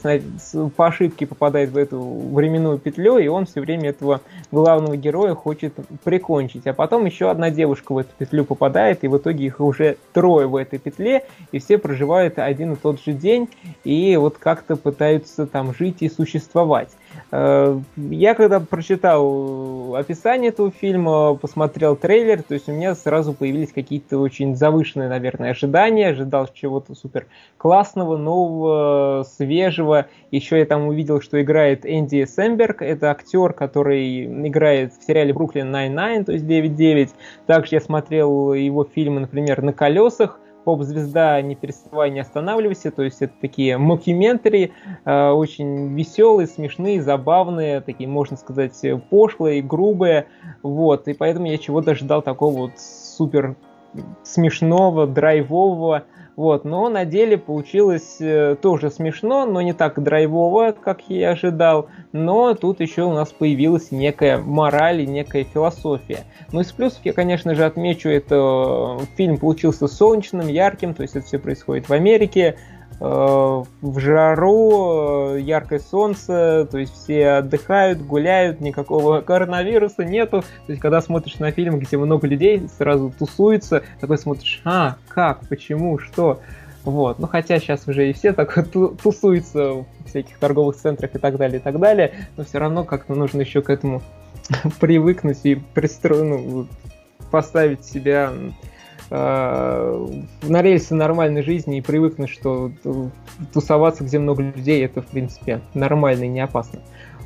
по 0.76 0.88
ошибке 0.88 1.26
попадает 1.26 1.72
в 1.72 1.78
эту 1.78 2.00
временную 2.00 2.78
петлю, 2.78 3.18
и 3.18 3.28
он 3.28 3.46
все 3.46 3.62
время 3.62 3.90
этого 3.90 4.22
главного 4.52 4.96
героя 4.98 5.34
хочет 5.36 5.74
прикончить. 6.04 6.68
А 6.68 6.74
потом 6.74 7.06
еще 7.06 7.30
одна 7.30 7.50
девушка 7.50 7.94
в 7.94 7.98
эту 7.98 8.10
петлю 8.18 8.46
попадает, 8.46 9.04
и 9.04 9.08
в 9.08 9.18
итоге 9.18 9.46
их 9.46 9.60
уже 9.60 9.98
трое 10.14 10.48
в 10.48 10.56
этой 10.56 10.80
петле, 10.80 11.24
и 11.52 11.60
все 11.60 11.78
проживают 11.78 12.40
один 12.40 12.74
и 12.74 12.76
тот 12.76 13.02
же 13.02 13.14
день, 13.14 13.50
и 13.84 14.16
вот 14.18 14.38
как-то 14.38 14.76
пытаются 14.76 15.48
там 15.48 15.74
жить 15.74 15.98
и 16.02 16.10
существовать. 16.10 16.90
Э, 17.32 17.80
я 17.98 18.36
когда 18.36 18.60
прочитал 18.60 19.96
описание 19.96 20.50
этого 20.50 20.72
фильма, 20.72 21.36
посмотрел 21.36 21.96
трейлер, 21.96 22.42
то 22.44 22.54
есть 22.54 22.70
у 22.70 22.72
меня 22.72 22.96
сразу 22.96 23.34
появились 23.34 23.72
какие-то 23.74 24.20
очень 24.20 24.56
завышенные, 24.56 25.10
наверное, 25.10 25.52
ожидания. 25.52 26.10
Ожидал 26.10 26.48
чего-то 26.54 26.96
супер 26.96 27.28
классного, 27.58 28.18
нового, 28.18 29.24
свежего. 29.24 30.08
Еще 30.32 30.60
я 30.60 30.66
там 30.66 30.88
увидел, 30.88 31.22
что 31.22 31.42
играет 31.42 31.86
Энди 31.86 32.26
Сэмберг. 32.26 32.82
Это 32.82 33.12
актер, 33.12 33.54
который 33.54 34.48
играет 34.48 34.94
в 34.94 35.06
сериале 35.06 35.34
Brooklyn 35.34 35.74
Nine-Nine, 35.74 36.26
то 36.26 36.32
есть 36.32 36.46
9-9. 36.46 37.10
Также 37.46 37.76
я 37.76 37.82
смотрел 37.82 38.54
его 38.54 38.84
фильмы, 38.86 39.22
например, 39.22 39.62
«На 39.62 39.74
колесах», 39.74 40.40
поп-звезда 40.68 41.42
«Не 41.42 41.56
переставай, 41.56 42.12
не 42.12 42.20
останавливайся», 42.20 42.92
то 42.92 43.02
есть 43.02 43.22
это 43.22 43.32
такие 43.40 43.78
мокюментари, 43.78 44.74
э, 45.06 45.30
очень 45.30 45.96
веселые, 45.96 46.46
смешные, 46.46 47.02
забавные, 47.02 47.80
такие, 47.80 48.10
можно 48.10 48.36
сказать, 48.36 48.78
пошлые, 49.10 49.62
грубые, 49.62 50.28
вот, 50.64 51.08
и 51.08 51.14
поэтому 51.14 51.46
я 51.48 51.58
чего-то 51.58 51.92
ожидал 51.92 52.22
такого 52.22 52.58
вот 52.58 52.72
супер 52.78 53.56
смешного, 54.24 55.08
драйвового, 55.08 56.04
Вот, 56.38 56.66
но 56.66 56.88
на 56.88 57.04
деле 57.04 57.36
получилось 57.36 58.18
э, 58.20 58.56
тоже 58.62 58.92
смешно, 58.92 59.48
но 59.48 59.60
не 59.64 59.74
так 59.74 60.02
драйвово, 60.04 60.72
как 60.72 61.02
я 61.10 61.18
и 61.18 61.24
ожидал. 61.24 61.90
Но 62.12 62.54
тут 62.54 62.80
еще 62.80 63.06
у 63.06 63.12
нас 63.12 63.30
появилась 63.30 63.92
некая 63.92 64.38
мораль 64.38 65.02
и 65.02 65.08
некая 65.08 65.46
философия. 65.46 66.20
Ну 66.52 66.60
из 66.60 66.72
плюсов 66.72 67.00
я, 67.06 67.14
конечно 67.14 67.56
же, 67.56 67.66
отмечу, 67.66 68.10
это 68.10 68.36
э, 69.02 69.06
фильм 69.16 69.38
получился 69.38 69.88
солнечным, 69.88 70.48
ярким, 70.48 70.94
то 70.94 71.02
есть 71.02 71.16
это 71.16 71.26
все 71.26 71.40
происходит 71.40 71.90
в 71.90 71.94
Америке. 71.94 72.56
Э, 73.00 73.64
в 73.82 74.00
жару, 74.00 75.36
э, 75.36 75.42
яркое 75.42 75.80
солнце, 75.80 76.68
то 76.70 76.80
есть 76.80 76.94
все 76.94 77.30
отдыхают, 77.34 78.02
гуляют, 78.02 78.60
никакого 78.60 79.22
коронавируса 79.22 80.04
нету. 80.04 80.42
То 80.42 80.72
есть, 80.72 80.82
когда 80.82 81.00
смотришь 81.02 81.38
на 81.38 81.52
фильм, 81.52 81.78
где 81.78 81.96
много 81.98 82.26
людей, 82.26 82.68
сразу 82.76 83.14
тусуются, 83.18 83.84
такой 84.02 84.18
смотришь, 84.18 84.62
а, 84.66 84.96
как, 85.10 85.48
почему, 85.48 86.00
что. 86.00 86.40
Вот. 86.86 87.20
Ну, 87.20 87.28
хотя 87.28 87.60
сейчас 87.60 87.88
уже 87.88 88.10
и 88.10 88.14
все 88.14 88.34
так 88.34 88.68
тусуются 89.04 89.74
в 89.74 89.86
всяких 90.08 90.40
торговых 90.40 90.76
центрах 90.76 91.14
и 91.14 91.20
так 91.20 91.38
далее, 91.38 91.60
и 91.60 91.62
так 91.62 91.80
далее, 91.80 92.14
но 92.36 92.46
все 92.46 92.58
равно 92.58 92.84
как-то 92.84 93.14
нужно 93.14 93.42
еще 93.42 93.62
к 93.62 93.70
этому 93.70 94.02
привыкнуть 94.80 95.42
и 95.44 95.56
пристроить, 95.56 96.24
ну, 96.24 96.68
поставить 97.30 97.86
себя 97.86 98.32
на 99.10 100.62
рельсы 100.62 100.94
нормальной 100.96 101.42
жизни 101.42 101.78
и 101.78 101.82
привыкнуть, 101.82 102.30
что 102.30 102.72
тусоваться, 103.54 104.04
где 104.04 104.20
много 104.20 104.44
людей, 104.44 104.84
это, 104.84 105.02
в 105.02 105.08
принципе, 105.08 105.62
нормально 105.74 106.26
и 106.26 106.28
не 106.28 106.42
опасно. 106.42 106.80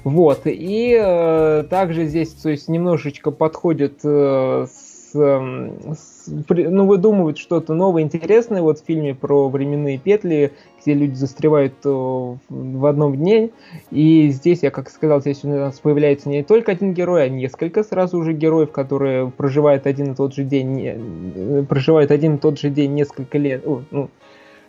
Вот, 0.03 0.41
и 0.45 0.99
э, 0.99 1.63
также 1.69 2.05
здесь, 2.05 2.33
то 2.33 2.49
есть, 2.49 2.67
немножечко 2.67 3.29
подходит 3.29 3.99
э, 4.03 4.65
с, 4.67 5.11
с 5.13 6.10
ну, 6.27 6.85
выдумывают 6.85 7.37
что-то 7.37 7.73
новое, 7.73 8.03
интересное 8.03 8.61
вот 8.61 8.79
в 8.79 8.85
фильме 8.85 9.15
про 9.15 9.49
временные 9.49 9.97
петли, 9.97 10.51
где 10.81 10.93
люди 10.93 11.15
застревают 11.15 11.73
э, 11.85 11.89
в 11.89 12.85
одном 12.85 13.15
дне. 13.15 13.51
И 13.91 14.29
здесь, 14.29 14.63
я 14.63 14.71
как 14.71 14.89
сказал, 14.89 15.21
здесь 15.21 15.43
у 15.43 15.49
нас 15.49 15.79
появляется 15.79 16.29
не 16.29 16.43
только 16.43 16.73
один 16.73 16.93
герой, 16.93 17.23
а 17.23 17.29
несколько 17.29 17.83
сразу 17.83 18.17
уже 18.17 18.33
героев, 18.33 18.71
которые 18.71 19.29
проживают 19.31 19.85
один 19.85 20.13
и 20.13 20.15
тот 20.15 20.33
же 20.33 20.43
день, 20.43 20.81
э, 20.83 21.63
проживают 21.67 22.11
один 22.11 22.35
и 22.35 22.39
тот 22.39 22.59
же 22.59 22.69
день 22.69 22.93
несколько 22.93 23.37
лет, 23.37 23.65
ну, 23.91 24.09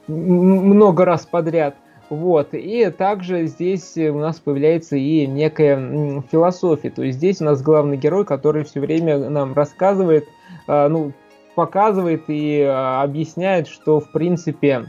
много 0.09 1.05
раз 1.05 1.27
подряд. 1.27 1.77
Вот. 2.13 2.49
И 2.53 2.91
также 2.91 3.47
здесь 3.47 3.97
у 3.97 4.19
нас 4.19 4.39
появляется 4.39 4.97
и 4.97 5.27
некая 5.27 6.23
философия. 6.31 6.91
То 6.91 7.03
есть 7.03 7.17
здесь 7.17 7.41
у 7.41 7.45
нас 7.45 7.63
главный 7.63 7.97
герой, 7.97 8.27
который 8.27 8.65
все 8.65 8.81
время 8.81 9.31
нам 9.31 9.55
рассказывает, 9.55 10.29
а, 10.67 10.91
ну, 10.91 11.13
показывает 11.55 12.25
и 12.29 12.63
а, 12.63 13.03
объясняет, 13.03 13.69
что 13.69 14.01
в 14.01 14.11
принципе 14.13 14.87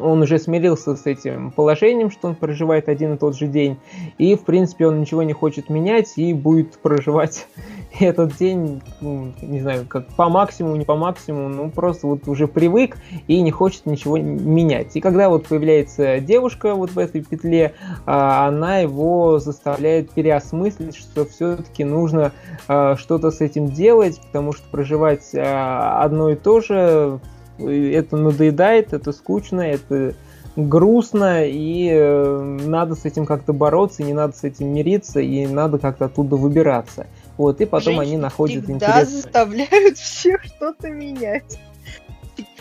он 0.00 0.22
уже 0.22 0.38
смирился 0.38 0.96
с 0.96 1.06
этим 1.06 1.50
положением, 1.50 2.10
что 2.10 2.28
он 2.28 2.34
проживает 2.34 2.88
один 2.88 3.14
и 3.14 3.18
тот 3.18 3.36
же 3.36 3.46
день, 3.46 3.76
и, 4.18 4.34
в 4.34 4.44
принципе, 4.44 4.86
он 4.86 5.00
ничего 5.00 5.22
не 5.22 5.32
хочет 5.32 5.68
менять 5.68 6.14
и 6.16 6.32
будет 6.32 6.78
проживать 6.78 7.46
этот 8.00 8.36
день, 8.36 8.82
ну, 9.00 9.32
не 9.42 9.60
знаю, 9.60 9.86
как 9.86 10.06
по 10.14 10.28
максимуму, 10.28 10.76
не 10.76 10.84
по 10.84 10.96
максимуму, 10.96 11.48
ну, 11.48 11.70
просто 11.70 12.06
вот 12.06 12.26
уже 12.28 12.48
привык 12.48 12.96
и 13.26 13.40
не 13.40 13.50
хочет 13.50 13.86
ничего 13.86 14.16
менять. 14.16 14.96
И 14.96 15.00
когда 15.00 15.28
вот 15.28 15.46
появляется 15.46 16.18
девушка 16.20 16.74
вот 16.74 16.90
в 16.90 16.98
этой 16.98 17.22
петле, 17.22 17.74
а, 18.06 18.48
она 18.48 18.78
его 18.78 19.38
заставляет 19.38 20.10
переосмыслить, 20.10 20.96
что 20.96 21.26
все-таки 21.26 21.84
нужно 21.84 22.32
а, 22.68 22.96
что-то 22.96 23.30
с 23.30 23.40
этим 23.40 23.68
делать, 23.68 24.20
потому 24.26 24.52
что 24.52 24.66
проживать 24.70 25.30
а, 25.34 26.02
одно 26.02 26.30
и 26.30 26.36
то 26.36 26.60
же 26.60 27.20
это 27.58 28.16
надоедает, 28.16 28.92
это 28.92 29.12
скучно, 29.12 29.60
это 29.60 30.14
грустно, 30.56 31.46
и 31.46 31.88
э, 31.90 32.58
надо 32.64 32.94
с 32.94 33.04
этим 33.04 33.26
как-то 33.26 33.52
бороться, 33.52 34.02
не 34.02 34.12
надо 34.12 34.36
с 34.36 34.44
этим 34.44 34.72
мириться, 34.72 35.20
и 35.20 35.46
надо 35.46 35.78
как-то 35.78 36.06
оттуда 36.06 36.36
выбираться. 36.36 37.06
Вот, 37.36 37.60
и 37.60 37.64
потом 37.64 37.94
Женщины 37.94 38.02
они 38.02 38.16
находят 38.18 38.70
интерес. 38.70 38.94
Да, 38.94 39.04
заставляют 39.04 39.98
всех 39.98 40.44
что-то 40.44 40.90
менять. 40.90 41.58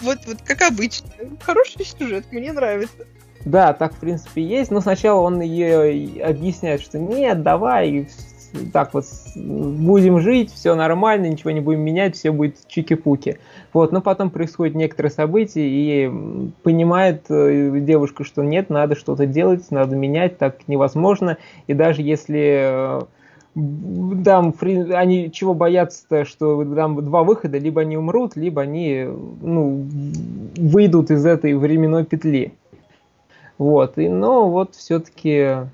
Вот, 0.02 0.18
вот 0.26 0.38
как 0.44 0.62
обычно. 0.64 1.10
Хороший 1.42 1.86
сюжет, 1.86 2.26
мне 2.32 2.52
нравится. 2.52 3.06
Да, 3.46 3.74
так 3.74 3.94
в 3.94 3.98
принципе 3.98 4.42
есть, 4.42 4.72
но 4.72 4.82
сначала 4.82 5.20
он 5.22 5.42
ей 5.42 6.22
объясняет, 6.22 6.82
что 6.82 6.98
нет, 6.98 7.44
давай, 7.44 8.08
так 8.72 8.94
вот 8.94 9.06
будем 9.36 10.20
жить, 10.20 10.52
все 10.52 10.76
нормально, 10.76 11.28
ничего 11.28 11.52
не 11.52 11.60
будем 11.60 11.82
менять, 11.82 12.16
все 12.16 12.32
будет 12.32 12.58
чики-пуки. 12.68 13.40
Вот, 13.74 13.92
но 13.92 14.02
потом 14.02 14.30
происходит 14.30 14.76
некоторые 14.76 15.12
события, 15.12 15.68
и 15.68 16.52
понимает 16.64 17.26
э, 17.30 17.80
девушка, 17.80 18.24
что 18.24 18.44
нет, 18.44 18.70
надо 18.70 18.96
что-то 18.96 19.26
делать, 19.26 19.72
надо 19.72 19.96
менять, 19.96 20.38
так 20.38 20.68
невозможно. 20.68 21.38
И 21.68 21.74
даже 21.74 22.02
если 22.02 23.00
э, 23.00 23.02
там 24.24 24.54
они 24.94 25.32
чего 25.32 25.54
боятся-то, 25.54 26.26
что 26.26 26.64
там 26.76 27.04
два 27.04 27.24
выхода, 27.24 27.58
либо 27.58 27.82
они 27.82 27.98
умрут, 27.98 28.36
либо 28.36 28.62
они 28.62 29.08
ну, 29.42 29.88
выйдут 30.58 31.12
из 31.12 31.26
этой 31.26 31.54
временной 31.56 32.06
петли. 32.06 32.54
Вот, 33.58 33.98
и, 33.98 34.10
но 34.10 34.50
вот 34.50 34.76
все-таки 34.76 35.68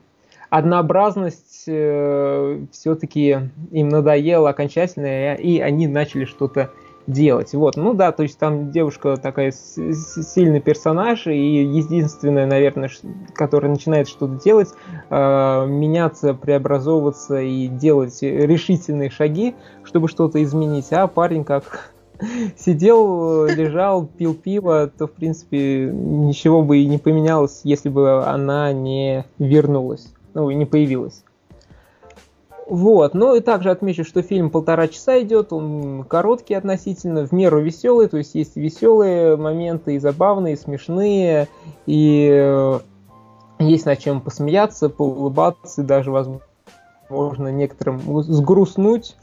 однообразность 0.49 1.63
э, 1.67 2.65
все-таки 2.71 3.37
им 3.71 3.89
надоела 3.89 4.49
окончательно, 4.49 5.35
и 5.35 5.59
они 5.59 5.87
начали 5.87 6.25
что-то 6.25 6.71
делать. 7.07 7.53
Вот, 7.53 7.75
ну 7.75 7.93
да, 7.93 8.11
то 8.11 8.23
есть 8.23 8.37
там 8.37 8.71
девушка 8.71 9.17
такая 9.17 9.51
сильный 9.51 10.61
персонаж, 10.61 11.27
и 11.27 11.63
единственное, 11.63 12.45
наверное, 12.45 12.89
которая 13.33 13.71
начинает 13.71 14.07
что-то 14.07 14.35
делать, 14.35 14.69
э, 15.09 15.65
меняться, 15.67 16.33
преобразовываться 16.33 17.41
и 17.41 17.67
делать 17.67 18.21
решительные 18.21 19.09
шаги, 19.09 19.55
чтобы 19.83 20.07
что-то 20.07 20.41
изменить, 20.43 20.91
а 20.91 21.07
парень 21.07 21.43
как 21.43 21.91
сидел, 22.57 23.45
лежал, 23.45 24.05
пил 24.05 24.35
пиво, 24.35 24.87
то, 24.95 25.07
в 25.07 25.11
принципе, 25.11 25.85
ничего 25.91 26.61
бы 26.61 26.77
и 26.77 26.85
не 26.85 26.97
поменялось, 26.97 27.61
если 27.63 27.89
бы 27.89 28.23
она 28.23 28.71
не 28.71 29.25
вернулась, 29.39 30.13
ну, 30.33 30.49
не 30.51 30.65
появилась. 30.65 31.23
Вот, 32.69 33.15
ну 33.15 33.33
и 33.33 33.39
также 33.39 33.71
отмечу, 33.71 34.03
что 34.03 34.21
фильм 34.21 34.51
полтора 34.51 34.87
часа 34.87 35.19
идет, 35.21 35.51
он 35.51 36.03
короткий 36.03 36.53
относительно, 36.53 37.25
в 37.25 37.31
меру 37.31 37.61
веселый, 37.61 38.07
то 38.07 38.17
есть 38.17 38.35
есть 38.35 38.55
веселые 38.55 39.37
моменты, 39.37 39.95
и 39.95 39.99
забавные, 39.99 40.53
и 40.53 40.57
смешные, 40.57 41.47
и 41.87 42.29
э, 42.31 42.79
есть 43.57 43.87
над 43.87 43.97
чем 43.97 44.21
посмеяться, 44.21 44.89
поулыбаться, 44.89 45.81
и 45.81 45.85
даже, 45.85 46.11
возможно, 46.11 47.47
некоторым 47.47 48.21
сгрустнуть. 48.21 49.15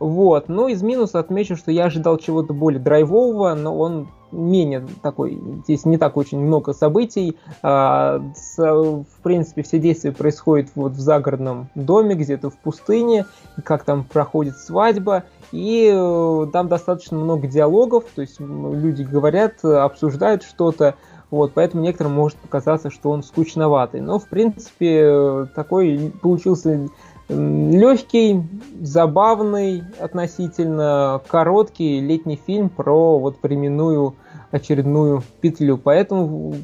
Вот, 0.00 0.48
но 0.48 0.66
из 0.66 0.82
минуса 0.82 1.20
отмечу, 1.20 1.54
что 1.54 1.70
я 1.70 1.84
ожидал 1.84 2.18
чего-то 2.18 2.52
более 2.52 2.80
драйвового, 2.80 3.54
но 3.54 3.78
он 3.78 4.08
менее 4.30 4.86
такой, 5.02 5.40
здесь 5.64 5.84
не 5.84 5.98
так 5.98 6.16
очень 6.16 6.40
много 6.40 6.72
событий. 6.72 7.36
А, 7.62 8.20
в 8.56 9.22
принципе, 9.22 9.62
все 9.62 9.78
действия 9.78 10.12
происходят 10.12 10.68
вот 10.74 10.92
в 10.92 11.00
загородном 11.00 11.68
доме, 11.74 12.14
где-то 12.14 12.50
в 12.50 12.56
пустыне, 12.56 13.26
как 13.64 13.84
там 13.84 14.04
проходит 14.04 14.56
свадьба, 14.56 15.24
и 15.52 15.90
э, 15.94 16.46
там 16.52 16.68
достаточно 16.68 17.16
много 17.16 17.46
диалогов, 17.46 18.04
то 18.14 18.20
есть 18.20 18.38
люди 18.40 19.02
говорят, 19.02 19.64
обсуждают 19.64 20.42
что-то, 20.42 20.94
вот, 21.30 21.52
поэтому 21.54 21.82
некоторым 21.82 22.14
может 22.14 22.38
показаться, 22.38 22.90
что 22.90 23.10
он 23.10 23.22
скучноватый. 23.22 24.00
Но, 24.00 24.18
в 24.18 24.28
принципе, 24.28 25.46
такой 25.54 26.12
получился 26.22 26.88
легкий, 27.28 28.42
забавный, 28.80 29.84
относительно 29.98 31.22
короткий 31.28 32.00
летний 32.00 32.36
фильм 32.36 32.68
про 32.70 33.18
вот 33.18 33.42
временную 33.42 34.16
очередную 34.50 35.22
петлю. 35.40 35.76
Поэтому 35.76 36.54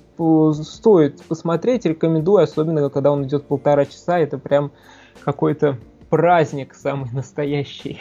стоит 0.62 1.23
посмотреть, 1.23 1.85
рекомендую, 1.85 2.43
особенно 2.43 2.89
когда 2.89 3.12
он 3.12 3.25
идет 3.25 3.47
полтора 3.47 3.85
часа, 3.85 4.19
это 4.19 4.39
прям 4.39 4.73
какой-то 5.23 5.79
праздник 6.09 6.75
самый 6.75 7.11
настоящий. 7.12 8.01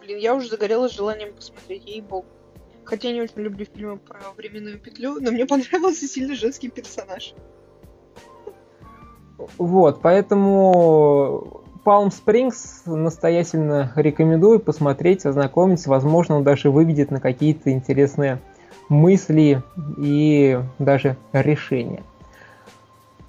Блин, 0.00 0.18
я 0.18 0.36
уже 0.36 0.48
загорелась 0.48 0.92
желанием 0.92 1.34
посмотреть, 1.34 1.86
ей-богу. 1.86 2.26
Хотя 2.84 3.08
я 3.08 3.14
не 3.14 3.22
очень 3.22 3.40
люблю 3.40 3.66
фильмы 3.66 3.98
про 3.98 4.20
временную 4.36 4.78
петлю, 4.78 5.18
но 5.20 5.32
мне 5.32 5.44
понравился 5.44 6.06
сильно 6.06 6.36
женский 6.36 6.68
персонаж. 6.68 7.34
Вот, 9.58 10.00
поэтому 10.00 11.62
Palm 11.84 12.08
Springs 12.08 12.58
настоятельно 12.86 13.92
рекомендую 13.94 14.60
посмотреть, 14.60 15.24
ознакомиться. 15.24 15.90
Возможно, 15.90 16.36
он 16.36 16.44
даже 16.44 16.70
выведет 16.70 17.10
на 17.10 17.20
какие-то 17.20 17.70
интересные 17.70 18.40
мысли 18.88 19.62
и 19.98 20.58
даже 20.78 21.16
решения. 21.32 22.02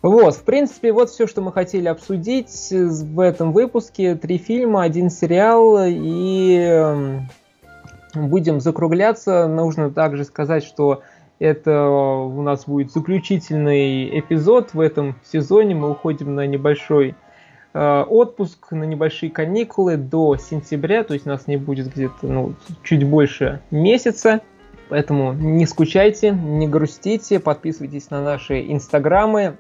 Вот, 0.02 0.36
в 0.36 0.44
принципе, 0.44 0.92
вот 0.94 1.10
все, 1.10 1.28
что 1.28 1.42
мы 1.42 1.52
хотели 1.52 1.88
обсудить 1.88 2.70
в 2.72 3.20
этом 3.20 3.52
выпуске. 3.52 4.16
Три 4.16 4.38
фильма, 4.38 4.84
один 4.84 5.10
сериал 5.10 5.80
и 5.86 7.20
будем 8.14 8.62
закругляться. 8.62 9.48
Нужно 9.48 9.92
также 9.92 10.24
сказать, 10.24 10.64
что 10.64 11.02
это 11.40 11.88
у 11.88 12.42
нас 12.42 12.66
будет 12.66 12.92
заключительный 12.92 14.20
эпизод 14.20 14.74
в 14.74 14.80
этом 14.80 15.16
сезоне. 15.24 15.76
Мы 15.76 15.92
уходим 15.92 16.36
на 16.36 16.48
небольшой 16.48 17.16
э, 17.74 18.04
отпуск, 18.08 18.72
на 18.72 18.84
небольшие 18.84 19.32
каникулы 19.32 19.98
до 19.98 20.38
сентября, 20.38 21.04
то 21.04 21.14
есть 21.14 21.26
нас 21.26 21.48
не 21.48 21.58
будет 21.58 21.94
где-то 21.94 22.28
ну, 22.28 22.56
чуть 22.84 23.04
больше 23.04 23.62
месяца. 23.70 24.42
Поэтому 24.90 25.34
не 25.34 25.66
скучайте, 25.66 26.32
не 26.32 26.68
грустите, 26.68 27.40
подписывайтесь 27.40 28.10
на 28.10 28.22
наши 28.22 28.62
инстаграмы. 28.72 29.58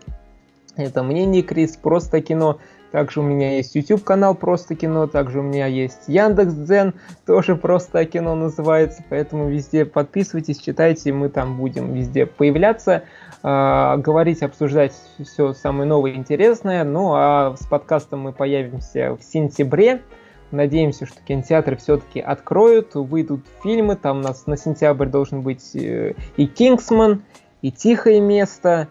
Это 0.78 1.04
мнение 1.04 1.44
Крис, 1.44 1.76
просто 1.76 2.22
кино. 2.22 2.60
Также 2.92 3.20
у 3.20 3.24
меня 3.24 3.58
есть 3.58 3.76
YouTube 3.76 4.04
канал 4.04 4.36
Просто 4.36 4.76
кино, 4.76 5.08
также 5.08 5.40
у 5.40 5.44
меня 5.44 5.66
есть 5.66 6.08
Яндекс 6.08 6.54
Дзен, 6.54 6.94
тоже 7.26 7.56
Просто 7.56 8.06
кино 8.06 8.36
называется, 8.36 9.04
поэтому 9.10 9.50
везде 9.50 9.86
подписывайтесь, 9.86 10.60
читайте, 10.60 11.12
мы 11.12 11.30
там 11.30 11.58
будем 11.58 11.94
везде 11.94 12.26
появляться, 12.26 13.04
э, 13.44 13.98
говорить, 13.98 14.42
обсуждать 14.44 14.94
все 15.24 15.54
самое 15.54 15.88
новое 15.88 16.12
и 16.12 16.16
интересное. 16.16 16.84
Ну 16.84 17.14
а 17.14 17.56
с 17.60 17.66
подкастом 17.66 18.22
мы 18.22 18.32
появимся 18.32 19.16
в 19.16 19.24
сентябре. 19.24 20.02
Надеемся, 20.52 21.06
что 21.06 21.20
кинотеатры 21.28 21.76
все-таки 21.76 22.22
откроют, 22.22 22.96
выйдут 22.96 23.42
фильмы. 23.64 23.98
Там 23.98 24.20
у 24.20 24.22
нас 24.22 24.48
на 24.48 24.56
сентябрь 24.56 25.08
должен 25.08 25.42
быть 25.42 25.76
э, 25.76 26.14
и 26.38 26.48
Кингсман, 26.48 27.24
и 27.62 27.72
Тихое 27.72 28.22
место, 28.22 28.88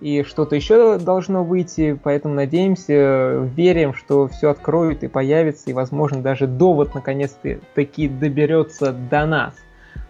и 0.00 0.22
что-то 0.22 0.56
еще 0.56 0.98
должно 0.98 1.44
выйти. 1.44 1.98
Поэтому 2.02 2.34
надеемся, 2.34 3.48
верим, 3.54 3.94
что 3.94 4.28
все 4.28 4.50
откроют 4.50 5.02
и 5.02 5.08
появится, 5.08 5.70
и, 5.70 5.72
возможно, 5.72 6.22
даже 6.22 6.46
довод 6.46 6.94
наконец-то 6.94 7.60
таки 7.74 8.08
доберется 8.08 8.92
до 8.92 9.26
нас. 9.26 9.54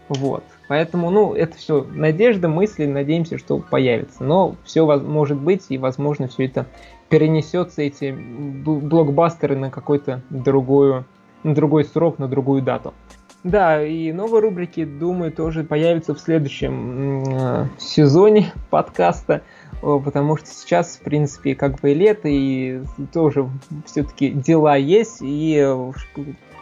Вот. 0.09 0.45
Поэтому, 0.69 1.11
ну, 1.11 1.35
это 1.35 1.57
все 1.57 1.85
надежда, 1.85 2.49
мысли, 2.49 2.85
надеемся, 2.85 3.39
что 3.39 3.59
появится. 3.59 4.25
Но 4.25 4.57
все 4.65 4.85
может 4.99 5.39
быть, 5.39 5.67
и, 5.69 5.79
возможно, 5.79 6.29
все 6.29 6.47
это 6.47 6.67
перенесется 7.09 7.83
эти 7.83 8.13
блокбастеры 8.13 9.57
на 9.57 9.71
какой-то 9.71 10.23
другую, 10.31 11.05
на 11.43 11.55
другой 11.55 11.85
срок, 11.85 12.19
на 12.19 12.29
другую 12.29 12.63
дату. 12.63 12.95
Да, 13.43 13.83
и 13.83 14.13
новые 14.13 14.43
рубрики, 14.43 14.85
думаю, 14.85 15.33
тоже 15.33 15.65
появятся 15.65 16.15
в 16.15 16.21
следующем 16.21 17.25
э, 17.25 17.67
сезоне 17.79 18.53
подкаста, 18.71 19.43
потому 19.81 20.37
что 20.37 20.49
сейчас, 20.49 20.97
в 20.97 21.01
принципе, 21.01 21.55
как 21.55 21.81
бы 21.81 21.95
лето, 21.95 22.29
и 22.29 22.83
тоже 23.15 23.49
все-таки 23.87 24.31
дела 24.31 24.77
есть, 24.77 25.23
и 25.23 25.57
э, 25.59 25.93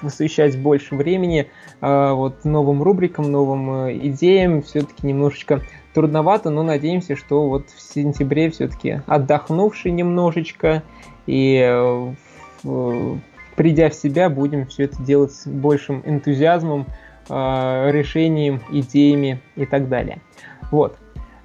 посвящать 0.01 0.57
больше 0.61 0.95
времени 0.95 1.51
э, 1.81 2.12
вот 2.12 2.45
новым 2.45 2.83
рубрикам, 2.83 3.31
новым 3.31 3.87
э, 3.87 3.99
идеям 4.09 4.62
все-таки 4.62 5.07
немножечко 5.07 5.62
трудновато, 5.95 6.51
но 6.51 6.62
надеемся, 6.62 7.16
что 7.16 7.49
вот 7.49 7.68
в 7.70 7.81
сентябре 7.81 8.51
все-таки 8.51 9.03
отдохнувший 9.07 9.91
немножечко 9.91 10.85
и 11.26 11.59
э, 11.61 12.12
придя 13.59 13.90
в 13.90 13.94
себя, 13.94 14.30
будем 14.30 14.66
все 14.66 14.84
это 14.84 15.02
делать 15.02 15.32
с 15.32 15.44
большим 15.44 16.00
энтузиазмом, 16.06 16.86
э, 17.28 17.90
решением, 17.90 18.62
идеями 18.70 19.42
и 19.56 19.66
так 19.66 19.88
далее. 19.88 20.20
Вот. 20.70 20.96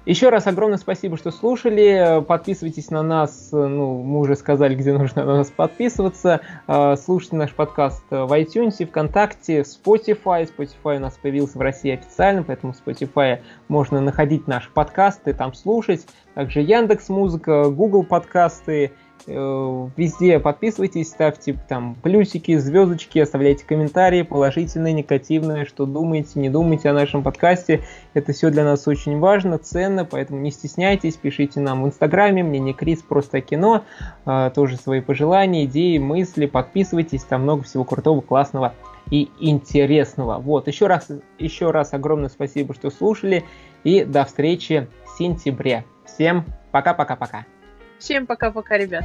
Еще 0.06 0.28
раз 0.28 0.46
огромное 0.46 0.76
спасибо, 0.78 1.16
что 1.16 1.32
слушали. 1.32 2.22
Подписывайтесь 2.28 2.90
на 2.90 3.02
нас. 3.02 3.48
Ну, 3.50 4.02
мы 4.02 4.20
уже 4.20 4.36
сказали, 4.36 4.74
где 4.76 4.92
нужно 4.92 5.24
на 5.24 5.38
нас 5.38 5.50
подписываться. 5.50 6.42
А, 6.66 6.94
слушайте 6.96 7.36
наш 7.36 7.52
подкаст 7.52 8.04
в 8.10 8.30
iTunes, 8.38 8.84
ВКонтакте, 8.86 9.62
Spotify. 9.62 10.46
Spotify 10.46 10.98
у 10.98 11.00
нас 11.00 11.18
появился 11.20 11.58
в 11.58 11.62
России 11.62 11.90
официально, 11.90 12.42
поэтому 12.42 12.74
в 12.74 12.86
Spotify 12.86 13.40
можно 13.68 14.00
находить 14.00 14.46
наши 14.46 14.70
подкасты, 14.70 15.32
там 15.32 15.54
слушать. 15.54 16.06
Также 16.34 16.60
Яндекс 16.60 17.08
Музыка, 17.08 17.70
Google 17.70 18.04
подкасты, 18.04 18.92
Э, 18.92 19.03
везде 19.26 20.38
подписывайтесь, 20.38 21.08
ставьте 21.08 21.58
там 21.68 21.96
плюсики, 22.02 22.56
звездочки, 22.56 23.18
оставляйте 23.18 23.64
комментарии, 23.64 24.22
положительные, 24.22 24.92
негативные, 24.92 25.64
что 25.64 25.86
думаете, 25.86 26.38
не 26.40 26.50
думаете 26.50 26.90
о 26.90 26.94
нашем 26.94 27.22
подкасте. 27.22 27.80
Это 28.12 28.32
все 28.32 28.50
для 28.50 28.64
нас 28.64 28.86
очень 28.86 29.18
важно, 29.18 29.58
ценно, 29.58 30.04
поэтому 30.04 30.40
не 30.40 30.50
стесняйтесь, 30.50 31.16
пишите 31.16 31.60
нам 31.60 31.82
в 31.82 31.86
Инстаграме, 31.86 32.42
мне 32.42 32.58
не 32.58 32.74
Крис, 32.74 33.02
просто 33.02 33.40
кино, 33.40 33.84
а, 34.24 34.50
тоже 34.50 34.76
свои 34.76 35.00
пожелания, 35.00 35.64
идеи, 35.64 35.98
мысли, 35.98 36.46
подписывайтесь, 36.46 37.24
там 37.24 37.42
много 37.42 37.62
всего 37.62 37.84
крутого, 37.84 38.20
классного 38.20 38.74
и 39.10 39.30
интересного. 39.40 40.38
Вот, 40.38 40.68
еще 40.68 40.86
раз, 40.86 41.08
еще 41.38 41.70
раз 41.70 41.94
огромное 41.94 42.28
спасибо, 42.28 42.74
что 42.74 42.90
слушали, 42.90 43.44
и 43.84 44.04
до 44.04 44.24
встречи 44.24 44.88
в 45.06 45.18
сентябре. 45.18 45.84
Всем 46.04 46.44
пока-пока-пока. 46.72 47.46
Всем 48.04 48.26
пока-пока, 48.26 48.76
ребят. 48.76 49.02